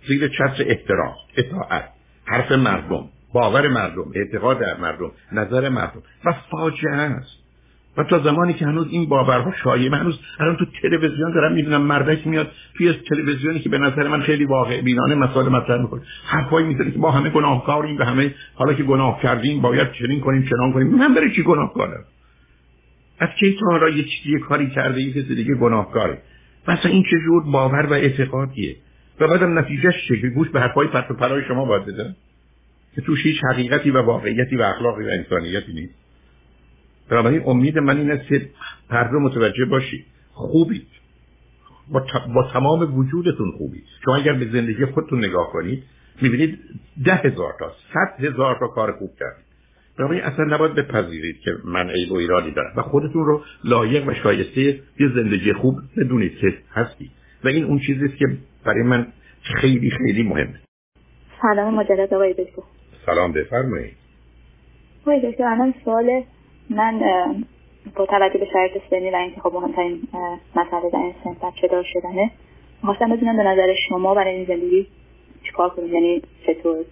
زیر 0.08 0.28
چتر 0.28 0.64
احترام 0.66 1.14
اطاعت 1.36 1.88
حرف 2.24 2.52
مردم 2.52 3.08
باور 3.32 3.68
مردم 3.68 4.12
اعتقاد 4.14 4.60
در 4.60 4.76
مردم 4.76 5.10
نظر 5.32 5.68
مردم. 5.68 6.02
و 6.24 6.32
فاجعه 6.50 6.96
است. 6.96 7.49
و 7.96 8.04
تا 8.04 8.18
زمانی 8.18 8.52
که 8.52 8.66
هنوز 8.66 8.86
این 8.90 9.08
باورها 9.08 9.52
شایع 9.64 9.94
هنوز 9.94 10.20
الان 10.40 10.56
تو 10.56 10.64
تلویزیون 10.82 11.32
دارم 11.32 11.52
می‌بینم 11.52 11.82
مردک 11.82 12.26
میاد 12.26 12.50
توی 12.74 12.92
تلویزیونی 12.92 13.60
که 13.60 13.68
به 13.68 13.78
نظر 13.78 14.08
من 14.08 14.22
خیلی 14.22 14.44
واقع 14.44 14.80
بینانه 14.80 15.14
مسائل 15.14 15.48
مطرح 15.48 15.82
می‌کنه. 15.82 16.02
حرفایی 16.24 16.66
می‌زنه 16.66 16.90
که 16.90 16.98
ما 16.98 17.10
همه 17.10 17.30
گناهکاریم 17.30 17.98
و 17.98 18.04
همه 18.04 18.34
حالا 18.54 18.72
که 18.72 18.82
گناه 18.82 19.22
کردیم 19.22 19.62
باید 19.62 19.92
چنین 19.92 20.20
کنیم 20.20 20.42
چنان 20.42 20.72
کنیم. 20.72 20.88
من 20.88 21.14
برای 21.14 21.30
چی 21.30 21.42
گناهکارم 21.42 22.04
از 23.20 23.28
کی 23.40 23.56
تو 23.60 23.66
حالا 23.70 23.88
یه 23.88 24.04
چیزی 24.04 24.38
کاری 24.38 24.70
کرده 24.70 25.00
ای 25.00 25.12
که 25.12 25.22
دیگه 25.22 25.54
گناهکاره؟ 25.54 26.18
مثلا 26.68 26.90
این 26.90 27.02
چه 27.02 27.16
جور 27.24 27.42
باور 27.52 27.86
و 27.86 27.92
اعتقادیه؟ 27.92 28.76
و 29.20 29.28
بعدم 29.28 29.58
نتیجهش 29.58 30.08
چه؟ 30.08 30.30
گوش 30.30 30.48
به 30.48 30.60
حرفای 30.60 30.88
پرت 30.88 31.10
و 31.10 31.14
پرای 31.14 31.42
شما 31.48 31.64
باید 31.64 31.86
بدن 31.86 32.16
که 32.94 33.00
توش 33.00 33.26
هیچ 33.26 33.40
حقیقتی 33.52 33.90
و 33.90 34.02
واقعیتی 34.02 34.56
و 34.56 34.62
اخلاقی 34.62 35.04
و 35.04 35.08
انسانیتی 35.08 35.72
نیست. 35.72 35.99
بنابراین 37.10 37.42
امید 37.46 37.78
من 37.78 37.96
این 37.96 38.10
است 38.10 38.28
که 38.28 38.48
هر 38.90 39.10
متوجه 39.10 39.64
باشید. 39.64 40.04
خوبید. 40.32 40.86
با, 41.92 42.04
با 42.34 42.50
تمام 42.52 42.98
وجودتون 42.98 43.50
خوبید. 43.58 43.84
شما 44.04 44.16
اگر 44.16 44.32
به 44.32 44.50
زندگی 44.52 44.86
خودتون 44.86 45.18
نگاه 45.18 45.52
کنید 45.52 45.82
می‌بینید 46.22 46.58
ده 47.04 47.14
هزار 47.14 47.54
تا 47.58 47.72
صد 47.94 48.24
هزار 48.24 48.56
تا 48.60 48.66
کار 48.66 48.92
خوب 48.92 49.10
کردید. 49.20 49.44
بنابراین 49.98 50.22
اصلا 50.22 50.44
نباید 50.44 50.74
بپذیرید 50.74 51.40
که 51.40 51.50
من 51.64 51.90
عیب 51.90 52.12
و 52.12 52.14
ایرادی 52.14 52.50
دارم 52.50 52.72
و 52.76 52.82
خودتون 52.82 53.24
رو 53.24 53.42
لایق 53.64 54.08
و 54.08 54.14
شایسته 54.14 54.60
یه 55.00 55.08
زندگی 55.14 55.52
خوب 55.52 55.78
بدونید 55.96 56.38
که 56.38 56.54
هستی 56.72 57.10
و 57.44 57.48
این 57.48 57.64
اون 57.64 57.78
چیزی 57.78 58.08
که 58.08 58.26
برای 58.64 58.82
من 58.82 59.06
خیلی 59.42 59.90
خیلی 59.90 60.22
مهمه. 60.22 60.60
سلام 61.42 61.74
مجدد 61.74 62.14
آقای 62.14 62.32
دکتر. 62.32 62.62
سلام 63.06 63.32
بفرمایید. 63.32 63.96
آقای 65.02 65.30
دکتر 65.30 65.44
الان 65.44 65.74
سوال 65.84 66.22
من 66.70 67.00
با 67.96 68.06
توجه 68.06 68.38
به 68.38 68.46
شرایط 68.52 68.72
سنی 68.90 69.10
و 69.10 69.16
اینکه 69.16 69.40
خب 69.40 69.52
مهمترین 69.54 70.08
مسئله 70.56 70.90
در 70.92 70.98
این 70.98 71.14
سن 71.24 71.36
بچه 71.48 71.68
دار 71.68 71.84
شدنه 71.92 72.30
خواستم 72.84 73.16
بدونم 73.16 73.36
به 73.36 73.42
نظر 73.42 73.74
شما 73.88 74.14
برای 74.14 74.34
این 74.34 74.46
زندگی 74.46 74.86
چیکار 75.42 75.70
کنیم؟ 75.70 75.94
یعنی 75.94 76.22
چطور 76.46 76.84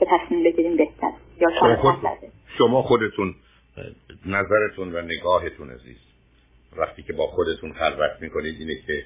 چه 0.00 0.06
تصمیم 0.10 0.44
بگیریم 0.44 0.76
بهتر؟ 0.76 1.10
یا 1.40 1.48
شما, 1.60 1.76
خود... 1.76 1.94
شما 2.58 2.82
خودتون 2.82 3.34
نظرتون 4.26 4.94
و 4.94 5.02
نگاهتون 5.02 5.70
عزیز. 5.70 5.96
وقتی 6.76 7.02
که 7.02 7.12
با 7.12 7.26
خودتون 7.26 7.72
خلوت 7.72 8.10
می‌کنید 8.20 8.54
اینه 8.60 8.74
که 8.86 9.02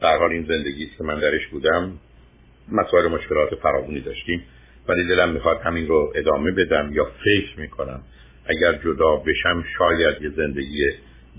در 0.00 0.18
حال 0.18 0.30
این 0.30 0.44
زندگی 0.48 0.86
که 0.98 1.04
من 1.04 1.20
درش 1.20 1.46
بودم. 1.46 1.98
مسائل 2.72 3.08
مشکلات 3.08 3.54
فراوانی 3.54 4.00
داشتیم. 4.00 4.42
ولی 4.88 5.08
دلم 5.08 5.28
می‌خواد 5.28 5.60
همین 5.60 5.88
رو 5.88 6.12
ادامه 6.14 6.50
بدم 6.50 6.90
یا 6.92 7.04
فکر 7.04 7.60
می‌کنم 7.60 8.02
اگر 8.48 8.72
جدا 8.84 9.16
بشم 9.16 9.64
شاید 9.78 10.22
یه 10.22 10.30
زندگی 10.30 10.90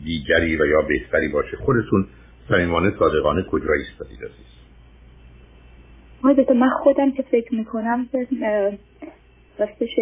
دیگری 0.03 0.57
و 0.57 0.65
یا 0.65 0.81
بهتری 0.81 1.27
باشه. 1.27 1.57
خودتون 1.57 2.07
صمیمانه 2.49 2.93
صادقانه 2.99 3.43
کجا 3.51 3.73
ایستادید 3.73 4.19
عزیز؟ 4.19 4.47
من 6.55 6.69
خودم 6.83 7.11
که 7.11 7.23
فکر 7.23 7.55
می‌کنم 7.55 8.09
راستش 9.59 9.99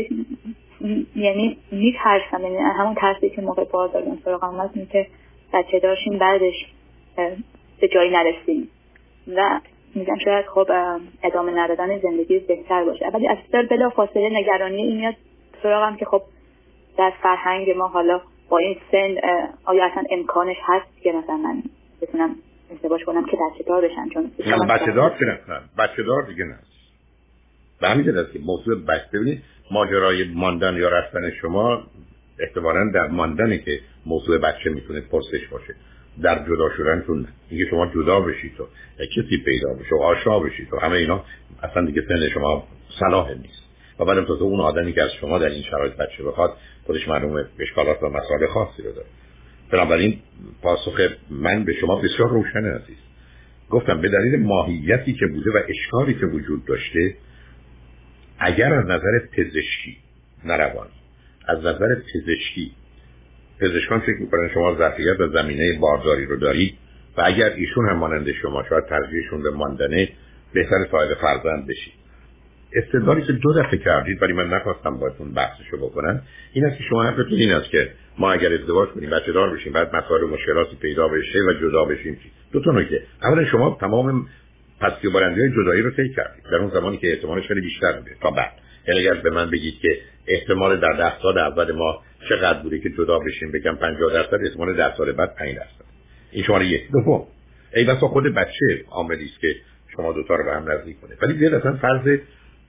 یعنی 1.16 1.58
میترسم. 1.72 2.42
یعنی 2.42 2.58
همون 2.58 2.96
ترسی 2.96 3.30
که 3.30 3.42
موقع 3.42 3.64
بار 3.64 3.88
داریم 3.88 4.22
سراغم 4.26 4.60
از 4.60 4.70
که 4.92 5.08
بچه 5.54 5.80
داشتیم 5.80 6.18
بعدش 6.18 6.66
به 7.82 7.88
جایی 7.88 8.12
نرسیم. 8.12 8.70
و 9.28 9.60
میگم 9.96 10.18
شاید 10.26 10.46
خب 10.46 10.68
ادامه 11.24 11.52
ندادن 11.52 12.00
زندگی 12.00 12.40
بهتر 12.40 12.84
باشه. 12.84 13.06
ولی 13.14 13.28
از 13.28 13.38
بلا 13.70 13.90
فاصله 13.90 14.30
نگرانی 14.32 14.82
این 14.82 14.98
میاد 14.98 15.16
سراغم 15.64 15.96
که 15.96 16.06
خب 16.06 16.22
در 16.98 17.14
فرهنگ 17.24 17.70
ما 17.70 17.88
حالا 17.88 18.22
با 18.50 18.58
این 18.58 18.78
سن 18.92 19.16
آیا 19.66 19.86
اصلا 19.86 20.04
امکانش 20.10 20.58
هست 20.64 21.02
که 21.04 21.12
مثلا 21.12 21.38
من 21.38 21.64
بتونم 22.02 22.36
ازدواج 22.72 23.04
کنم 23.06 23.26
که 23.26 23.38
بچه 23.38 23.64
دار 23.64 23.82
بشن 23.82 24.10
چون 24.10 24.32
بچه 24.68 24.92
دار 24.92 25.10
که 25.20 25.26
نه 25.26 25.60
بچه 25.78 26.04
دار 26.04 26.22
دیگه 26.28 26.44
نه. 26.44 26.60
به 27.82 27.88
همین 27.88 28.18
است 28.18 28.34
که 28.34 28.40
موضوع 28.40 28.76
بچه 28.76 29.08
ببینید 29.14 29.42
ماجرای 29.72 30.24
ماندن 30.34 30.76
یا 30.76 30.90
رفتن 30.90 31.32
شما 31.42 31.84
احتمالا 32.40 32.92
در 32.94 33.08
ماندنی 33.08 33.58
که 33.58 33.80
موضوع 34.06 34.38
بچه 34.38 34.70
می‌تونه 34.70 35.02
پرسش 35.02 35.48
باشه. 35.52 35.76
در 36.22 36.46
جدا 36.46 36.70
شدنتون 36.78 37.28
اینکه 37.50 37.70
شما 37.70 37.88
جدا 37.88 38.20
بشید 38.20 38.60
و 38.60 38.66
کسی 38.98 39.44
پیدا 39.46 39.74
بشه 39.80 39.96
و 39.96 40.04
آشنا 40.04 40.40
بشید 40.40 40.74
و 40.74 40.80
همه 40.80 40.96
اینا 40.96 41.24
اصلا 41.64 41.86
دیگه 41.86 42.02
سن 42.08 42.30
شما 42.34 42.64
صلاح 43.00 43.34
نیست. 43.34 43.66
و 44.00 44.06
بعدم 44.06 44.26
تو 44.26 44.34
اون 44.34 44.60
آدمی 44.60 44.94
که 44.94 45.02
از 45.02 45.10
شما 45.22 45.40
در 45.40 45.50
این 45.50 45.64
شرایط 45.64 45.94
بچه 45.94 46.24
بخواد 46.24 46.58
خودش 46.86 47.08
معلومه 47.08 47.46
اشکالات 47.60 48.04
و 48.04 48.10
مسائل 48.10 48.48
خاصی 48.48 48.84
رو 48.84 48.92
داره. 48.92 49.08
بنابراین 49.72 50.20
پاسخ 50.62 51.00
من 51.30 51.64
به 51.64 51.74
شما 51.74 51.96
بسیار 51.96 52.30
روشن 52.30 52.66
عزیز. 52.66 52.98
گفتم 53.70 54.02
به 54.02 54.10
دلیل 54.10 54.40
ماهیتی 54.40 55.14
که 55.14 55.28
بوده 55.28 55.52
و 55.52 55.60
اشکالی 55.70 56.14
که 56.14 56.26
وجود 56.26 56.66
داشته 56.66 57.16
اگر 58.40 58.74
از 58.74 58.86
نظر 58.86 59.20
پزشکی 59.32 59.98
نروان 60.46 60.88
از 61.48 61.60
نظر 61.60 61.96
پزشکی 61.96 62.72
پزشکان 63.60 64.00
فکر 64.00 64.18
می‌کنن 64.20 64.50
شما 64.54 64.76
ظرفیت 64.78 65.20
و 65.20 65.28
زمینه 65.28 65.80
بارداری 65.80 66.26
رو 66.26 66.38
دارید 66.38 66.78
و 67.18 67.22
اگر 67.26 67.50
ایشون 67.50 67.90
هم 67.90 67.98
مانند 67.98 68.32
شما 68.32 68.64
شاید 68.70 68.86
ترجیحشون 68.86 69.44
به 69.44 69.52
ماندنه 69.52 70.10
بهتر 70.54 70.88
صاحب 70.92 71.14
فرزند 71.22 71.68
بشید. 71.68 72.05
استدلالی 72.76 73.22
که 73.22 73.34
دو 73.34 73.54
دفعه 73.54 73.78
کردید 73.78 74.22
ولی 74.22 74.34
من 74.34 74.48
نخواستم 74.48 74.98
باتون 75.00 75.34
بحثشو 75.34 75.78
بکنم 75.78 76.22
این 76.54 76.66
است 76.66 76.78
که 76.78 76.84
شما 76.84 77.04
حرفتون 77.04 77.40
این 77.40 77.52
است 77.52 77.70
که 77.70 77.90
ما 78.18 78.32
اگر 78.32 78.54
ازدواج 78.54 78.90
کنیم 78.90 79.10
بچه 79.10 79.32
دار 79.32 79.56
بشیم 79.56 79.74
بعد 79.74 79.96
مسائل 79.96 80.24
مشکلاتی 80.24 80.76
پیدا 80.76 81.08
بشه 81.08 81.40
و 81.48 81.54
جدا 81.54 81.86
بشیم. 81.86 82.18
دو 82.52 82.62
تا 82.64 82.72
نکته. 82.72 83.04
اولا 83.24 83.46
شما 83.46 83.78
تمام 83.82 84.28
پستی 84.82 85.08
و 85.08 85.12
بلندی 85.12 85.42
های 85.42 85.50
جدایی 85.52 85.82
رو 85.82 85.92
طی 85.92 86.10
کردید. 86.10 86.44
در 86.52 86.56
اون 86.56 86.70
زمانی 86.70 86.98
که 86.98 87.12
احتمالش 87.12 87.48
خیلی 87.48 87.62
بیشتر 87.62 87.92
بوده 87.92 88.12
تا 88.22 88.32
بعد. 88.32 88.52
یعنی 88.88 89.00
اگر 89.00 89.14
به 89.14 89.30
من 89.30 89.50
بگید 89.50 89.80
که 89.82 89.98
احتمال 90.28 90.80
در 90.80 90.94
ده 90.98 91.22
سال 91.22 91.38
اول 91.38 91.72
ما 91.72 92.02
چقدر 92.30 92.60
بوده 92.60 92.80
که 92.80 92.90
جدا 92.90 93.20
بشیم 93.20 93.52
بگم 93.52 93.76
50 93.76 94.14
درصد 94.14 94.40
احتمال 94.46 94.76
در 94.76 94.92
سال 94.98 95.12
بعد 95.12 95.36
5 95.36 95.56
درصد. 95.56 95.86
این 96.32 96.44
شماره 96.44 96.66
یک. 96.66 96.92
دوم. 96.92 97.28
ای 97.76 97.84
بسا 97.84 98.08
خود 98.08 98.24
بچه 98.24 98.86
عاملی 98.90 99.26
است 99.26 99.40
که 99.40 99.56
شما 99.96 100.14
دوتا 100.14 100.36
رو 100.36 100.46
به 100.46 100.52
هم 100.52 100.72
نزدیک 100.72 101.02
کنه 101.02 101.16
ولی 101.22 101.34
بیاد 101.34 101.54
اصلا 101.54 101.78
فرض 101.78 102.20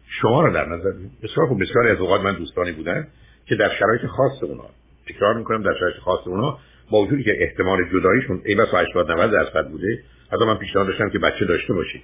شما 0.09 0.41
رو 0.47 0.53
در 0.53 0.67
نظر 0.67 0.93
بسیار 1.23 1.47
خوب 1.49 1.63
بسیاری 1.63 1.91
از 1.91 1.99
اوقات 1.99 2.21
من 2.21 2.35
دوستانی 2.35 2.73
بودن 2.73 3.07
که 3.47 3.57
در 3.57 3.71
شرایط 3.79 4.07
خاص 4.07 4.43
اونا. 4.43 4.71
تکرار 5.09 5.35
می‌کنم 5.35 5.63
در 5.63 5.75
شرایط 5.81 5.97
خاص 5.97 6.27
اونا 6.27 6.59
با 6.91 7.03
وجودی 7.03 7.25
که 7.25 7.37
احتمال 7.43 7.79
جداییشون 7.93 8.43
ای 8.45 8.55
بسا 8.55 8.79
80 8.79 9.11
90 9.11 9.31
درصد 9.31 9.69
بوده. 9.69 10.03
حتی 10.33 10.45
من 10.45 10.59
پیشنهاد 10.59 10.87
داشتم 10.87 11.11
که 11.11 11.19
بچه 11.19 11.45
داشته 11.45 11.73
باشید 11.73 12.03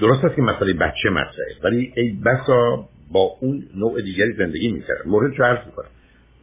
درست 0.00 0.24
است 0.24 0.36
که 0.36 0.42
مسئله 0.42 0.72
بچه 0.72 1.10
مطرحه 1.10 1.56
ولی 1.64 1.92
ای 1.96 2.10
بسا 2.24 2.88
با 3.12 3.20
اون 3.40 3.62
نوع 3.76 4.02
دیگری 4.02 4.32
زندگی 4.32 4.72
می‌کرد 4.72 5.06
مورد 5.06 5.36
چه 5.36 5.42
عرض 5.42 5.66
می‌کنم. 5.66 5.88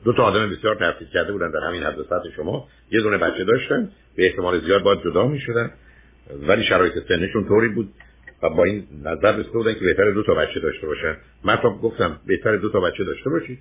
دو 0.03 0.13
تا 0.13 0.23
آدم 0.23 0.49
بسیار 0.49 0.75
تحصیل 0.75 1.07
کرده 1.13 1.31
بودن 1.31 1.51
در 1.51 1.59
همین 1.67 1.83
حد 1.83 1.95
شما. 2.35 2.67
یه 2.91 3.01
دونه 3.01 3.17
بچه 3.17 3.43
داشتن 3.43 3.89
به 4.15 4.25
احتمال 4.25 4.61
زیاد 4.65 4.83
باید 4.83 4.99
جدا 5.03 5.27
می‌شدن 5.27 5.71
ولی 6.47 6.63
شرایط 6.63 6.93
سنشون 7.07 7.47
طوری 7.47 7.67
بود 7.67 7.93
و 8.43 8.49
با 8.49 8.63
این 8.63 8.83
نظر 9.03 9.31
رسیده 9.31 9.53
بودن 9.53 9.73
که 9.73 9.79
بهتر 9.79 10.11
دو 10.11 10.23
تا 10.23 10.33
بچه 10.33 10.59
داشته 10.59 10.87
باشن. 10.87 11.17
من 11.43 11.55
تا 11.55 11.69
گفتم 11.69 12.19
بهتر 12.27 12.55
دو 12.55 12.69
تا 12.69 12.79
بچه 12.79 13.03
داشته 13.03 13.29
باشید 13.29 13.59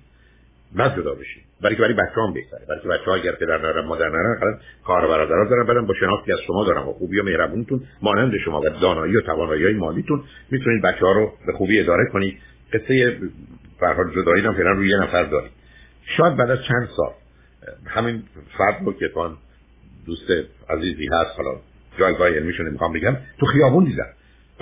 بعد 0.75 0.95
جدا 0.95 1.13
بشید 1.13 1.43
برای 1.61 1.75
که 1.75 1.81
برای 1.81 1.93
بچه 1.93 2.21
هم 2.27 2.33
بهتره. 2.33 2.65
برای 2.69 2.81
که 2.81 2.87
بچه 2.87 3.05
ها 3.05 3.15
اگر 3.15 3.31
پدر 3.31 3.57
نرم 3.57 3.85
مادر 3.85 4.09
نرم 4.09 4.39
خلاص 4.39 4.55
کار 4.85 5.07
برادرها 5.07 5.49
دارن 5.49 5.67
بعدم 5.67 5.85
با 5.85 5.93
شناختی 5.93 6.31
از 6.31 6.39
شما 6.47 6.65
دارم 6.65 6.87
و 6.87 6.93
خوبی 6.93 7.19
و 7.19 7.23
مهربونتون 7.23 7.81
مانند 8.01 8.37
شما 8.45 8.61
و 8.61 8.69
دانایی 8.69 9.17
و 9.17 9.21
توانایی 9.21 9.63
های 9.63 9.73
مالیتون 9.73 10.23
می‌تونید 10.51 10.83
بچه 10.83 10.99
رو 10.99 11.33
به 11.47 11.53
خوبی 11.53 11.79
اداره 11.79 12.05
کنید. 12.13 12.37
قصه 12.73 13.17
فرهاد 13.79 14.11
جدایی 14.15 14.43
هم 14.43 14.53
فعلا 14.53 14.71
روی 14.71 14.89
یه 14.89 14.97
نفر 14.97 15.23
دارید 15.23 15.51
شاید 16.17 16.37
بعد 16.37 16.51
از 16.51 16.59
چند 16.67 16.89
سال 16.97 17.11
همین 17.85 18.23
فرد 18.57 18.85
رو 18.85 18.93
که 18.93 19.11
دوست 20.05 20.31
عزیزی 20.69 21.07
هست 21.11 21.37
حالا 21.37 21.59
جایگاه 21.99 22.29
علمیشو 22.29 22.63
نمی‌خوام 22.63 22.93
بگم 22.93 23.17
تو 23.39 23.45
خیابون 23.45 23.83
دیدم. 23.83 24.07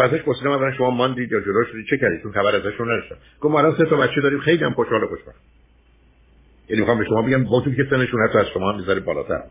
ازش 0.03 0.21
پرسیدم 0.21 0.51
اولا 0.51 0.71
شما 0.71 0.89
ماندید 0.89 1.31
یا 1.31 1.39
جدا 1.39 1.63
شدید؟ 1.71 1.85
چه 1.89 1.97
کردید؟ 1.97 2.21
چون 2.23 2.31
خبر 2.31 2.55
ازشون 2.55 2.91
نداشتم 2.91 3.15
گفت 3.41 3.51
ما 3.51 3.59
الان 3.59 3.77
سه 3.77 3.85
تا 3.85 3.97
بچه 3.97 4.21
داریم 4.21 4.39
خیلی 4.39 4.63
هم 4.63 4.73
خوشحال 4.73 5.03
و 5.03 5.07
خوشبخت. 5.07 5.41
یعنی 6.69 6.79
می‌خوام 6.79 6.99
به 6.99 7.05
شما 7.05 7.21
بگم 7.21 7.43
با 7.43 7.61
که 7.61 7.87
سنشون 7.89 8.27
حتی 8.27 8.37
از 8.37 8.45
شما 8.53 8.71
هم 8.71 8.77
می‌ذاره 8.79 8.99
بالاتر. 8.99 9.43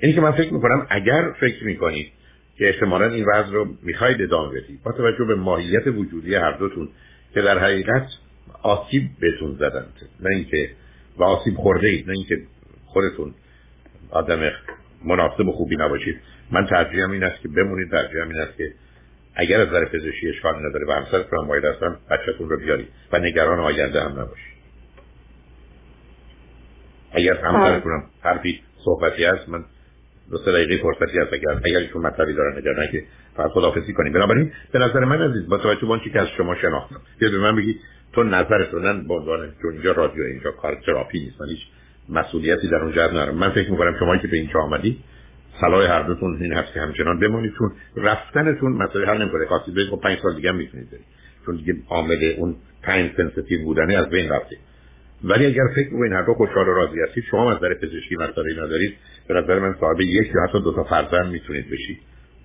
اینی 0.00 0.14
که 0.14 0.20
من 0.20 0.32
فکر 0.32 0.52
می‌کنم 0.52 0.86
اگر 0.90 1.32
فکر 1.40 1.64
می‌کنید 1.64 2.12
که 2.58 2.68
احتمالا 2.68 3.06
این 3.06 3.24
وضع 3.24 3.52
رو 3.52 3.68
می‌خواید 3.82 4.22
ادامه 4.22 4.60
بدید 4.60 4.82
با 4.82 4.92
توجه 4.92 5.24
به 5.24 5.34
ماهیت 5.34 5.86
وجودی 5.86 6.34
هر 6.34 6.52
دوتون 6.52 6.88
که 7.34 7.42
در 7.42 7.58
حقیقت 7.58 8.06
آسیب 8.62 9.02
بهتون 9.20 9.54
زدند 9.54 9.92
نه 10.20 10.36
اینکه 10.36 10.70
و 11.18 11.24
آسیب 11.24 11.54
خورده 11.54 11.88
اید 11.88 12.06
نه 12.06 12.12
اینکه 12.12 12.38
خودتون 12.86 13.34
آدم 14.10 14.50
مناسب 15.04 15.48
و 15.48 15.52
خوبی 15.52 15.76
نباشید. 15.76 16.16
من 16.50 16.66
ترجیحم 16.66 17.10
این 17.10 17.24
است 17.24 17.42
که 17.42 17.48
بمونید 17.48 17.90
ترجیحم 17.90 18.28
این 18.28 18.40
است 18.40 18.56
که 18.56 18.72
اگر 19.36 19.60
از 19.60 19.68
نظر 19.68 19.84
پزشکی 19.84 20.28
اشکال 20.28 20.54
نداره 20.66 20.86
و 20.86 20.92
همسرتون 20.92 21.38
هم 21.38 21.48
باید 21.48 21.66
اصلا 21.66 21.96
بچهتون 22.10 22.48
رو 22.48 22.58
بیارید 22.58 22.88
و 23.12 23.18
نگران 23.18 23.58
آینده 23.58 24.00
هم 24.00 24.12
نباشید. 24.12 24.56
اگر 27.12 27.34
همسرتون 27.34 27.92
هم 27.92 28.04
حرفی 28.20 28.60
صحبتی 28.84 29.24
هست 29.24 29.48
من 29.48 29.64
دو 30.30 30.38
سه 30.38 30.52
دقیقه 30.52 30.82
فرصتی 30.82 31.18
هست 31.18 31.32
اگر 31.32 31.60
اگر 31.64 31.78
ایشون 31.78 32.02
مطلبی 32.02 32.32
دارن 32.32 32.78
نه 32.78 32.88
که 32.92 33.02
فقط 33.36 33.50
خداحافظی 33.50 33.92
کنیم. 33.92 34.12
بنابراین 34.12 34.52
به 34.72 34.78
نظر 34.78 35.00
من 35.00 35.30
عزیز 35.30 35.48
با 35.48 35.58
توجه 35.58 35.86
به 35.86 36.10
که 36.12 36.20
از 36.20 36.28
شما 36.36 36.54
شناختم 36.54 37.00
بیا 37.18 37.30
به 37.30 37.38
من 37.38 37.56
بگی 37.56 37.80
تو 38.12 38.22
نظرتون 38.22 38.86
نه 38.86 38.92
به 38.92 39.52
چون 39.62 39.72
اینجا 39.72 39.92
رادیو 39.92 40.24
اینجا 40.24 40.50
کار 40.50 40.80
تراپی 40.86 41.20
نیست 41.20 41.40
من 41.40 41.48
هیچ 41.48 41.60
مسئولیتی 42.08 42.68
در 42.68 42.76
اونجا 42.76 43.06
ندارم. 43.06 43.34
من 43.34 43.50
فکر 43.50 43.70
می‌کنم 43.70 43.96
شما 43.98 44.16
که 44.16 44.28
به 44.28 44.36
اینجا 44.36 44.60
آمدی 44.60 44.98
صلاح 45.60 45.90
هر 45.90 46.02
دوتون 46.02 46.42
این 46.42 46.52
هست 46.52 46.72
که 46.74 46.80
همچنان 46.80 47.18
بمونید 47.18 47.52
چون 47.58 47.72
رفتنتون 47.96 48.72
مسئله 48.72 49.06
حل 49.06 49.22
نمی‌کنه. 49.22 49.46
خاصی 49.46 49.70
بگید 49.70 49.90
خب 49.90 50.00
5 50.02 50.18
سال 50.22 50.36
دیگه 50.36 50.48
هم 50.48 50.56
می‌تونید 50.56 50.90
برید. 50.90 51.04
چون 51.46 51.56
دیگه 51.56 51.76
عامل 51.88 52.34
اون 52.38 52.56
پنج 52.82 53.10
sensitive 53.16 53.64
بودنه 53.64 53.94
از 53.94 54.10
بین 54.10 54.30
رفته. 54.30 54.56
ولی 55.24 55.46
اگر 55.46 55.64
فکر 55.74 55.92
می‌کنید 55.92 56.12
هر 56.12 56.22
دو 56.22 56.34
خوشحال 56.34 56.68
و 56.68 56.74
راضی 56.74 57.00
هستید 57.08 57.24
شما 57.30 57.50
از 57.52 57.56
نظر 57.56 57.74
پزشکی 57.74 58.16
مسئله 58.16 58.62
ندارید 58.64 58.94
به 59.28 59.34
نظر 59.34 59.58
من 59.58 59.74
صاحب 59.80 60.00
یک 60.00 60.26
یا 60.34 60.42
حتی 60.48 60.60
دو 60.60 60.72
تا 60.74 60.84
فرزند 60.84 61.32
می‌تونید 61.32 61.70
بشید. 61.70 61.98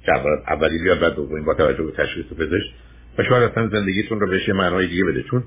که 0.05 0.11
اولی 0.47 0.83
بیاد 0.83 0.99
بعد 0.99 1.15
دومی 1.15 1.41
با 1.41 1.53
توجه 1.53 1.83
به 1.83 1.91
تشخیص 1.91 2.25
پزشک. 2.25 2.73
و 3.17 3.23
شاید 3.23 3.51
اصلا 3.51 3.67
زندگیتون 3.67 4.19
رو 4.19 4.27
بشه 4.27 4.53
معنای 4.53 4.87
دیگه 4.87 5.03
بده. 5.03 5.23
چون 5.23 5.43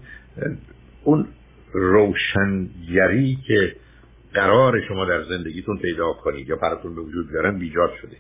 اون 1.05 1.27
روشنگری 1.73 3.39
که 3.47 3.77
قرار 4.35 4.81
شما 4.89 5.05
در 5.05 5.23
زندگیتون 5.23 5.79
پیدا 5.79 6.13
کنید 6.13 6.49
یا 6.49 6.57
براتون 6.57 6.95
به 6.95 7.01
وجود 7.01 7.31
بیارن 7.31 7.59
بیجاد 7.59 7.91
شده. 8.03 8.17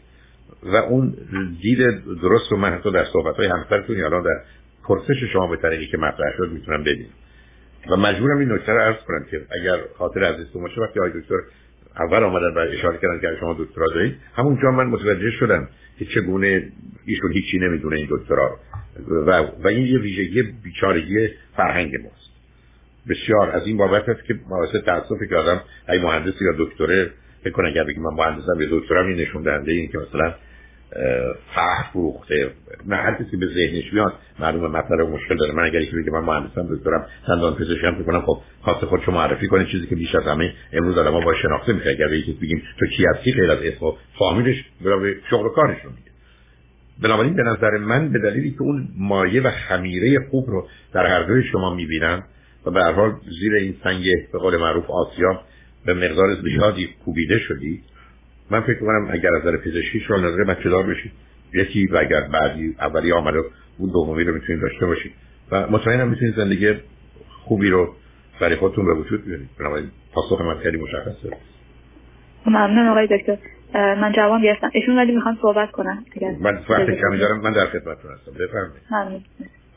و 0.62 0.76
اون 0.76 1.14
دید 1.62 1.78
درست 2.22 2.52
رو 2.52 2.56
من 2.56 2.72
حتی 2.72 2.92
در 2.92 3.04
صحبت 3.04 3.36
های 3.36 3.46
همسرتون 3.46 3.96
یا 3.96 4.08
در 4.08 4.40
پرسش 4.84 5.24
شما 5.32 5.46
به 5.46 5.56
طریقی 5.56 5.86
که 5.86 5.98
مطرح 5.98 6.32
شد 6.36 6.50
می‌تونم 6.52 6.82
ببینم. 6.82 7.10
و 7.90 7.96
مجبورم 7.96 8.38
این 8.38 8.52
نکته 8.52 8.72
رو 8.72 8.80
عرض 8.80 8.96
کنم 9.06 9.24
که 9.30 9.46
اگر 9.60 9.78
خاطر 9.98 10.24
عزیزتون 10.24 10.62
باشه 10.62 10.80
وقتی 10.80 11.00
آقای 11.00 11.20
دکتر 11.20 11.36
اول 11.98 12.24
آمدن 12.24 12.54
و 12.54 12.58
اشاره 12.58 12.98
کردن 12.98 13.20
که 13.20 13.40
شما 13.40 13.56
دکترا 13.58 13.86
دارید 13.94 14.16
همونجا 14.34 14.70
من 14.70 14.86
متوجه 14.86 15.30
شدم 15.30 15.68
که 15.98 16.04
چگونه 16.04 16.72
ایشون 17.06 17.32
هیچی 17.32 17.58
نمی‌دونه 17.58 17.96
این 17.96 18.08
دکترا 18.10 18.58
و 19.08 19.30
و 19.64 19.68
این 19.68 19.86
یه 19.86 19.98
ویژگی 19.98 20.42
بیچارگی 20.42 21.28
فرهنگ 21.56 21.92
ماست. 22.02 22.23
بسیار. 23.08 23.50
از 23.50 23.66
این 23.66 23.76
بابت 23.76 24.08
است 24.08 24.24
که 24.24 24.34
باعث 24.50 24.70
تاسف 24.84 25.18
که 25.28 25.36
آدم 25.36 25.60
ای 25.88 25.98
مهندس 25.98 26.34
یا 26.40 26.52
دکتره 26.58 27.10
فکر 27.44 27.52
کنه 27.52 27.68
اگر 27.68 27.84
بگم 27.84 28.02
من 28.02 28.14
مهندسم 28.24 28.60
یا 28.60 28.68
دکترم 28.70 29.06
این 29.06 29.16
نشون 29.16 29.42
دهنده 29.42 29.72
این 29.72 29.88
که 29.88 29.98
مثلا 29.98 30.34
فرح 31.54 31.90
فروخته. 31.92 32.50
نه 32.86 32.96
هر 32.96 33.14
کسی 33.14 33.36
به 33.36 33.46
ذهنش 33.46 33.92
میاد 33.92 34.12
معلومه 34.40 34.68
مطلب 34.68 35.00
مشکل 35.00 35.36
داره. 35.36 35.52
من 35.52 35.64
اگر 35.64 35.80
یکی 35.80 35.96
بگه 35.96 36.10
من 36.10 36.20
مهندسم 36.20 36.76
دکترم 36.76 37.06
دندان 37.28 37.54
پزشکم 37.54 37.94
فکر 37.94 38.02
کنم 38.02 38.20
خب 38.20 38.40
خاص 38.62 38.84
خودشو 38.84 39.12
معرفی 39.12 39.48
کنه 39.48 39.64
چیزی 39.64 39.86
که 39.86 39.94
بیش 39.94 40.14
از 40.14 40.22
همه 40.22 40.52
امروز 40.72 40.98
آدم‌ها 40.98 41.20
با 41.20 41.34
شناخته 41.34 41.72
میشه. 41.72 41.90
اگر 41.90 42.12
یکی 42.12 42.32
بگیم 42.32 42.62
تو 42.80 42.86
کی 42.86 43.04
هستی 43.14 43.32
غیر 43.32 43.50
از 43.50 43.62
اسم 43.62 43.84
و 43.84 43.92
فامیلش 44.18 44.64
برای 44.84 45.14
شغل 45.30 45.46
و 45.46 45.48
کارشون 45.48 45.90
میگه. 45.90 46.10
بنابراین 47.02 47.36
به 47.36 47.42
نظر 47.42 47.70
من 47.70 48.12
به 48.12 48.18
دلیلی 48.18 48.50
که 48.50 48.62
اون 48.62 48.88
مایه 48.98 49.42
و 49.42 49.50
خمیره 49.50 50.28
خوب 50.30 50.50
رو 50.50 50.68
در 50.92 51.06
هر 51.06 51.22
دوی 51.22 51.42
شما 51.52 51.74
می‌بینم 51.74 52.22
و 52.66 52.70
به 52.70 52.80
هر 52.80 52.92
حال 52.92 53.12
زیر 53.40 53.54
این 53.54 53.74
سنگ 53.84 54.04
به 54.32 54.38
قول 54.38 54.56
معروف 54.56 54.90
آسیا 54.90 55.40
به 55.86 55.94
مقدار 55.94 56.34
زیادی 56.34 56.88
کوبیده 57.04 57.38
شدی. 57.38 57.82
من 58.50 58.60
فکر 58.60 58.80
کنم 58.80 59.08
اگر 59.10 59.34
از 59.34 59.42
نظر 59.42 59.56
پزشکی 59.56 60.00
شما 60.00 60.16
نظر 60.16 60.44
بچه 60.44 60.68
دار 60.68 60.86
بشید 60.86 61.12
یکی 61.52 61.86
و 61.86 61.96
اگر 61.96 62.20
بعدی 62.20 62.76
اولی 62.80 63.12
آمده 63.12 63.38
اون 63.78 63.90
دومی 63.90 64.24
رو 64.24 64.34
می‌تونید 64.34 64.62
داشته 64.62 64.86
باشید 64.86 65.12
و 65.50 65.66
مطمئنم 65.70 66.08
می‌تونید 66.08 66.36
زندگی 66.36 66.74
خوبی 67.44 67.70
رو 67.70 67.94
برای 68.40 68.56
خودتون 68.56 68.84
به 68.84 68.94
وجود 68.94 69.24
بیارید. 69.24 69.48
بنابراین 69.58 69.90
پاسخ 70.12 70.40
من 70.40 70.58
خیلی 70.58 70.76
مشخصه. 70.76 71.36
ممنون 72.46 72.88
آقای 72.88 73.06
دکتر. 73.06 73.38
من 73.74 74.12
جوان 74.12 74.42
گرفتم. 74.42 74.70
ایشون 74.72 74.98
ولی 74.98 75.12
می‌خوان 75.12 75.38
صحبت 75.42 75.70
کنن. 75.70 76.04
من 76.40 76.54
وقت 76.68 76.90
کمی 76.90 77.18
دارم. 77.18 77.40
من 77.40 77.52
در 77.52 77.66
خدمتتون 77.66 78.12
هستم. 78.12 78.32
بفرمایید. 78.32 78.82
ممنون. 78.90 79.22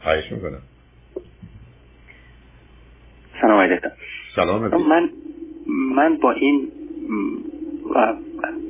خواهش 0.04 0.32
می‌کنم. 0.32 0.62
سلام 3.42 3.60
علیکم. 3.60 3.90
سلام 4.36 4.88
من 4.90 5.10
من 5.96 6.18
با 6.18 6.32
این 6.32 6.72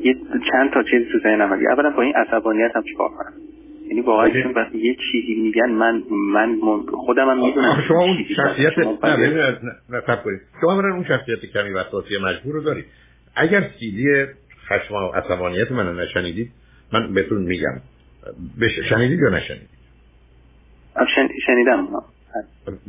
یه 0.04 0.16
چند 0.52 0.74
تا 0.74 0.84
چیز 0.84 1.02
تو 1.12 1.20
ذهنم 1.24 1.54
هست. 1.54 1.62
اولا 1.72 1.90
با 1.90 2.02
این 2.02 2.14
عصبانیت 2.16 2.72
هم 2.76 2.84
چیکار 2.84 3.10
کنم؟ 3.10 3.34
یعنی 3.88 4.02
واقعا 4.02 4.26
ایشون 4.26 4.54
وقتی 4.54 4.78
یه 4.78 4.96
چیزی 5.12 5.42
میگن 5.42 5.70
من 5.70 6.04
من 6.12 6.60
خودم 7.06 7.30
هم 7.30 7.46
می‌دونم 7.46 7.84
شما 7.88 8.04
اون 8.04 8.18
شخصیت 8.36 8.78
نه 8.78 8.98
نه 9.04 9.58
نه 9.90 10.02
کنید. 10.24 10.42
شما 10.62 10.78
برای 10.78 10.92
اون 10.92 11.04
شخصیت 11.04 11.40
کمی 11.54 11.74
وسواسی 11.74 12.18
مجبور 12.24 12.54
رو 12.54 12.64
دارید. 12.64 12.86
اگر 13.36 13.64
سیدی 13.80 14.26
خشم 14.68 14.96
و 14.96 15.08
عصبانیت 15.08 15.72
منو 15.72 15.94
نشنیدید 15.94 16.52
من 16.94 17.14
بهتون 17.14 17.42
میگم. 17.42 17.82
شنیدید 18.90 19.20
یا 19.20 19.30
نشنیدید؟ 19.30 19.70
شنیدم. 21.46 21.88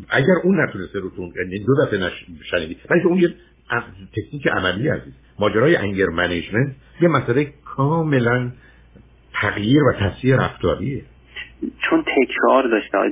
اگر 0.09 0.34
اون 0.44 0.61
نتونسته 0.61 0.99
روتون 0.99 1.32
یعنی 1.36 1.64
دو 1.64 1.74
دفعه 1.84 2.11
شنیدید 2.51 2.78
ولی 2.90 3.03
اون 3.03 3.18
یه 3.18 3.28
تکنیک 4.16 4.46
عملی 4.46 4.88
عزیز 4.88 5.12
ماجرای 5.38 5.76
انگر 5.76 6.07
منیجمنت 6.07 6.72
یه 7.01 7.09
مسئله 7.09 7.46
کاملا 7.64 8.51
تغییر 9.42 9.82
و 9.82 9.92
تاثیر 9.92 10.36
رفتاریه. 10.36 11.03
چون 11.90 12.03
تکرار 12.03 12.68
داشته. 12.68 12.99
های 12.99 13.11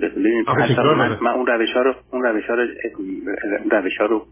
من, 0.94 1.18
من 1.20 1.30
اون 1.30 1.46
روش 1.46 1.72
ها 1.72 1.82
رو 1.82 1.94
اون 2.10 2.22
روش 2.22 2.44
ها 2.46 2.54
رو 2.54 2.66
روش 3.70 3.96
ها 4.00 4.06
رو 4.06 4.26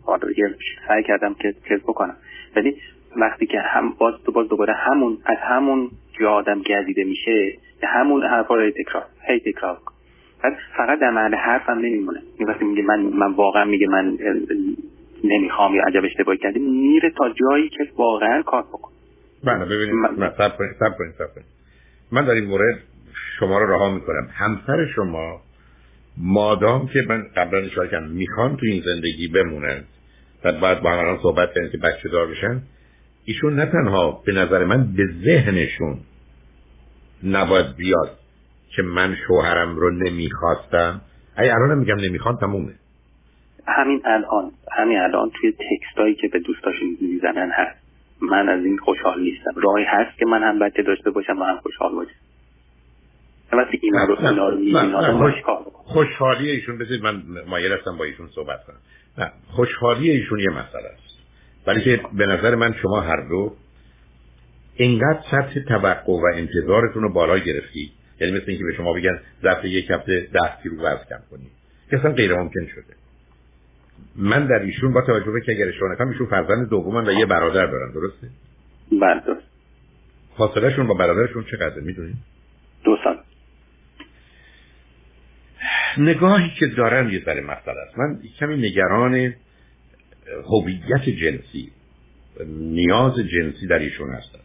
سعی 0.88 1.02
کردم 1.02 1.34
که 1.34 1.52
تست 1.52 1.82
بکنم. 1.82 2.16
ولی 2.56 2.76
وقتی 3.16 3.46
که 3.46 3.60
هم 3.60 3.94
باز 3.98 4.14
باز 4.34 4.48
دوباره 4.48 4.74
همون 4.74 5.18
از 5.24 5.38
همون 5.42 5.90
جا 6.20 6.30
آدم 6.30 6.62
گزیده 6.62 7.04
میشه 7.04 7.58
همون 7.82 8.22
حرفا 8.22 8.54
رو 8.54 8.70
تکرار. 8.70 9.04
هی 9.28 9.40
تکرار 9.40 9.78
فقط 10.76 11.00
در 11.00 11.10
محل 11.10 11.34
حرف 11.34 11.68
هم 11.68 11.78
نمیمونه. 11.78 12.20
وقتی 12.48 12.64
میگه 12.64 12.82
من 12.82 13.00
من 13.00 13.32
واقعا 13.32 13.64
میگه 13.64 13.88
من 13.88 14.18
نمی‌خوام 15.24 15.74
یا 15.74 15.82
عجب 15.86 16.04
اشتباهی 16.04 16.38
کردیم 16.38 16.62
میره 16.62 17.10
تا 17.10 17.32
جایی 17.40 17.68
که 17.68 17.88
واقعا 17.96 18.42
کار 18.42 18.62
بکن 18.62 18.90
بله 19.44 19.64
ببینید 19.64 19.94
من 19.94 20.32
سب 20.38 20.56
کنید 20.58 20.72
سب 20.80 20.98
کنید 20.98 21.14
سب 21.18 21.34
کنید. 21.34 21.46
من 22.12 22.24
در 22.24 22.32
این 22.32 22.44
مورد 22.44 22.78
شما 23.38 23.58
رو 23.58 23.74
رها 23.74 23.94
می‌کنم. 23.94 24.28
همسر 24.32 24.86
شما 24.96 25.40
مادام 26.16 26.88
که 26.88 26.98
من 27.08 27.26
قبلا 27.36 27.60
اشاره 27.60 27.88
کردم 27.88 28.06
می‌خوان 28.06 28.56
تو 28.56 28.66
این 28.66 28.82
زندگی 28.84 29.28
بمونن 29.28 29.84
و 30.44 30.52
بعد 30.52 30.82
با 30.82 30.90
هم 30.90 31.18
صحبت 31.22 31.54
کردن 31.54 31.70
که 31.70 31.78
بچه 31.78 32.08
دار 32.08 32.26
بشن 32.26 32.62
ایشون 33.24 33.54
نه 33.54 33.66
تنها 33.66 34.22
به 34.26 34.32
نظر 34.32 34.64
من 34.64 34.92
به 34.96 35.06
ذهنشون 35.24 35.98
نباید 37.24 37.76
بیاد. 37.76 38.18
که 38.76 38.82
من 38.82 39.16
شوهرم 39.26 39.76
رو 39.76 39.90
نمی‌خواستم. 39.90 41.00
ای 41.38 41.48
الان 41.48 41.78
میگم 41.78 41.96
نمی‌خوان 41.96 42.36
تمومه. 42.36 42.74
همین 43.66 44.02
الان 44.04 44.50
همین 44.72 44.98
الان 44.98 45.30
توی 45.30 45.52
تکستایی 45.52 46.14
که 46.14 46.28
به 46.28 46.38
دوستاشون 46.38 46.96
می‌زنن 47.00 47.50
هست. 47.54 47.84
من 48.20 48.48
از 48.48 48.64
این 48.64 48.78
خوشحال 48.78 49.20
نیستم. 49.20 49.50
راهی 49.56 49.84
هست 49.84 50.18
که 50.18 50.26
من 50.26 50.42
هم 50.42 50.58
بچه 50.58 50.82
داشته 50.82 51.10
باشم 51.10 51.38
و 51.40 51.44
هم 51.44 51.56
خوشحال 51.56 51.94
باشم. 51.94 52.14
وقتی 53.52 53.80
این 53.82 53.94
رو 53.94 54.16
خوشحالی 55.72 56.50
ایشون 56.50 56.78
بذارید 56.78 57.02
من 57.02 57.22
مایل 57.46 57.72
هستم 57.72 57.96
با 57.98 58.04
ایشون 58.04 58.28
صحبت 58.34 58.64
کنم. 58.66 58.76
نه 59.18 59.32
خوشحالی 59.48 60.10
ایشون 60.10 60.38
یه 60.38 60.50
مسئله 60.50 60.88
است. 60.94 61.18
ولی 61.66 61.80
که 61.80 62.00
به 62.12 62.26
نظر 62.26 62.54
من 62.54 62.74
شما 62.82 63.00
هر 63.00 63.28
دو 63.28 63.52
اینقدر 64.76 65.20
سطح 65.30 65.60
توقع 65.68 66.12
و 66.12 66.24
انتظارتون 66.34 67.02
رو 67.02 67.12
بالا 67.12 67.38
گرفتی 67.38 67.92
یعنی 68.20 68.32
مثل 68.32 68.44
اینکه 68.46 68.64
به 68.64 68.74
شما 68.76 68.92
بگن 68.92 69.20
ظرف 69.42 69.64
یک 69.64 69.90
هفته 69.90 70.28
ده 70.32 70.62
کیلو 70.62 70.82
وزن 70.82 71.04
کم 71.10 71.20
کنید 71.30 71.50
که 71.90 71.98
اصلا 71.98 72.12
غیر 72.12 72.34
ممکن 72.34 72.66
شده. 72.66 72.94
من 74.16 74.46
در 74.46 74.58
ایشون 74.58 74.92
با 74.92 75.00
توجه 75.00 75.30
به 75.30 75.40
که 75.40 75.52
اگر 75.52 75.68
اشتباه 75.68 75.92
نکنم 75.92 76.08
ایشون 76.08 76.26
فرزند 76.26 76.68
دومن 76.68 77.08
و 77.08 77.12
یه 77.12 77.26
برادر 77.26 77.66
دارن 77.66 77.92
درسته؟ 77.92 78.28
بله 79.00 79.20
درست. 79.26 79.46
فاصله 80.36 80.76
شون 80.76 80.86
با 80.86 80.94
برادرشون 80.94 81.44
چقدر 81.44 81.80
می‌دونید 81.80 82.16
دو 82.84 82.96
سال. 83.04 83.18
نگاهی 85.98 86.50
که 86.58 86.66
دارن 86.66 87.10
یه 87.10 87.24
ذره 87.24 87.40
مسئله 87.40 87.80
است. 87.88 87.98
من 87.98 88.18
کمی 88.40 88.56
نگران 88.56 89.34
هویت 90.44 91.08
جنسی 91.08 91.72
نیاز 92.46 93.14
جنسی 93.18 93.66
در 93.66 93.78
ایشون 93.78 94.10
هستم. 94.10 94.38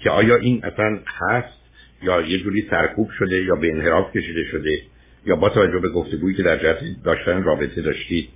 که 0.00 0.10
آیا 0.10 0.36
این 0.36 0.64
اصلا 0.64 0.98
هست؟ 1.06 1.58
یا 2.02 2.20
یه 2.20 2.38
جوری 2.38 2.66
سرکوب 2.70 3.10
شده 3.18 3.44
یا 3.44 3.54
به 3.54 3.72
انحراف 3.72 4.16
کشیده 4.16 4.44
شده 4.44 4.82
یا 5.26 5.36
با 5.36 5.48
توجه 5.48 5.78
به 5.78 5.88
گفتگویی 5.88 6.36
که 6.36 6.42
در 6.42 6.56
جهت 6.56 6.78
داشتن 7.04 7.42
رابطه 7.42 7.82
داشتید 7.82 8.28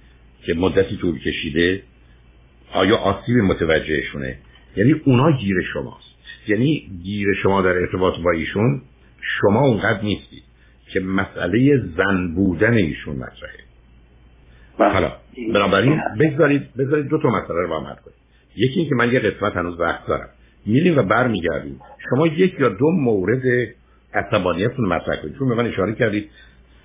که 0.42 0.54
مدتی 0.54 0.96
طول 0.96 1.18
کشیده 1.18 1.82
آیا 2.72 2.96
آسیب 2.96 3.36
متوجهشونه؟ 3.36 4.38
یعنی 4.76 4.92
اونا 4.92 5.36
گیر 5.36 5.56
شماست. 5.72 6.12
یعنی 6.48 6.90
گیر 7.02 7.34
شما 7.42 7.62
در 7.62 7.68
ارتباط 7.68 8.14
با 8.24 8.30
ایشون 8.30 8.82
شما 9.20 9.60
اونقدر 9.60 10.02
نیستید 10.02 10.42
که 10.92 11.00
مسئله 11.00 11.82
زن 11.96 12.34
بودن 12.34 12.74
ایشون 12.74 13.16
مطرحه. 13.16 13.62
بله. 14.78 14.92
حالا 14.92 15.12
بنابراین 15.54 16.00
بگذارید 16.20 16.74
بذارید 16.74 17.06
دو 17.06 17.18
تا 17.18 17.28
مسئله 17.28 17.62
رو 17.62 17.68
با 17.68 17.80
هم 17.80 17.84
کنید 17.84 18.16
یکی 18.56 18.80
اینکه 18.80 18.94
من 18.94 19.12
یه 19.12 19.20
قسمت 19.20 19.56
هنوز 19.56 19.80
وقت 19.80 20.06
دارم. 20.06 20.28
میریم 20.66 20.98
و 20.98 21.02
برمیگردیم. 21.02 21.80
شما 22.10 22.26
یک 22.26 22.60
یا 22.60 22.68
دو 22.68 22.90
مورد 22.90 23.68
عصبانیتتون 24.14 24.88
مطرح 24.88 25.16
کنید. 25.22 25.38
چون 25.38 25.48
به 25.48 25.54
من 25.54 25.66
اشاره 25.66 25.94
کردید 25.94 26.30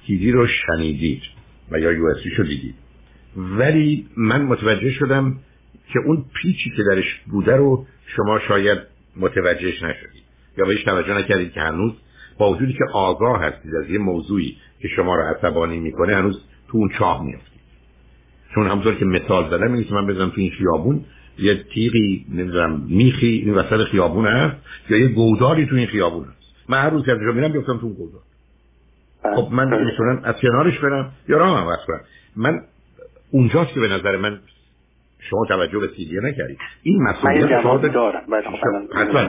تیوی 0.08 0.32
رو 0.32 0.48
شنیدید 0.48 1.22
و 1.72 1.80
یا 1.80 1.92
یو 1.92 2.08
رو 2.38 2.44
دیدید. 2.44 2.76
ولی 3.38 4.08
من 4.18 4.42
متوجه 4.42 4.92
شدم 4.92 5.40
که 5.94 6.00
اون 6.06 6.26
پیچی 6.42 6.70
که 6.78 6.84
درش 6.84 7.22
بوده 7.32 7.56
رو 7.56 7.86
شما 8.06 8.40
شاید 8.40 8.80
متوجهش 9.18 9.84
نشدید. 9.84 10.24
یا 10.58 10.66
بهش 10.66 10.84
توجه 10.84 11.18
نکردید 11.18 11.52
که 11.52 11.62
هنوز 11.62 11.94
با 12.38 12.52
وجودی 12.52 12.74
که 12.74 12.84
آگاه 12.94 13.44
هستید 13.44 13.76
از 13.76 13.90
یه 13.90 13.98
موضوعی 13.98 14.58
که 14.80 14.88
شما 14.88 15.16
رو 15.16 15.24
عصبانی 15.24 15.80
می‌کنه 15.80 16.16
هنوز 16.16 16.42
تو 16.68 16.78
اون 16.78 16.90
چاه 17.00 17.24
میافتید. 17.24 17.62
چون 18.56 18.68
همونطور 18.68 18.96
که 18.96 19.06
مثال 19.06 19.50
زدم 19.50 19.74
اینه 19.74 19.94
من 19.94 20.08
بزنم 20.08 20.30
تو 20.30 20.42
این 20.42 20.52
خیابون 20.52 21.06
یه 21.40 21.64
تیغی 21.74 22.26
نمی‌دونم 22.30 22.82
میخی 22.90 23.28
این 23.28 23.54
وسط 23.54 23.84
خیابون 23.84 24.28
هست 24.28 24.56
یا 24.90 24.98
یه 24.98 25.08
گوداری 25.08 25.66
تو 25.66 25.76
این 25.76 25.88
خیابون 25.88 26.24
هست. 26.24 26.70
من 26.70 26.82
هر 26.82 26.90
روز 26.90 27.06
که 27.06 27.12
از 27.12 27.18
میرم 27.18 27.52
بیفتم 27.52 27.78
تو 27.78 27.86
اون 27.86 27.94
گودار 27.94 28.22
خب 29.36 29.54
من 29.54 29.86
می‌تونم 29.86 30.22
از 30.24 30.36
کنارش 30.42 30.80
برم. 30.80 31.12
یا 31.30 31.38
راه 31.38 31.60
هم 31.60 31.78
کنم 31.88 32.02
من 32.36 32.62
اونجاست 33.32 33.74
که 33.74 33.80
به 33.80 33.88
نظر 33.88 34.18
من 34.18 34.40
شما 35.20 35.46
توجه 35.46 35.80
به 35.80 35.88
سیدیه 35.98 36.22
نکردید. 36.22 36.58
این 36.84 37.04
مسئولیت 37.04 37.62
شما 37.62 37.78
دارم. 37.78 38.22
خب، 38.26 38.96
حتما. 38.96 39.20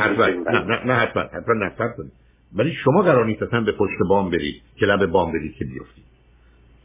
حتما. 0.00 0.26
نه 0.26 0.84
نه 0.86 0.94
حتما. 0.94 1.22
حتما 1.22 1.86
کنید. 1.96 2.12
ولی 2.56 2.72
شما 2.72 3.02
قرار 3.02 3.26
نیست 3.26 3.42
اصلا 3.42 3.60
به 3.60 3.72
پشت 3.72 3.98
بام 4.08 4.30
برید 4.30 4.62
که 4.76 4.86
لب 4.86 5.06
بام 5.06 5.32
برید 5.32 5.54
که 5.54 5.64
بیفتید. 5.64 6.04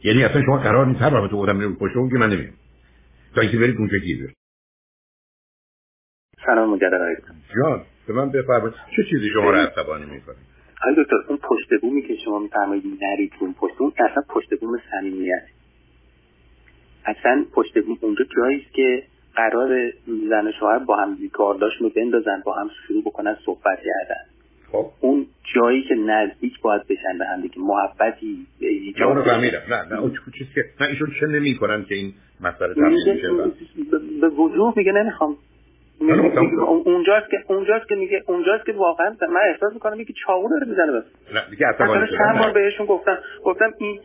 یعنی 0.04 0.24
اصلا 0.24 0.42
شما 0.42 0.58
قرار 0.58 0.86
نیست 0.86 1.02
هر 1.02 1.14
وقت 1.14 1.30
بودم 1.30 1.56
میرم 1.56 1.76
پشت 1.76 1.96
اون 1.96 2.10
که 2.10 2.16
من 2.16 2.30
نمیام 2.30 2.52
تا 3.34 3.40
اینکه 3.40 3.58
برید 3.58 3.76
اونجا 3.76 3.98
گیر 3.98 4.32
سلام 6.50 6.70
مجدد 6.70 7.16
جان 7.56 7.82
به 8.06 8.12
من 8.12 8.30
بفرمایید. 8.30 8.74
چه 8.96 9.02
چیزی 9.10 9.30
شما 9.32 9.50
رو 9.50 9.56
عصبانی 9.56 10.04
می‌کنه 10.04 10.36
آقای 10.82 11.04
دکتر 11.04 11.16
اون 11.28 11.38
پشت 11.42 11.80
بومی 11.80 12.02
که 12.02 12.16
شما 12.24 12.38
میفرمایید 12.38 12.84
نرید 13.02 13.32
اون 13.40 13.54
پشت 13.60 13.74
بوم 13.74 13.92
اصلا 13.98 14.22
پشت 14.28 14.60
بوم 14.60 14.78
صمیمیت. 14.90 15.42
اصلا 17.04 17.44
پشت 17.54 17.78
بوم 17.78 17.98
اونجا 18.00 18.24
جایی 18.36 18.62
است 18.62 18.74
که 18.74 19.02
قرار 19.34 19.92
زن 20.06 20.48
و 20.48 20.52
شوهر 20.60 20.78
با 20.78 20.96
هم 20.96 21.16
کارداشون 21.32 21.86
رو 21.86 21.92
بندازن 21.96 22.42
با 22.44 22.54
هم 22.54 22.70
شروع 22.86 23.02
بکنن 23.02 23.36
صحبت 23.46 23.78
کردن. 23.78 24.24
خب. 24.72 24.86
اون 25.00 25.26
جایی 25.54 25.82
که 25.82 25.94
نزدیک 25.94 26.60
باید 26.60 26.82
بشن 26.82 27.18
به 27.18 27.26
هم 27.26 27.40
دیگه 27.40 27.58
محبتی 27.58 28.46
ایجاد 28.58 29.28
نه 29.28 29.50
نه 29.68 29.84
نه 29.90 30.00
اون 30.00 30.12
چیزی 30.38 30.50
که 30.54 30.64
نه 30.80 30.86
ایشون 30.86 31.08
چه 31.20 31.26
نمی‌کنن 31.26 31.84
که 31.84 31.94
این 31.94 32.12
مسئله 32.40 32.74
به 34.20 34.28
وضوح 34.28 34.74
میگه 34.76 34.92
نمی‌خوام 34.92 35.36
اونجاست 36.84 37.30
که 37.30 37.44
اونجاست 37.48 37.88
که 37.88 37.94
میگه 37.94 38.22
اونجاست 38.26 38.66
که 38.66 38.72
واقعا 38.72 39.16
من 39.20 39.40
احساس 39.48 39.72
می‌کنم 39.72 40.04
که 40.04 40.12
چاقو 40.26 40.48
داره 40.48 40.66
می‌زنه 40.66 40.92
بس 40.92 41.04
نه 41.34 41.42
دیگه 41.50 41.66
اصلا 41.66 42.06
چند 42.06 42.38
بار 42.38 42.52
بهشون 42.52 42.86
گفتم 42.86 43.18
گفتم 43.44 43.72
این 43.78 44.00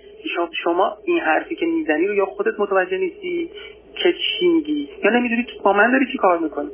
شما 0.64 0.98
این 1.06 1.20
حرفی 1.20 1.56
که 1.56 1.66
می‌زنی 1.66 2.08
رو 2.08 2.14
یا 2.14 2.26
خودت 2.26 2.60
متوجه 2.60 2.98
نیستی 2.98 3.50
که 3.96 4.14
چی 4.14 4.48
میگی؟ 4.48 4.90
یا 5.04 5.12
نمی‌دونی 5.12 5.46
با 5.64 5.74
من 5.74 5.92
داری 5.92 6.06
چی 6.12 6.18
کار 6.18 6.38
می‌کنی؟ 6.38 6.70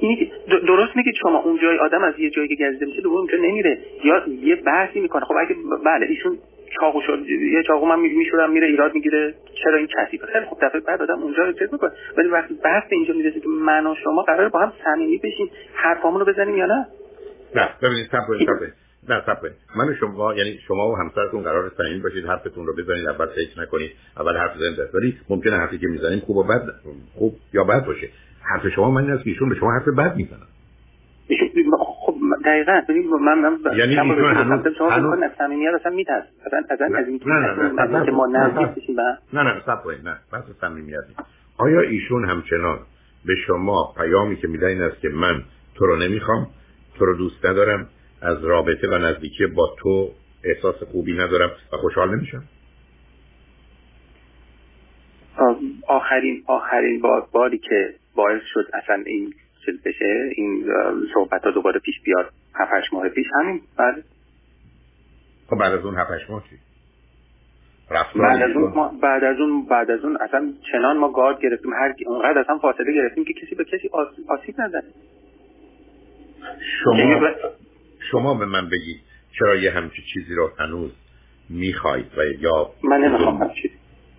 این 0.00 0.30
درست 0.66 0.96
میگید 0.96 1.14
شما 1.22 1.38
اون 1.38 1.58
جای 1.62 1.78
آدم 1.78 2.04
از 2.04 2.18
یه 2.18 2.30
جایی 2.30 2.48
که 2.48 2.54
گزیده 2.54 2.86
میشه 2.86 3.02
دوباره 3.02 3.20
اونجا 3.20 3.38
نمیره. 3.48 3.78
یا 4.04 4.22
یه 4.42 4.56
بحثی 4.56 5.00
می‌کنه. 5.00 5.24
خب 5.24 5.34
اگه 5.40 5.54
بله 5.84 6.06
ایشون 6.06 6.38
چاقو 6.80 7.00
شد. 7.06 7.18
یه 7.28 7.62
چاقو 7.62 7.86
من 7.86 8.00
میشورم 8.00 8.52
میره 8.52 8.66
ایراد 8.66 8.94
می‌گیره. 8.94 9.34
چرا 9.64 9.78
این 9.78 9.88
کثیفه 9.96 10.26
خیلی 10.26 10.46
خوب 10.46 10.58
دفعه 10.62 10.80
بعد 10.80 11.02
آدم 11.02 11.22
اونجا 11.22 11.44
رو 11.44 11.52
چک 11.52 11.72
می‌کنه. 11.72 11.90
ولی 12.16 12.28
وقتی 12.28 12.54
بحث 12.64 12.84
اینجا 12.90 13.14
می‌رسه 13.14 13.40
که 13.40 13.48
من 13.48 13.86
و 13.86 13.94
شما 14.04 14.22
قرار 14.22 14.48
با 14.48 14.58
هم 14.58 14.72
صمیمی 14.84 15.18
بشیم 15.18 15.50
حرفامون 15.74 16.20
رو 16.20 16.26
بزنیم 16.26 16.56
یا 16.56 16.66
نه؟ 16.66 16.86
نه 17.54 17.68
ببینید 17.82 18.06
صبر 18.06 18.70
نه 19.08 19.22
صبر 19.26 19.50
من 19.76 19.94
شما 20.00 20.34
یعنی 20.34 20.58
شما 20.68 20.90
و 20.90 20.96
همسرتون 20.96 21.42
قرار 21.42 21.72
صمیمی 21.76 22.00
باشید 22.00 22.26
حرفتون 22.26 22.66
رو 22.66 22.72
بزنید 22.76 23.08
اول 23.08 23.26
فکر 23.26 23.60
نکنید 23.60 23.90
اول 24.16 24.36
حرف 24.36 24.56
بزنید 24.56 24.94
ولی 24.94 25.16
ممکنه 25.28 25.56
حرفی 25.56 25.78
که 25.78 25.86
می‌زنیم 25.86 26.18
خوب 26.18 26.36
و 26.36 26.42
بد 26.42 26.62
خوب 27.14 27.34
یا 27.52 27.64
بد 27.64 27.86
باشه. 27.86 28.08
حرف 28.42 28.68
شما 28.68 28.90
من 28.90 29.10
است 29.10 29.24
که 29.24 29.30
ایشون 29.30 29.48
به 29.48 29.54
شما 29.54 29.72
حرف 29.72 29.88
بد 29.88 30.16
می‌زنن 30.16 30.46
خب 31.78 31.79
دقیقاً. 32.44 32.80
من 33.20 33.38
من 33.38 33.58
یعنی 33.76 33.94
هنوز 33.94 34.74
شما 34.78 34.90
هنوز 34.90 35.18
صمیمیت 35.38 35.74
اصلا 35.74 35.92
میترس. 35.92 36.24
اصلا 36.46 36.60
اصلا 36.70 36.98
از 36.98 37.08
اینکه 37.08 37.24
که 38.06 38.12
ما 38.12 38.26
نزدیک 38.26 38.68
بشیم 38.68 38.96
نه 39.32 39.42
نه 39.42 39.62
صبر 39.66 39.82
کنید 39.82 40.08
نه. 40.08 40.16
بحث 40.32 40.44
صمیمیت 40.60 41.04
آیا 41.58 41.80
ایشون 41.80 42.24
همچنان 42.24 42.78
به 43.26 43.34
شما 43.46 43.94
پیامی 43.96 44.36
که 44.36 44.48
میده 44.48 44.66
این 44.66 44.82
است 44.82 45.00
که 45.00 45.08
من 45.08 45.42
تو 45.74 45.86
رو 45.86 45.96
نمی‌خوام 45.96 46.46
تو 46.98 47.04
رو 47.04 47.16
دوست 47.16 47.46
ندارم 47.46 47.88
از 48.22 48.44
رابطه 48.44 48.88
و 48.88 48.98
نزدیکی 48.98 49.46
با 49.46 49.76
تو 49.78 50.10
احساس 50.44 50.82
خوبی 50.82 51.12
ندارم 51.12 51.50
و 51.72 51.76
خوشحال 51.76 52.16
نمیشم؟ 52.16 52.42
آخرین 55.88 56.42
آخرین 56.46 57.02
باری 57.32 57.58
که 57.58 57.94
باعث 58.14 58.42
شد 58.54 58.66
اصلا 58.72 59.02
این 59.06 59.34
چیز 59.66 59.82
بشه 59.82 60.30
این 60.36 60.64
صحبت 61.14 61.44
ها 61.44 61.50
دوباره 61.50 61.80
پیش 61.80 62.00
بیاد 62.04 62.32
هفتش 62.54 62.92
ماه 62.92 63.08
پیش. 63.08 63.26
همین 63.40 63.60
بله. 63.76 64.02
خب 65.50 65.56
بعد 65.56 65.72
از 65.72 65.84
اون 65.84 65.94
هفتش 65.94 66.30
ماه 66.30 66.44
چی؟ 66.50 66.56
بعد 68.16 68.42
از 68.42 68.56
اون 68.56 69.00
بعد 69.00 69.24
از 69.24 69.40
اون 69.40 69.66
بعد 69.66 69.90
از 69.90 70.04
اون 70.04 70.16
اصلا 70.16 70.52
چنان 70.72 70.96
ما 70.98 71.12
گارد 71.12 71.40
گرفتیم 71.40 71.72
هر 71.72 71.94
اونقدر 72.06 72.38
اصلا 72.38 72.58
فاصله 72.58 72.92
گرفتیم 72.94 73.24
که 73.24 73.32
کسی 73.32 73.54
به 73.54 73.64
کسی 73.64 73.90
آسیب 74.28 74.60
نزنه. 74.60 74.82
شما 76.84 76.98
یعنی 76.98 77.20
شما 78.10 78.34
به 78.34 78.46
من 78.46 78.66
بگید 78.66 79.00
چرا 79.38 79.56
یه 79.56 79.70
همچی 79.70 80.02
چیزی 80.14 80.34
رو 80.34 80.50
هنوز 80.58 80.90
می‌خواید 81.48 82.06
و 82.18 82.24
یا 82.40 82.70
من 82.84 83.00
نمی‌خوام 83.00 83.42
همچی 83.42 83.70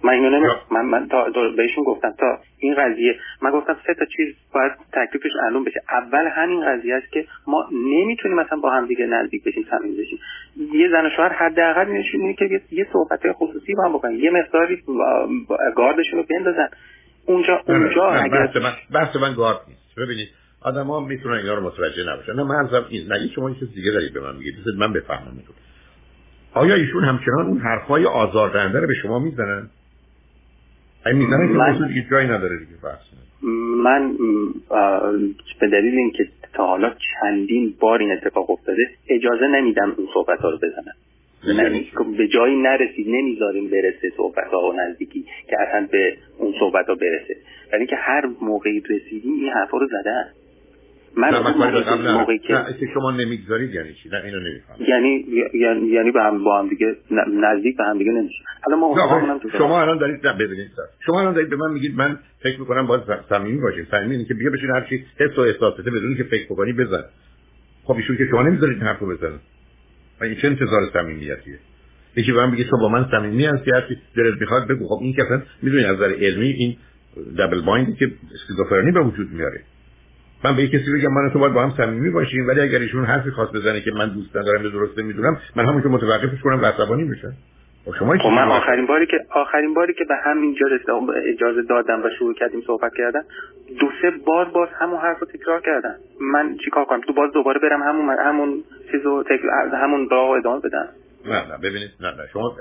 من 0.03 0.13
اینو 0.13 0.29
نمی... 0.29 0.47
من, 0.71 0.85
من 0.85 1.07
تا 1.07 1.25
بهشون 1.57 1.83
گفتم. 1.83 2.13
تا 2.19 2.39
این 2.59 2.75
قضیه. 2.75 3.15
من 3.41 3.51
گفتم 3.51 3.77
سه 3.87 3.93
تا 3.93 4.05
چیز 4.05 4.35
باید 4.53 4.71
تکلیفش 4.93 5.31
معلوم 5.43 5.63
بشه. 5.63 5.81
اول 5.89 6.27
همین 6.27 6.65
قضیه 6.65 6.95
است 6.95 7.11
که 7.11 7.25
ما 7.47 7.69
نمی‌تونیم 7.71 8.37
مثلا 8.37 8.59
با 8.59 8.69
هم 8.69 8.87
دیگه 8.87 9.05
نزدیک 9.05 9.43
بشیم 9.43 9.65
صمیمی 9.69 9.97
بشیم. 10.01 10.19
یه 10.73 10.89
زن 10.91 11.05
و 11.05 11.09
شوهر 11.15 11.33
حداقل 11.33 11.85
نشونه 11.91 12.33
که 12.33 12.61
یه 12.71 12.87
صحبت 12.93 13.19
خصوصی 13.31 13.73
با 13.73 13.83
هم 13.85 13.93
بکنن. 13.93 14.11
یه 14.11 14.31
مقداری 14.31 14.83
گاردشون 15.75 16.19
رو 16.19 16.25
بندازن. 16.29 16.67
اونجا 17.25 17.61
اونجا 17.67 18.11
اگر 18.11 18.59
من 18.63 18.73
بحث 18.93 19.15
من 19.15 19.33
گارد 19.33 19.59
نیست. 19.67 19.95
ببینید 19.97 20.27
آدم 20.61 20.87
ها 20.87 20.99
می‌تونن 20.99 21.37
اینا 21.37 21.53
رو 21.53 21.63
متوجه 21.63 22.03
نباشن. 22.13 22.33
نه 22.33 22.43
من 22.43 22.69
این 22.89 23.07
نه 23.07 23.27
شما 23.35 23.53
چیز 23.53 23.73
دیگه 23.75 23.91
دارید 23.91 24.13
به 24.13 24.19
من 24.19 24.35
میگید. 24.35 24.55
من 24.77 24.93
بفهمم 24.93 25.33
می‌تونم 25.37 25.57
آیا 26.53 26.75
ایشون 26.75 27.03
همچنان 27.03 27.45
اون 27.47 27.57
حرفای 27.57 28.05
آزاردهنده 28.05 28.79
رو 28.79 28.87
به 28.87 28.93
شما 28.93 29.19
می‌زنن؟ 29.19 29.69
من... 31.05 31.87
دیگه 31.87 32.05
جایی 32.11 32.27
نداره 32.27 32.59
دیگه 32.59 32.71
بحث 32.83 33.21
من 33.83 34.15
به 35.59 35.67
دلیل 35.67 35.97
اینکه 35.97 36.27
تا 36.53 36.65
حالا 36.65 36.93
چندین 37.21 37.73
بار 37.79 37.99
این 37.99 38.11
اتفاق 38.11 38.49
افتاده 38.49 38.89
اجازه 39.09 39.47
نمیدم 39.47 39.93
اون 39.97 40.07
صحبت 40.13 40.39
ها 40.39 40.49
رو 40.49 40.57
بزنم. 40.57 40.95
یعنی 41.43 41.91
به 42.17 42.27
جایی 42.27 42.61
نرسید 42.61 43.07
نمی‌ذاریم 43.09 43.69
برسه 43.69 44.11
صحبت 44.17 44.47
ها 44.47 44.69
و 44.69 44.73
نزدیکی 44.73 45.25
که 45.47 45.61
اصلا 45.61 45.87
به 45.91 46.17
اون 46.37 46.53
صحبت 46.59 46.85
ها 46.87 46.95
برسه. 46.95 47.35
ولی 47.73 47.79
اینکه 47.79 47.95
هر 47.95 48.29
موقعی 48.41 48.83
رسیدیم 48.89 49.33
این 49.33 49.49
حرفا 49.49 49.77
رو 49.77 49.87
زدن. 49.87 50.29
من 51.17 52.13
موقعی 52.13 52.39
که 52.39 52.87
شما 52.93 53.11
نمی‌گذارید 53.11 53.73
یعنی 53.73 53.93
چی؟ 53.93 54.09
نه 54.09 54.21
اینو 54.25 54.39
نمی‌فهمم. 54.39 54.85
یعنی 54.87 55.25
یعنی 55.53 55.87
یعنی 55.87 56.11
با 56.11 56.23
هم 56.23 56.43
با 56.43 56.59
هم 56.59 56.69
دیگه 56.69 56.95
نزدیک 57.33 57.77
به 57.77 57.83
هم 57.83 57.97
دیگه 57.97 58.11
نمیشه 58.11 58.43
حالا 58.63 58.77
ما 58.77 59.39
شما 59.57 59.81
الان 59.81 59.97
دارید 59.97 60.27
نه 60.27 60.33
ببینید 60.33 60.71
شما 61.05 61.19
الان 61.19 61.33
دارید 61.33 61.49
به 61.49 61.55
من 61.55 61.71
میگید 61.73 61.95
من 61.95 62.19
فکر 62.39 62.59
می‌کنم 62.59 62.87
باید 62.87 63.01
صمیمی 63.29 63.61
باشیم 63.61 63.87
صمیمی 63.91 64.25
که 64.25 64.33
بیا 64.33 64.51
بشین 64.51 64.69
هر 64.69 64.81
چی 64.89 65.05
حس 65.19 65.37
و 65.37 65.41
احساسته 65.41 65.91
بدون 65.91 66.17
که 66.17 66.23
فکر 66.23 66.45
بکنی 66.45 66.73
بزن. 66.73 67.03
خب 67.83 67.95
ایشون 67.95 68.17
که 68.17 68.27
شما 68.31 68.43
نمی‌ذارید 68.43 68.83
حرفو 68.83 69.05
بزنه. 69.05 69.39
و 70.21 70.23
این 70.23 70.35
چه 70.35 70.47
انتظار 70.47 70.81
صمیمیتیه؟ 70.93 71.59
یکی 72.15 72.31
به 72.31 72.37
من 72.45 72.51
بگه 72.51 72.63
تو 72.63 72.77
با 72.77 72.89
من 72.89 73.05
صمیمی 73.11 73.45
هستی 73.45 73.71
هستی 73.71 73.97
دلت 74.15 74.41
می‌خواد 74.41 74.67
بگو. 74.67 74.87
خب 74.87 74.99
این 75.01 75.13
که 75.13 75.23
اصلا 75.23 75.41
می‌دونی 75.61 75.85
از 75.85 75.95
نظر 75.95 76.13
علمی 76.13 76.49
این 76.49 76.77
دبل 77.39 77.61
بایندی 77.61 77.93
که 77.93 78.11
اسکیزوفرنی 78.35 78.91
به 78.91 79.01
وجود 79.01 79.31
میاره. 79.31 79.61
من 80.43 80.55
به 80.55 80.67
کسی 80.67 80.91
بگم 80.97 81.13
من 81.13 81.29
تو 81.33 81.39
باید 81.39 81.53
با 81.53 81.63
هم 81.63 81.73
صمیمی 81.77 82.09
باشیم 82.09 82.47
ولی 82.47 82.61
اگر 82.61 82.79
ایشون 82.79 83.05
حرفی 83.05 83.31
خواست 83.31 83.53
بزنه 83.53 83.81
که 83.81 83.91
من 83.91 84.09
دوست 84.09 84.35
ندارم 84.35 84.63
به 84.63 84.69
درسته 84.69 85.01
می‌دونم 85.01 85.37
من 85.55 85.65
همون 85.65 85.81
که 85.81 85.89
متوقفش 85.89 86.41
کنم 86.41 86.61
و 86.61 86.65
عصبانی 86.65 87.03
میشم 87.03 87.33
شما 87.99 88.17
خب 88.17 88.29
من 88.29 88.47
آخرین 88.47 88.85
باری 88.87 89.05
که 89.05 89.17
آخرین 89.29 89.73
باری 89.73 89.93
که 89.93 90.03
به 90.09 90.15
همین 90.23 90.55
اجازه 91.25 91.61
دادم 91.69 92.03
و 92.03 92.09
شروع 92.19 92.33
کردیم 92.33 92.61
صحبت 92.67 92.91
کردن 92.97 93.21
دو 93.79 93.87
سه 94.01 94.11
بار 94.25 94.45
باز 94.45 94.69
همون 94.79 94.99
حرف 94.99 95.19
رو 95.19 95.27
تکرار 95.27 95.61
کردن. 95.61 95.95
من 96.21 96.57
چیکار 96.65 96.85
کنم؟ 96.85 97.01
تو 97.01 97.13
باز 97.13 97.31
دوباره 97.33 97.59
برم 97.59 97.81
همون 97.83 98.15
همون 98.25 98.63
چیزو 98.91 99.23
همون 99.73 100.09
راه 100.09 100.29
ادامه 100.29 100.59
بدم؟ 100.59 100.89
نه 101.25 101.47
نه 101.51 101.57
ببینید 101.57 101.91
نه 102.01 102.07
نه 102.07 102.27
شما 102.33 102.55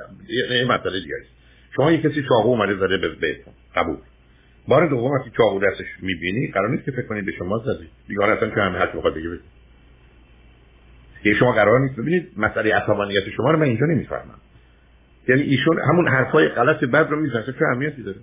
یه 0.51 0.65
مسئله 0.65 1.01
دیگه 1.01 1.15
شما 1.77 1.93
یه 1.93 1.99
کسی 1.99 2.23
چاقو 2.29 2.49
اومده 2.49 2.75
زده 2.75 2.99
به 2.99 3.09
بهتون 3.09 3.55
قبول. 3.77 3.97
بار 4.69 4.87
دوم 4.87 5.11
وقتی 5.11 5.31
چاقو 5.37 5.61
دستش 5.61 5.87
می‌بینی 6.03 6.51
قرار 6.55 6.71
نیست 6.71 6.85
که 6.85 6.91
فکر 6.91 7.07
کنید 7.07 7.27
به 7.27 7.33
شما 7.33 7.59
زدی 7.59 7.89
دیگه 8.09 8.25
اصلا 8.25 8.51
که 8.51 8.61
همه 8.61 8.79
حرف 8.79 8.95
می‌خواد 8.95 9.15
بگه 9.15 9.39
که 11.23 11.35
شما 11.35 11.53
قرار 11.53 11.81
نیست. 11.81 11.97
ببینید 11.97 12.29
مسئله 12.37 12.75
عصبانیت 12.75 13.31
شما 13.37 13.51
رو 13.51 13.59
من 13.59 13.65
اینجا 13.65 13.87
نمی‌فهمم. 13.87 14.41
یعنی 15.29 15.43
ایشون 15.43 15.79
همون 15.91 16.09
حرفای 16.09 16.49
غلط 16.49 16.85
بد 16.85 17.07
رو 17.11 17.21
می‌زنه. 17.21 17.43
چه 17.43 17.65
اهمیتی 17.73 18.03
داره؟ 18.03 18.19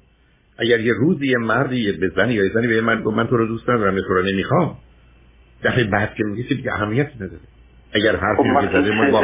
اگر 0.58 0.80
یه 0.80 0.94
روزی 0.94 1.28
یه 1.28 1.38
مردی 1.38 1.78
یه 1.78 1.92
بزنی 1.92 2.34
یا 2.34 2.44
یه 2.44 2.52
زنی 2.54 2.68
به 2.68 2.82
من 2.82 3.02
من 3.02 3.28
تو 3.28 3.38
رو 3.38 3.48
دوست 3.48 3.70
ندارم 3.70 4.02
تو 4.02 4.14
رو 4.14 4.24
نمی‌خوام. 4.24 4.78
دفعه 5.64 5.84
بعد 5.84 6.16
که 6.16 6.24
میگه 6.24 6.50
دیگه 6.50 6.74
اهمیتی 6.74 7.16
نداره. 7.16 7.42
اگر 7.94 8.16
حرفی 8.16 8.44
خب 8.44 8.48
رو 8.48 8.82
زده 8.82 8.96
ما 8.96 9.22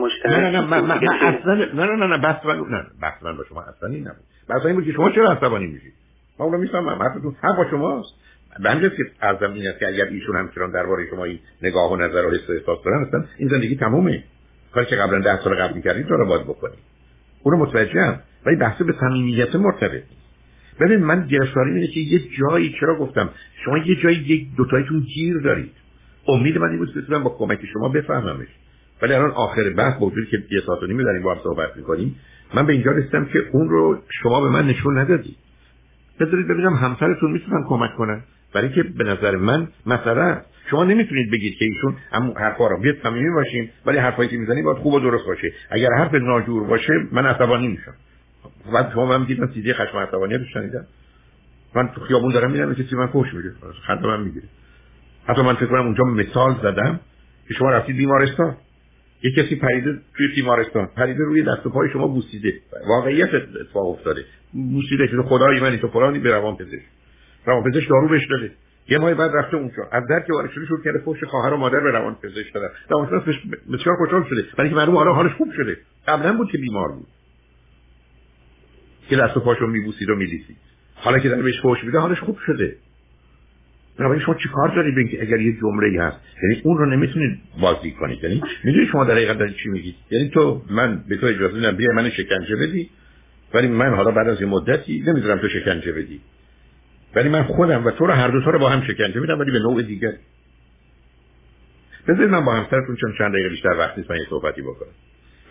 مشترک 0.00 0.32
نه 0.32 0.38
نه 0.38 0.50
نه 0.50 0.60
من 0.60 0.90
اصلا 0.90 1.54
نه 1.54 1.66
نه 1.74 1.96
نه 1.96 2.06
نه 2.06 2.18
بس 2.18 2.46
من 2.46 2.56
نه 2.56 2.86
بس 3.02 3.22
من 3.22 3.36
با 3.36 3.44
شما 3.48 3.62
اصلا 3.62 3.88
این 3.88 4.02
نبود. 4.08 4.24
بس 4.48 4.66
این 4.66 4.74
بود 4.74 4.84
که 4.84 4.92
شما 4.92 5.10
چرا 5.10 5.32
عصبانی 5.32 5.66
میشید 5.66 5.92
من 6.38 6.46
اونو 6.46 6.58
می‌فهمم 6.58 7.02
حرفتون 7.02 7.36
هم 7.42 7.56
با 7.56 7.70
شماست. 7.70 8.14
همجاست 8.64 8.96
که 8.96 9.02
ارزم 9.22 9.52
این 9.52 9.68
است 9.68 9.78
که 9.78 9.88
اگر 9.88 10.04
ایشون 10.04 10.36
همچنان 10.36 10.70
درباره 10.70 11.06
شما 11.10 11.24
این 11.24 11.38
نگاه 11.62 11.92
و 11.92 11.96
نظر 11.96 12.26
و 12.26 12.30
حس 12.30 12.50
و 12.50 12.52
احساس 12.52 12.78
دارن 12.84 13.04
اصلا 13.06 13.24
این 13.38 13.48
زندگی 13.48 13.76
تمومه. 13.76 14.24
کاری 14.72 14.86
که 14.86 14.96
قبلا 14.96 15.20
ده 15.20 15.40
سال 15.44 15.54
قبل 15.54 15.74
می‌کردید 15.74 16.06
رو 16.08 16.26
باید 16.26 16.42
بکنید 16.42 16.78
اونو 17.42 17.56
متوجهم 17.56 18.20
ولی 18.46 18.56
بحث 18.56 18.82
به 18.82 18.94
صمیمیت 19.00 19.56
مرتبط 19.56 20.02
ببین 20.80 20.98
من 20.98 21.26
گرفتاری 21.26 21.70
اینه 21.74 21.86
که 21.86 22.00
یه 22.00 22.20
جایی 22.38 22.74
چرا 22.80 22.98
گفتم؟ 22.98 23.30
شما 23.64 23.78
یه 23.78 23.96
جایی 24.02 24.16
یک 24.16 24.56
دوتایتون 24.56 25.00
گیر 25.00 25.38
دارید. 25.38 25.72
امید 26.28 26.58
من 26.58 26.68
این 26.68 26.78
بود 26.78 26.94
بتونم 26.94 27.24
با 27.24 27.30
کمک 27.38 27.58
شما 27.72 27.88
بفهممش. 27.88 28.48
ولی 29.02 29.12
الان 29.12 29.30
آخر 29.30 29.70
بحث 29.70 29.98
با 30.00 30.10
که 30.30 30.44
یه 30.50 30.60
ساعت 30.66 30.82
و 30.82 30.86
داریم 30.86 31.22
با 31.22 31.34
هم 31.34 31.40
صحبت 31.42 31.76
می‌کنیم 31.76 32.16
من 32.54 32.66
به 32.66 32.72
اینجا 32.72 32.92
رسیدم 32.92 33.24
که 33.24 33.38
اون 33.52 33.68
رو 33.68 33.98
شما 34.22 34.40
به 34.40 34.48
من 34.48 34.66
نشون 34.66 34.98
ندادید. 34.98 35.36
بذارید 36.20 36.48
ببینم 36.48 36.74
همسرتون 36.74 37.32
می‌تونن 37.32 37.64
کمک 37.68 37.96
کنن. 37.96 38.22
برای 38.54 38.68
که 38.68 38.82
به 38.82 39.04
نظر 39.04 39.36
من 39.36 39.68
مثلا 39.86 40.40
شما 40.70 40.84
نمی‌تونید 40.84 41.30
بگید 41.30 41.54
که 41.58 41.64
ایشون 41.64 41.96
هم 42.12 42.32
حرفا 42.36 42.66
رو 42.66 42.80
بیاد 42.80 42.96
صمیمی 43.02 43.30
باشیم 43.30 43.70
ولی 43.86 43.98
حرفایی 43.98 44.28
که 44.28 44.36
می‌زنی 44.36 44.62
باید 44.62 44.78
خوب 44.78 44.94
و 44.94 45.00
درست 45.00 45.26
باشه. 45.26 45.52
اگر 45.70 45.88
حرف 45.98 46.14
ناجور 46.14 46.66
باشه 46.66 46.92
من 47.12 47.26
عصبانی 47.26 47.68
میشم. 47.68 47.94
بعد 48.72 48.90
شما 48.92 49.06
من 49.06 49.20
میگید 49.20 49.50
سیدی 49.54 49.72
خشم 49.72 49.98
عصبانیت 49.98 50.40
شنیدم. 50.54 50.86
من 51.74 51.88
تو 51.88 52.00
خیابون 52.00 52.32
دارم 52.32 52.50
میرم 52.50 52.74
کسی 52.74 52.96
من 52.96 53.06
فوش 53.06 53.34
میده 53.34 53.52
خنده 53.86 54.06
من 54.06 54.20
می‌گیره. 54.20 54.46
حتی 55.26 55.42
من 55.42 55.54
فکر 55.54 55.66
کنم 55.66 55.86
اونجا 55.86 56.04
مثال 56.04 56.54
زدم 56.62 57.00
که 57.48 57.54
شما 57.54 57.70
رفتید 57.70 57.96
بیمارستان. 57.96 58.56
یه 59.22 59.30
کسی 59.30 59.56
پریده 59.56 59.98
توی 60.16 60.28
بیمارستان 60.34 60.86
پریده 60.96 61.24
روی 61.24 61.42
دست 61.42 61.66
و 61.66 61.70
پای 61.70 61.90
شما 61.92 62.06
بوسیده. 62.06 62.54
واقعیت 62.88 63.34
اتفاق 63.34 63.86
افتاده. 63.86 64.24
بوسیده 64.52 65.08
که 65.08 65.16
خدای 65.28 65.60
منی 65.60 65.78
تو 65.78 65.88
فلانی 65.88 66.18
به 66.18 66.30
روان 66.30 66.56
پزشک 66.56 66.82
روان 67.46 67.70
پزشک 67.70 67.88
دارو 67.88 68.08
بهش 68.08 68.26
داده. 68.30 68.50
یه 68.88 68.98
ماه 68.98 69.14
بعد 69.14 69.30
رفته 69.34 69.56
اونجا 69.56 69.82
از 69.92 70.02
در 70.10 70.20
که 70.20 70.32
وارد 70.32 70.50
شده 70.50 70.66
شروع 70.66 70.84
کرده 70.84 70.98
فوش 70.98 71.24
خواهر 71.24 71.52
و 71.52 71.56
مادر 71.56 71.80
به 71.80 71.90
روان 71.90 72.14
پزشک 72.14 72.54
دادن. 72.54 72.68
روان 72.90 73.20
پزشک 73.20 73.42
بسیار 73.72 73.96
خوشحال 73.96 74.24
شده. 74.30 74.44
برای 74.56 74.70
که 74.70 74.76
معلوم 74.76 74.96
حالا 74.96 75.12
حالش 75.12 75.32
خوب 75.32 75.48
شده. 75.56 75.76
قبلا 76.08 76.36
بود 76.36 76.50
که 76.50 76.58
بیمار 76.58 76.88
بود. 76.88 77.06
که 79.08 79.16
دست 79.16 79.36
و 79.36 79.40
پاشو 79.40 79.66
میبوسید 79.66 80.10
و 80.10 80.14
میلیسید. 80.14 80.56
حالا 80.94 81.18
که 81.18 81.28
داره 81.28 81.42
بهش 81.42 81.60
فوش 81.60 81.84
میده 81.84 81.98
حالش 81.98 82.20
خوب 82.20 82.38
شده. 82.46 82.76
بنابراین 83.98 84.24
شما 84.24 84.34
چیکار 84.34 84.74
دارید 84.74 85.10
که 85.10 85.22
اگر 85.22 85.40
یه 85.40 85.56
جمله 85.60 86.02
هست؟ 86.02 86.16
یعنی 86.42 86.60
اون 86.64 86.78
رو 86.78 86.86
نمی‌تونید 86.86 87.38
بازی 87.60 87.90
کنید. 87.90 88.24
یعنی 88.24 88.42
می‌دونی 88.64 88.86
شما 88.86 89.04
در 89.04 89.14
حقیقت 89.14 89.38
دارید 89.38 89.56
چی 89.56 89.68
میگید؟ 89.68 89.94
یعنی 90.10 90.28
تو 90.28 90.62
من 90.70 91.04
به 91.08 91.16
تو 91.16 91.26
اجازه 91.26 91.54
میدم 91.54 91.76
بیا 91.76 91.88
من 91.96 92.10
شکنجه 92.10 92.56
بدی. 92.56 92.90
ولی 93.54 93.68
من 93.68 93.94
حالا 93.94 94.10
بعد 94.10 94.28
از 94.28 94.40
یه 94.40 94.46
مدتی 94.46 95.04
نمی‌ذارم 95.06 95.38
تو 95.38 95.48
شکنجه 95.48 95.92
بدی. 95.92 96.20
ولی 97.14 97.28
من 97.28 97.42
خودم 97.42 97.86
و 97.86 97.90
تو 97.90 98.06
رو 98.06 98.12
هر 98.12 98.28
دو 98.28 98.40
تا 98.44 98.50
رو 98.50 98.58
با 98.58 98.68
هم 98.68 98.82
شکنجه 98.82 99.20
میدم 99.20 99.38
ولی 99.38 99.50
به 99.50 99.58
نوع 99.58 99.82
دیگر 99.82 100.12
بذارید 102.08 102.30
من 102.30 102.44
با 102.44 102.52
همسرتون 102.52 102.96
چون 102.96 103.14
چند 103.18 103.32
دقیقه 103.32 103.48
بیشتر 103.48 103.76
وقت 103.78 103.98
نیست 103.98 104.10
من 104.10 104.16
یه 104.16 104.26
صحبتی 104.30 104.62
بکنم. 104.62 104.88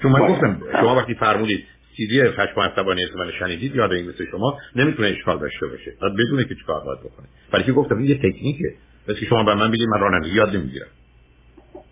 چون 0.01 0.11
من 0.11 0.27
گفتم 0.27 0.61
شما 0.71 0.95
وقتی 0.95 1.13
فرمودید 1.13 1.65
سیدی 1.97 2.23
خشم 2.23 2.59
و 2.59 2.61
عصبانیت 2.61 3.15
من 3.15 3.31
شنیدید 3.39 3.75
یاد 3.75 3.91
این 3.91 4.09
مثل 4.09 4.25
شما 4.31 4.59
نمی‌تونه 4.75 5.07
اشکال 5.07 5.39
داشته 5.39 5.67
باشه. 5.67 5.93
بعد 6.01 6.13
بدونه 6.13 6.43
که 6.43 6.55
چیکار 6.55 6.83
باید 6.85 6.99
بکنه. 6.99 7.27
ولی 7.53 7.63
که 7.63 7.71
گفتم 7.71 7.97
این 7.97 8.05
یه 8.05 8.17
تکنیکه. 8.17 8.73
بس 9.07 9.15
که 9.19 9.25
شما 9.25 9.43
به 9.43 9.55
من 9.55 9.71
بگید 9.71 9.87
من 9.89 9.99
رانندگی 9.99 10.35
یاد 10.35 10.55
نمی‌گیرم. 10.55 10.87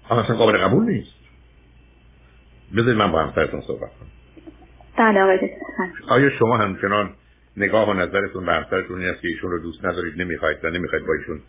اما 0.09 0.21
اصلا 0.21 0.35
قابل 0.35 0.57
قبول 0.57 0.83
نیست. 0.83 1.15
بذارید 2.77 2.97
من 2.97 3.11
با 3.11 3.23
همسرتون 3.23 3.61
صحبت 3.61 3.89
کنم. 3.89 4.09
بله 4.97 5.49
آیا 6.09 6.29
شما 6.29 6.57
همچنان 6.57 7.09
نگاه 7.57 7.89
و 7.89 7.93
نظرتون 7.93 8.45
به 8.45 8.53
همسرتون 8.53 8.99
این 8.99 9.09
است 9.09 9.21
که 9.21 9.27
ایشون 9.27 9.51
رو 9.51 9.59
دوست 9.59 9.85
ندارید 9.85 10.21
نمی‌خواید 10.21 10.57
و 10.63 10.69
نمی‌خواید 10.69 11.05
با 11.05 11.13
ایشون 11.13 11.39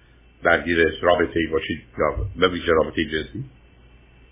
درگیر 0.42 0.78
رابطه 1.02 1.40
ای 1.40 1.46
باشید 1.46 1.80
یا 1.98 2.16
به 2.40 2.48
ویژه 2.48 2.72
رابطه 2.72 3.04
جنسی؟ 3.04 3.44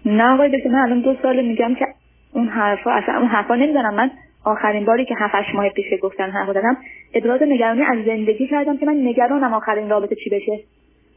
نه 0.07 0.25
آقای 0.25 0.63
من 0.71 0.75
الان 0.75 1.03
دو 1.03 1.17
سال 1.23 1.43
میگم 1.43 1.75
که 1.75 1.87
اون 2.35 2.49
حرفا 2.49 2.91
اصلا 2.91 3.19
اون 3.19 3.29
حرفا 3.29 3.55
نمی‌زنم 3.55 3.95
من 3.95 4.11
آخرین 4.45 4.85
باری 4.85 5.05
که 5.05 5.15
7 5.19 5.55
ماه 5.55 5.69
پیش 5.69 5.87
گفتن 6.03 6.31
حرف 6.31 6.47
دادم 6.47 6.77
ابراز 7.15 7.43
نگرانی 7.43 7.83
از 7.83 8.05
زندگی 8.07 8.49
کردم 8.49 8.77
که 8.77 8.87
من 8.87 8.97
نگرانم 8.97 9.55
آخرین 9.55 9.91
رابطه 9.91 10.17
چی 10.25 10.31
بشه. 10.31 10.61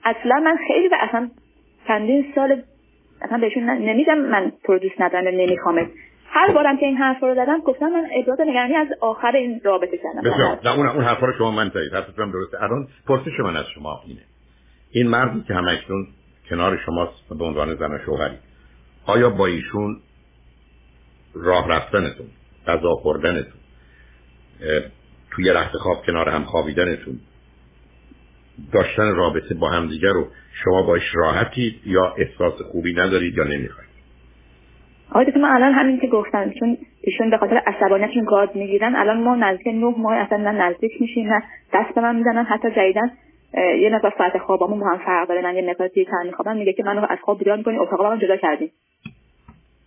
اصلا 0.03 0.39
من 0.39 0.57
خیلی 0.67 0.87
و 0.87 0.97
اصلا 1.01 1.29
چندین 1.87 2.25
سال 2.35 2.61
اصلا 3.21 3.37
بهشون 3.37 3.63
نمیدم 3.63 4.17
من 4.17 4.51
تو 4.63 4.79
دوست 4.79 5.01
ندارم 5.01 5.27
نمیخوامت 5.27 5.87
هر 6.29 6.51
بارم 6.51 6.77
که 6.77 6.85
این 6.85 6.97
حرف 6.97 7.23
رو 7.23 7.35
دادم 7.35 7.59
گفتم 7.59 7.85
من 7.85 8.07
ابراز 8.15 8.41
نگرانی 8.41 8.75
از 8.75 8.87
آخر 9.01 9.35
این 9.35 9.61
رابطه 9.63 9.97
کردم. 9.97 10.21
بسیار 10.21 10.77
اون 10.77 10.87
اون 10.87 11.03
حرفا 11.03 11.25
رو 11.25 11.33
شما 11.37 11.51
من 11.51 11.69
تایید. 11.69 11.93
حرفتون 11.93 12.31
درسته. 12.31 12.63
الان 12.63 12.87
پرسش 13.07 13.39
من 13.39 13.55
از 13.55 13.65
شما 13.75 14.01
اینه. 14.07 14.21
این 14.91 15.07
مردی 15.07 15.43
که 15.47 15.53
همکنون 15.53 16.07
کنار 16.49 16.77
شماست 16.85 17.29
به 17.39 17.45
عنوان 17.45 17.75
زن 17.75 17.99
شوهری 18.05 18.37
آیا 19.07 19.29
با 19.29 19.45
ایشون 19.45 19.97
راه 21.43 21.67
رفتنتون 21.69 22.27
غذا 22.67 22.95
خوردنتون 22.95 23.59
توی 25.31 25.49
رخت 25.49 25.77
خواب 25.77 26.05
کنار 26.05 26.29
هم 26.29 26.43
خوابیدنتون. 26.43 27.19
داشتن 28.73 29.15
رابطه 29.15 29.55
با 29.55 29.69
همدیگر 29.69 30.09
رو 30.09 30.27
شما 30.63 30.83
باش 30.83 31.01
راحتید 31.13 31.81
یا 31.85 32.15
احساس 32.17 32.61
خوبی 32.71 32.93
ندارید 32.93 33.37
یا 33.37 33.43
نمی‌خواید؟ 33.43 33.89
آقای 35.11 35.25
من 35.35 35.49
الان 35.49 35.73
همین 35.73 35.99
که 35.99 36.07
گفتم 36.07 36.51
چون 36.59 36.77
ایشون 37.01 37.29
به 37.29 37.37
خاطر 37.37 37.57
عصبانیتشون 37.57 38.25
گاز 38.25 38.49
می‌گیرن 38.55 38.95
الان 38.95 39.23
ما 39.23 39.35
نزدیک 39.35 39.67
نه 39.67 39.93
ماه 39.97 40.13
اصلا 40.13 40.37
نه 40.37 40.51
نزدیک 40.51 40.91
میشیم 41.01 41.33
نه 41.33 41.43
دست 41.73 41.95
به 41.95 42.01
من 42.01 42.15
می‌زنن. 42.15 42.43
حتی 42.43 42.71
جدیدن 42.71 43.11
یه 43.53 43.89
نفر 43.89 44.13
ساعت 44.17 44.37
خوابمون 44.37 44.79
با 44.79 44.87
هم 44.87 44.97
فرق 44.97 45.27
داره. 45.27 45.41
من 45.41 45.55
یه 45.55 45.61
نفر 45.61 45.87
دیگه 45.87 46.11
میخوابم 46.25 46.57
میگه 46.57 46.73
که 46.73 46.83
منو 46.83 47.05
از 47.09 47.17
خواب 47.21 47.39
بیدار 47.39 47.57
می‌کنی 47.57 47.77
اتاق 47.77 48.21
جدا 48.21 48.37
کردیم 48.37 48.71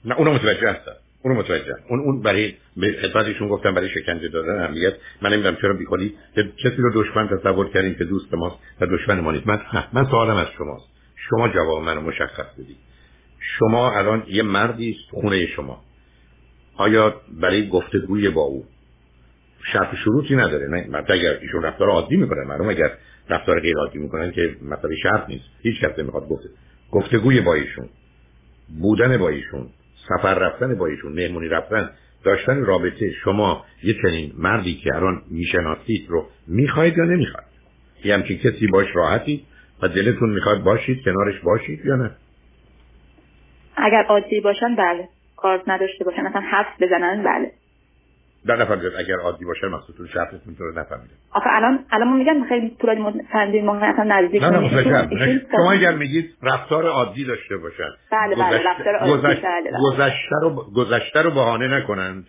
نه 0.04 0.18
اونو 0.18 0.32
متوجه 0.32 0.70
هستم. 0.70 1.09
اونو 1.22 1.38
متوجه 1.38 1.74
اون 1.88 2.00
اون 2.00 2.22
برای 2.22 2.54
خدمتشون 3.02 3.48
گفتم 3.48 3.74
برای 3.74 3.88
شکنجه 3.88 4.28
دادن 4.28 4.62
اهمیت. 4.62 4.94
من 5.22 5.32
نمی‌دونم 5.32 5.56
چرا 5.56 5.74
بیخودی 5.74 6.14
کسی 6.36 6.76
رو 6.76 7.02
دشمن 7.02 7.28
تصور 7.28 7.70
کردیم 7.70 7.94
که 7.94 8.04
دوست 8.04 8.34
ماست 8.34 8.56
و 8.80 8.86
دشمن 8.86 9.20
ما 9.20 9.32
نیست. 9.32 9.46
من 9.46 9.60
من 9.92 10.04
سوالم 10.04 10.36
از 10.36 10.46
شماست. 10.58 10.88
شما 11.16 11.48
جواب 11.48 11.82
منو 11.82 12.00
مشخص 12.00 12.54
بدید. 12.54 12.76
شما 13.38 13.92
الان 13.92 14.24
یه 14.28 14.42
مردی 14.42 14.96
خونه 15.10 15.46
شما. 15.46 15.82
آیا 16.76 17.20
برای 17.40 17.68
گفتگوی 17.68 18.30
با 18.30 18.42
او 18.42 18.64
شرط 19.72 19.94
شروطی 19.94 20.36
نداره؟ 20.36 20.68
نه 20.68 20.86
مثلا 20.88 21.14
اگر 21.14 21.38
ایشون 21.40 21.62
رفتار 21.62 21.88
عادی 21.90 22.16
می‌کنن 22.16 22.44
معلوم 22.46 22.68
اگر 22.68 22.92
رفتار 23.28 23.60
غیر 23.60 23.76
عادی 23.76 23.98
می‌کنن 23.98 24.30
که 24.30 24.56
مثلا 24.62 24.90
شرط 25.02 25.28
نیست. 25.28 25.44
هیچ 25.62 25.80
کس 25.80 25.98
نمی‌خواد 25.98 26.28
گفته 26.28 26.48
گفتگوی 26.90 27.40
با 27.40 27.54
ایشون. 27.54 27.88
بودن 28.80 29.16
با 29.16 29.28
ایشون. 29.28 29.68
سفر 30.08 30.34
رفتن 30.34 30.74
با 30.74 30.86
ایشون 30.86 31.12
مهمونی 31.12 31.48
رفتن 31.48 31.90
داشتن 32.24 32.64
رابطه 32.64 33.10
شما 33.24 33.64
یه 33.82 33.94
چنین 34.02 34.32
مردی 34.38 34.74
که 34.74 34.94
الان 34.94 35.22
می‌شناسید 35.30 36.06
رو 36.08 36.26
می‌خواید 36.46 36.98
یا 36.98 37.04
نمی‌خواید؟ 37.04 37.46
یه 38.04 38.14
همچین 38.14 38.38
کسی 38.38 38.66
باش 38.66 38.86
راحتید 38.94 39.44
و 39.82 39.88
دلتون 39.88 40.30
می‌خواد 40.30 40.62
باشید 40.62 41.04
کنارش 41.04 41.40
باشید 41.40 41.86
یا 41.86 41.96
نه؟ 41.96 42.10
اگر 43.76 44.02
عادی 44.08 44.40
باشن 44.40 44.76
بله. 44.76 45.08
کار 45.36 45.62
نداشته 45.66 46.04
باشن 46.04 46.22
مثلا 46.22 46.40
حفظ 46.40 46.82
بزنن 46.82 47.22
بله. 47.22 47.52
در 48.46 48.56
نفر 48.56 48.74
اگر 48.98 49.16
عادی 49.16 49.44
باشه 49.44 49.68
مقصودتون 49.68 50.06
شرطتون 50.06 50.56
رو 50.58 50.78
نفهمیده 50.78 51.14
آخه 51.30 51.50
الان 51.52 51.84
الان 51.92 52.08
ما 52.08 52.16
میگن 52.16 52.44
خیلی 52.48 52.76
طول 52.80 53.22
چندین 53.32 53.64
ماه 53.64 53.84
اصلا 53.84 54.04
نزدیک 54.04 54.42
نه 54.42 54.50
نه 54.50 55.40
شما 55.56 55.72
اگر 55.72 55.94
میگید 55.94 56.36
رفتار 56.42 56.86
عادی 56.86 57.24
داشته 57.24 57.56
باشن 57.56 57.90
بله 58.12 58.36
بله 58.36 58.62
رفتار 58.70 58.96
عادی. 58.96 59.22
بله, 59.22 59.40
بله. 59.40 59.78
گذشته 59.82 60.36
رو 60.42 60.72
گذشته 60.76 61.22
رو 61.22 61.30
بهانه 61.30 61.68
نکنند 61.68 62.26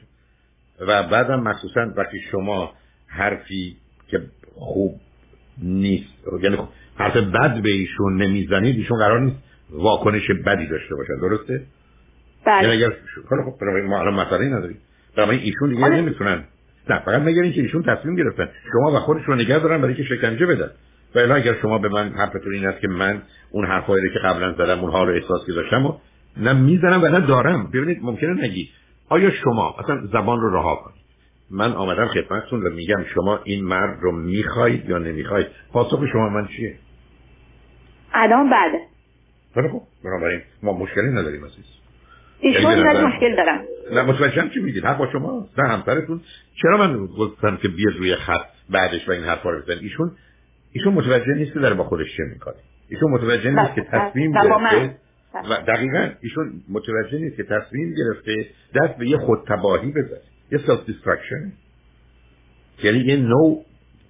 و 0.79 1.03
بعدم 1.03 1.39
مخصوصا 1.39 1.93
وقتی 1.97 2.19
شما 2.31 2.73
حرفی 3.07 3.77
که 4.07 4.21
خوب 4.55 4.95
نیست 5.63 6.13
یعنی 6.41 6.57
حرف 6.95 7.17
بد 7.17 7.61
به 7.61 7.69
ایشون 7.69 8.21
نمی‌زنید 8.21 8.75
ایشون 8.75 8.97
قرار 8.97 9.19
نیست 9.19 9.37
واکنش 9.69 10.31
بدی 10.45 10.67
داشته 10.67 10.95
باشن. 10.95 11.19
درسته؟ 11.21 11.65
بله. 12.45 12.67
یعنی 12.67 12.83
اگر 12.83 12.95
خب 13.29 13.63
ما 13.63 13.99
الان 13.99 14.13
مسئله 14.13 14.45
نداریم. 14.45 14.77
برای 15.17 15.37
ایشون 15.37 15.69
دیگه 15.69 15.85
آره. 15.85 16.01
نمی‌تونن. 16.01 16.43
نه 16.89 16.99
فقط 16.99 17.21
مگر 17.21 17.51
که 17.51 17.61
ایشون 17.61 17.83
تصمیم 17.83 18.15
گرفتن. 18.15 18.49
شما 18.73 18.91
و 18.91 18.99
خودش 18.99 19.21
رو 19.25 19.35
نگه 19.35 19.59
دارن 19.59 19.81
برای 19.81 19.95
که 19.95 20.03
شکنجه 20.03 20.45
بدن. 20.45 20.71
و 21.15 21.33
اگر 21.33 21.55
شما 21.61 21.77
به 21.77 21.89
من 21.89 22.09
حرفتون 22.09 22.53
این 22.53 22.67
است 22.67 22.79
که 22.79 22.87
من 22.87 23.21
اون 23.51 23.65
حرفایی 23.65 24.09
که 24.13 24.19
قبلا 24.19 24.53
زدم 24.53 24.79
اونها 24.79 25.03
رو 25.03 25.13
احساس 25.13 25.45
که 25.45 25.51
داشتم 25.51 25.85
و 25.85 25.97
نه 26.37 26.53
می‌زنم 26.53 27.03
و 27.03 27.07
نه 27.07 27.19
دارم. 27.19 27.67
ببینید 27.67 27.99
ممکنه 28.01 28.43
نگی. 28.43 28.69
آیا 29.09 29.31
شما 29.31 29.75
اصلا 29.79 30.07
زبان 30.07 30.41
رو 30.41 30.55
رها 30.55 30.75
کنید؟ 30.75 31.01
من 31.51 31.71
آمدم 31.71 32.07
خدمتتون 32.07 32.67
و 32.67 32.69
میگم 32.69 33.03
شما 33.15 33.39
این 33.43 33.65
مرد 33.65 33.99
رو 34.01 34.11
می‌خواید 34.11 34.89
یا 34.89 34.97
نمی‌خواید 34.97 35.47
پاسخ 35.73 36.05
شما 36.13 36.29
من 36.29 36.47
چیه؟ 36.47 36.75
الان 38.13 38.49
بعد 38.49 38.71
خب. 39.55 39.81
بنابراین 40.03 40.41
ما 40.63 40.73
مشکلی 40.73 41.07
نداریم 41.07 41.45
عزیز. 41.45 41.80
ایشون 42.41 42.71
یعنی 42.71 43.05
مشکل 43.05 43.35
دارم. 43.35 43.61
نه 43.91 44.01
متوجهم 44.01 44.49
چی 44.49 44.59
میگید؟ 44.59 44.85
حق 44.85 44.97
با 44.97 45.07
شما؟ 45.11 45.47
نه 45.57 45.69
همسرتون. 45.69 46.21
چرا 46.61 46.77
من 46.77 47.05
گفتم 47.05 47.57
که 47.57 47.67
بیاد 47.67 47.95
روی 47.97 48.15
خط 48.15 48.45
بعدش 48.69 49.09
و 49.09 49.11
این 49.11 49.23
حرفا 49.23 49.49
رو 49.49 49.61
بزن 49.61 49.79
ایشون 49.81 50.11
ایشون 50.71 50.93
متوجه 50.93 51.33
نیست 51.33 51.53
که 51.53 51.59
داره 51.59 51.75
با 51.75 51.83
خودش 51.83 52.17
چه 52.17 52.23
می‌کنه. 52.33 52.55
ایشون 52.89 53.11
متوجه 53.11 53.51
نیست 53.51 53.75
که 53.75 53.81
تصمیم 53.91 54.31
گرفته 54.31 54.95
و 55.33 55.63
دقیقا 55.67 56.09
ایشون 56.21 56.53
متوجه 56.69 57.17
نیست 57.17 57.37
که 57.37 57.43
تصمیم 57.43 57.93
گرفته 57.93 58.45
دست 58.75 58.97
به 58.97 59.09
یه 59.09 59.17
خودتباهی 59.17 59.91
بزنه. 59.91 60.21
یه 60.51 60.57
self 60.57 60.85
destruction 60.85 61.51
یعنی 62.83 62.99
یه 62.99 63.17
نوع 63.17 63.65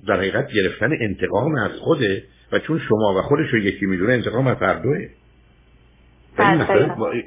در 0.07 0.15
حقیقت 0.15 0.47
گرفتن 0.53 0.89
انتقام 1.01 1.55
از 1.55 1.71
خوده 1.71 2.23
و 2.51 2.59
چون 2.59 2.79
شما 2.79 3.15
و 3.17 3.21
خودش 3.21 3.49
رو 3.53 3.59
یکی 3.59 3.86
می‌دونه 3.86 4.13
انتقام 4.13 4.47
از 4.47 4.57
هر 4.57 4.73
دوه. 4.73 5.07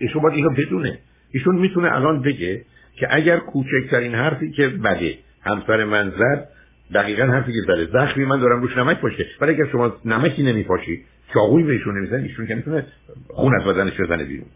ایشون 0.00 0.22
باید 0.22 0.34
اینو 0.34 0.50
بدونه. 0.50 0.98
ایشون 1.30 1.54
می‌تونه 1.56 1.92
الان 1.92 2.22
بگه 2.22 2.64
که 2.96 3.06
اگر 3.10 3.36
کوچکترین 3.38 4.14
حرفی 4.14 4.50
که 4.50 4.68
بده 4.68 5.18
همسر 5.42 5.84
من 5.84 6.10
زد 6.10 6.48
دقیقا 6.94 7.24
حرفی 7.24 7.52
که 7.52 7.60
زده 7.60 7.86
زخمی 7.92 8.24
من 8.24 8.40
دارم 8.40 8.60
روش 8.60 8.76
نمک 8.76 9.00
پاشه 9.00 9.26
ولی 9.40 9.54
اگر 9.54 9.66
شما 9.72 9.96
نمکی 10.04 10.42
نمیپاشی 10.42 11.04
چاقوی 11.34 11.62
بهشون 11.62 11.98
نمیزن 11.98 12.22
ایشون 12.22 12.46
که 12.46 12.54
می‌تونه 12.54 12.86
خون 13.28 13.60
از 13.60 13.64
بدنش 13.64 14.00
بزنه 14.00 14.24
بیرون. 14.24 14.46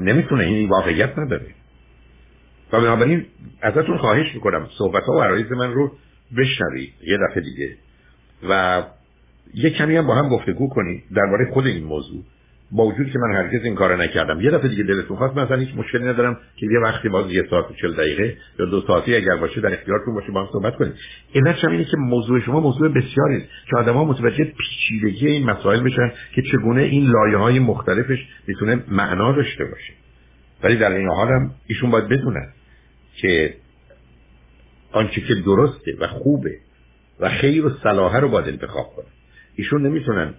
نمی‌تونه 0.00 0.44
این 0.44 0.68
واقعیت 0.68 1.18
نداره. 1.18 1.46
و 2.72 2.80
بنابراین 2.80 3.26
ازتون 3.62 3.98
خواهش 3.98 4.34
می‌کنم 4.34 4.68
صحبت 4.78 5.02
ها 5.02 5.12
و 5.12 5.20
عرایز 5.20 5.52
من 5.52 5.72
رو 5.72 5.92
بشنوید 6.36 6.92
یه 7.02 7.18
دفعه 7.30 7.42
دیگه. 7.42 7.76
و 8.48 8.82
یه 9.54 9.70
کمی 9.70 9.96
هم 9.96 10.06
با 10.06 10.14
هم 10.14 10.28
گفتگو 10.28 10.68
کنید 10.68 11.02
درباره 11.14 11.50
خود 11.52 11.66
این 11.66 11.84
موضوع. 11.84 12.22
با 12.72 12.86
وجودی 12.86 13.10
که 13.10 13.18
من 13.18 13.36
هرگز 13.36 13.64
این 13.64 13.74
کارو 13.74 13.96
نکردم. 13.96 14.40
یه 14.40 14.50
دفعه 14.50 14.68
دیگه 14.68 14.82
دلتون 14.82 15.16
خواست 15.16 15.36
مثلا 15.36 15.56
هیچ 15.56 15.68
مشکلی 15.76 16.04
ندارم 16.04 16.40
که 16.56 16.66
یه 16.66 16.78
وقتی 16.82 17.08
باز 17.08 17.32
یه 17.32 17.46
ساعت 17.50 17.70
و 17.70 17.74
چل 17.74 17.94
دقیقه 17.94 18.36
یا 18.58 18.66
دو 18.66 18.80
ساعتی 18.80 19.14
اگر 19.14 19.36
باشه 19.36 19.60
در 19.60 19.72
اختیارتون 19.72 20.14
باشه 20.14 20.32
با 20.32 20.40
هم 20.40 20.48
صحبت 20.52 20.74
اینش 21.32 21.64
هم 21.64 21.70
اینه 21.70 21.84
که 21.84 21.96
موضوع 21.96 22.40
شما 22.40 22.60
موضوع 22.60 22.88
بسیاری 22.88 23.36
است 23.36 23.48
که 23.70 23.76
آدما 23.76 24.04
متوجه 24.04 24.44
پیچیدگی 24.44 25.26
این 25.26 25.50
مسائل 25.50 25.80
بشن 25.80 26.12
که 26.34 26.42
چگونه 26.42 26.82
این 26.82 27.10
لایه 27.10 27.36
های 27.38 27.58
مختلفش 27.58 28.18
می‌تونه 28.46 28.84
معنا 28.88 29.32
داشته 29.32 29.64
باشه. 29.64 29.92
ولی 30.62 30.76
در 30.76 30.92
این 30.92 31.08
حال 31.08 31.28
هم 31.28 31.50
ایشون 31.66 31.90
باید 31.90 32.08
بدونن 32.08 32.48
که 33.16 33.54
آنچه 34.92 35.20
که 35.20 35.34
درسته 35.34 35.96
و 36.00 36.06
خوبه 36.06 36.58
و 37.20 37.28
خیر 37.28 37.66
و 37.66 37.70
صلاحه 37.82 38.20
رو 38.20 38.28
باید 38.28 38.48
انتخاب 38.48 38.86
کنن 38.96 39.06
ایشون 39.56 39.86
نمی‌تونن 39.86 40.34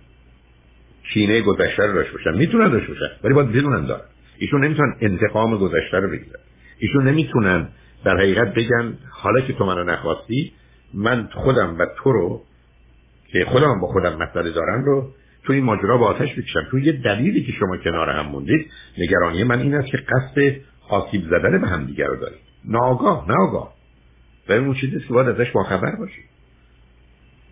کینه 1.14 1.42
گذشته 1.42 1.84
رو 1.84 1.94
داشته 1.94 2.14
باشن. 2.14 2.38
می‌تونن 2.38 2.70
داشته 2.70 2.94
باشن 2.94 3.12
ولی 3.24 3.34
باید 3.34 3.52
بدونن 3.52 3.86
دارن. 3.86 4.06
ایشون 4.38 4.66
نمی‌تونن 4.66 4.96
انتقام 5.02 5.58
گذشته 5.58 5.98
رو 5.98 6.10
بگیرن. 6.10 6.40
ایشون 6.80 7.08
نمی‌تونن 7.08 7.68
در 8.06 8.18
حقیقت 8.18 8.54
بگن 8.54 8.98
حالا 9.10 9.42
که 9.42 9.54
تو 9.54 9.66
منو 9.66 9.84
نخواستی 9.84 10.54
من 10.94 11.30
خودم 11.34 11.76
و 11.80 11.86
تو 11.98 12.12
رو 12.12 12.42
که 13.28 13.46
خودم 13.46 13.82
با 13.82 13.88
خودم 13.88 14.18
مسئله 14.18 14.52
دارم 14.52 14.86
رو 14.86 15.10
تو 15.44 15.54
این 15.54 15.64
ماجرا 15.64 15.98
با 15.98 16.06
آتش 16.06 16.36
بکشم 16.36 16.68
تو 16.72 16.80
یه 16.80 16.92
دلیلی 16.92 17.44
که 17.44 17.52
شما 17.52 17.78
کنار 17.78 18.10
هم 18.10 18.26
موندید 18.26 18.72
نگرانی 18.98 19.44
من 19.44 19.60
این 19.60 19.76
است 19.76 19.88
که 19.88 19.98
قصد 19.98 20.56
آسیب 20.90 21.22
زدن 21.24 21.62
به 21.62 21.68
هم 21.68 21.86
دیگر 21.86 22.06
رو 22.06 22.16
دارید. 22.20 22.40
ناگاه 22.66 23.26
ناگاه 23.28 23.74
و 24.50 24.54
اون 24.54 24.74
چیزی 24.74 25.00
که 25.00 25.14
باید 25.14 25.28
ازش 25.28 25.52
باخبر 25.52 25.96
باشید. 25.96 26.26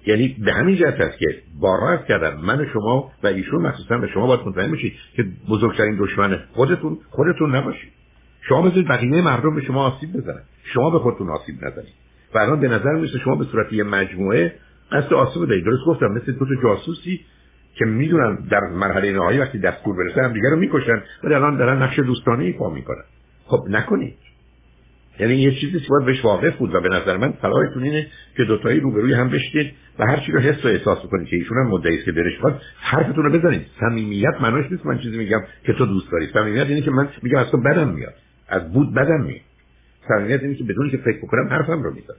یعنی 0.08 0.36
به 0.46 0.54
همین 0.54 0.76
جهت 0.76 1.02
است 1.02 1.18
که 1.18 1.26
بارها 1.60 1.98
کردم 1.98 2.42
من 2.42 2.68
شما 2.74 3.12
و 3.24 3.28
ایشون 3.28 3.62
مخصوصا 3.62 3.98
به 3.98 4.08
شما 4.08 4.28
باید 4.28 4.40
مطمئن 4.46 4.72
بشید 4.72 4.94
که 5.16 5.26
بزرگترین 5.50 5.98
دشمن 6.00 6.40
خودتون 6.54 6.98
خودتون 7.10 7.56
نباشید. 7.56 7.92
شما 8.42 8.62
بذارید 8.62 8.88
بقیه 8.88 9.22
مردم 9.22 9.56
به 9.56 9.62
شما 9.62 9.88
آسیب 9.88 10.14
بزنن. 10.14 10.42
شما 10.64 10.90
به 10.90 11.00
خودتون 11.00 11.30
آسیب 11.30 11.56
نزنید. 11.56 11.94
و 12.36 12.38
الان 12.38 12.60
به 12.60 12.68
نظر 12.68 12.94
می‌رسه 12.94 13.20
شما 13.20 13.36
به 13.36 13.46
صورت 13.46 13.74
یه 13.74 13.84
مجموعه 13.84 14.54
قصد 14.92 15.14
آسیب 15.14 15.46
دارید. 15.46 15.66
درست 15.66 15.86
گفتم 15.88 16.08
مثل 16.08 16.32
دو 16.32 16.46
جاسوسی 16.64 17.22
که 17.76 17.86
می‌دونن 17.86 18.36
در 18.36 18.60
مرحله 18.60 19.14
نهایی 19.14 19.40
وقتی 19.40 19.60
دستور 19.60 19.96
برسه 19.96 20.22
هم 20.22 20.34
دیگه 20.34 20.50
رو 20.50 20.56
می‌کشن 20.58 21.04
ولی 21.24 21.34
الان 21.34 21.58
دارن 21.58 21.84
نقش 21.84 22.00
دوستانه 22.00 22.44
ایفا 22.44 22.70
می‌کنن. 22.70 23.04
خب 23.46 23.66
نکنید. 23.70 24.18
یعنی 25.20 25.36
یه 25.36 25.52
چیزی 25.60 25.80
که 25.80 25.88
باید 25.90 26.06
بهش 26.06 26.26
واقف 26.26 26.56
بود 26.56 26.76
و 26.76 26.82
به 26.82 26.90
نظر 26.90 27.18
من 27.18 27.34
صلاحتون 27.42 27.84
اینه 27.84 28.08
که 28.38 28.44
دوتایی 28.44 28.80
روبروی 28.80 29.14
هم 29.14 29.30
بشتید 29.30 29.74
و 30.00 30.06
هر 30.06 30.18
چی 30.18 30.32
رو 30.32 30.40
حس 30.40 30.66
و 30.66 30.68
احساس 30.68 31.00
کنید 31.00 31.28
که 31.28 31.36
ایشون 31.36 31.58
هم 31.58 31.68
مدعی 31.68 32.04
که 32.04 32.12
دلش 32.12 32.40
خواست 32.42 32.56
حرفتون 32.80 33.24
رو 33.24 33.40
بزنید. 33.40 33.62
صمیمیت 33.80 34.42
معناش 34.42 34.72
نیست 34.72 34.86
من 34.86 35.00
چیزی 35.00 35.18
میگم 35.18 35.40
که 35.64 35.74
تو 35.74 35.86
دوست 35.86 36.12
داری. 36.12 36.28
صمیمیت 36.34 36.68
اینه 36.68 36.82
که 36.82 36.92
من 36.92 37.10
میگم 37.22 37.38
از 37.38 37.52
تو 37.52 37.58
بدم 37.58 37.90
میاد. 37.90 38.14
از 38.48 38.74
بود 38.74 38.94
بدم 38.94 39.22
میاد. 39.22 39.42
صمیمیت 40.08 40.44
اینه 40.44 40.56
که 40.56 40.64
بدون 40.64 40.90
که 40.90 40.98
فکر 40.98 41.18
بکنم 41.18 41.48
حرفم 41.50 41.84
رو 41.84 41.94
می‌زنم. 41.94 42.18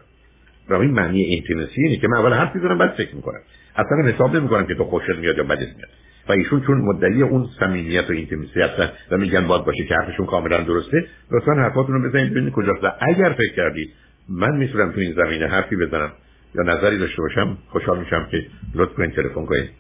و 0.69 0.75
این 0.75 0.91
معنی 0.91 1.23
اینتیمسی 1.23 1.83
اینه 1.83 1.97
که 1.97 2.09
من 2.09 2.19
اول 2.19 2.33
حرف 2.33 2.55
می‌زنم 2.55 2.79
بعد 2.79 2.91
فکر 2.91 3.17
می‌کنم. 3.17 3.41
اصلا 3.77 4.13
حساب 4.13 4.37
نمی‌کنم 4.37 4.67
که 4.67 4.75
تو 4.75 4.85
خوشت 4.85 5.09
میاد 5.21 5.39
یا 5.39 5.45
بدت 5.45 5.77
میاد. 5.77 5.89
و 6.29 6.33
ایشون 6.33 6.61
چون 6.61 6.79
مدعی 6.79 7.23
اون 7.23 7.49
صمیمیت 7.61 8.11
و 8.11 8.13
اینتیمیسی 8.13 8.61
هستن 8.61 8.91
و 9.11 9.17
میگن 9.17 9.47
باید 9.47 9.65
باشه 9.65 9.85
که 9.85 9.95
حرفشون 9.95 10.27
کاملا 10.27 10.61
درسته 10.61 11.07
لطفا 11.31 11.53
حرفاتون 11.53 12.03
رو 12.03 12.09
بزنید 12.09 12.31
ببینید 12.31 12.53
کجاست. 12.53 12.85
و 12.85 12.93
اگر 13.01 13.33
فکر 13.33 13.55
کردید 13.57 13.95
من 14.29 14.57
می‌تونم 14.57 14.93
تو 14.93 15.01
این 15.01 15.13
زمینه 15.13 15.47
حرفی 15.47 15.77
بزنم 15.77 16.13
یا 16.55 16.63
نظری 16.63 16.99
داشته 16.99 17.23
باشم 17.23 17.59
خوشحال 17.69 17.99
میشم 17.99 18.29
که 18.31 18.47
لطف 18.75 18.93
کنید 18.93 19.15
تلفن 19.15 19.47
کنید. 19.47 19.71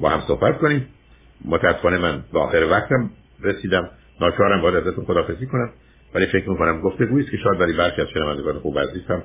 با 0.00 0.08
هم 0.08 0.20
صحبت 0.20 0.58
کنیم. 0.58 0.86
متاسفانه 1.44 1.98
من 1.98 2.22
به 2.32 2.38
آخر 2.38 2.66
وقتم 2.70 3.10
رسیدم. 3.42 3.90
ناچارم 4.20 4.62
باید 4.62 4.76
ازتون 4.76 5.04
خدافزی 5.04 5.46
کنم. 5.46 5.70
ولی 6.14 6.26
فکر 6.26 6.50
می‌کنم 6.50 6.80
گفتگویی 6.80 7.22
است 7.24 7.30
که 7.30 7.36
شاید 7.36 7.58
برای 7.58 7.72
برخی 7.76 8.02
از 8.02 8.08
شنوندگان 8.08 8.58
خوب 8.58 8.78
عزیز 8.78 9.02
هم 9.08 9.22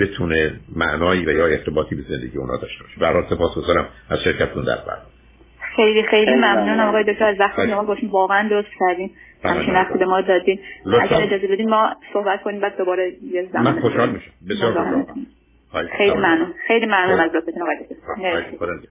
بتونه 0.00 0.60
معنایی 0.76 1.26
و 1.26 1.30
یا 1.30 1.46
ارتباطی 1.46 1.94
به 1.94 2.02
زندگی 2.02 2.38
اونا 2.38 2.56
داشته 2.56 2.84
باشه. 2.84 3.00
برای 3.00 3.24
سپاسگزارم. 3.30 3.88
از 4.08 4.18
شرکتتون 4.18 4.64
در 4.64 4.76
برنامه. 4.76 5.19
خیلی 5.76 6.02
خیلی 6.02 6.34
ممنونم 6.34 6.88
آقای 6.88 7.04
دکتر 7.04 7.24
از 7.24 7.40
وقتی 7.40 7.68
شما 7.68 7.84
گفتین 7.84 8.10
واقعا 8.10 8.48
درست 8.48 8.68
کردین. 8.80 9.10
همچین 9.44 9.74
وقتی 9.74 9.98
به 9.98 10.04
ما 10.04 10.20
دادین. 10.20 10.58
اگر 10.86 11.22
اجازه 11.22 11.46
بدین 11.46 11.70
ما 11.70 11.96
صحبت 12.12 12.42
کنیم 12.42 12.60
بعد 12.60 12.76
دوباره 12.78 13.12
یه 13.22 13.48
زمان 13.52 13.74
من 13.74 13.80
خوشحال 13.80 14.10
میشم. 14.10 14.30
بسیار 14.48 15.06
خیلی 15.98 16.14
ممنون. 16.14 16.54
خیلی 16.66 16.86
ممنون 16.86 17.20
از 17.20 17.30
لطفتون 17.34 17.62
آقای 17.62 17.76
دکتر. 17.76 18.80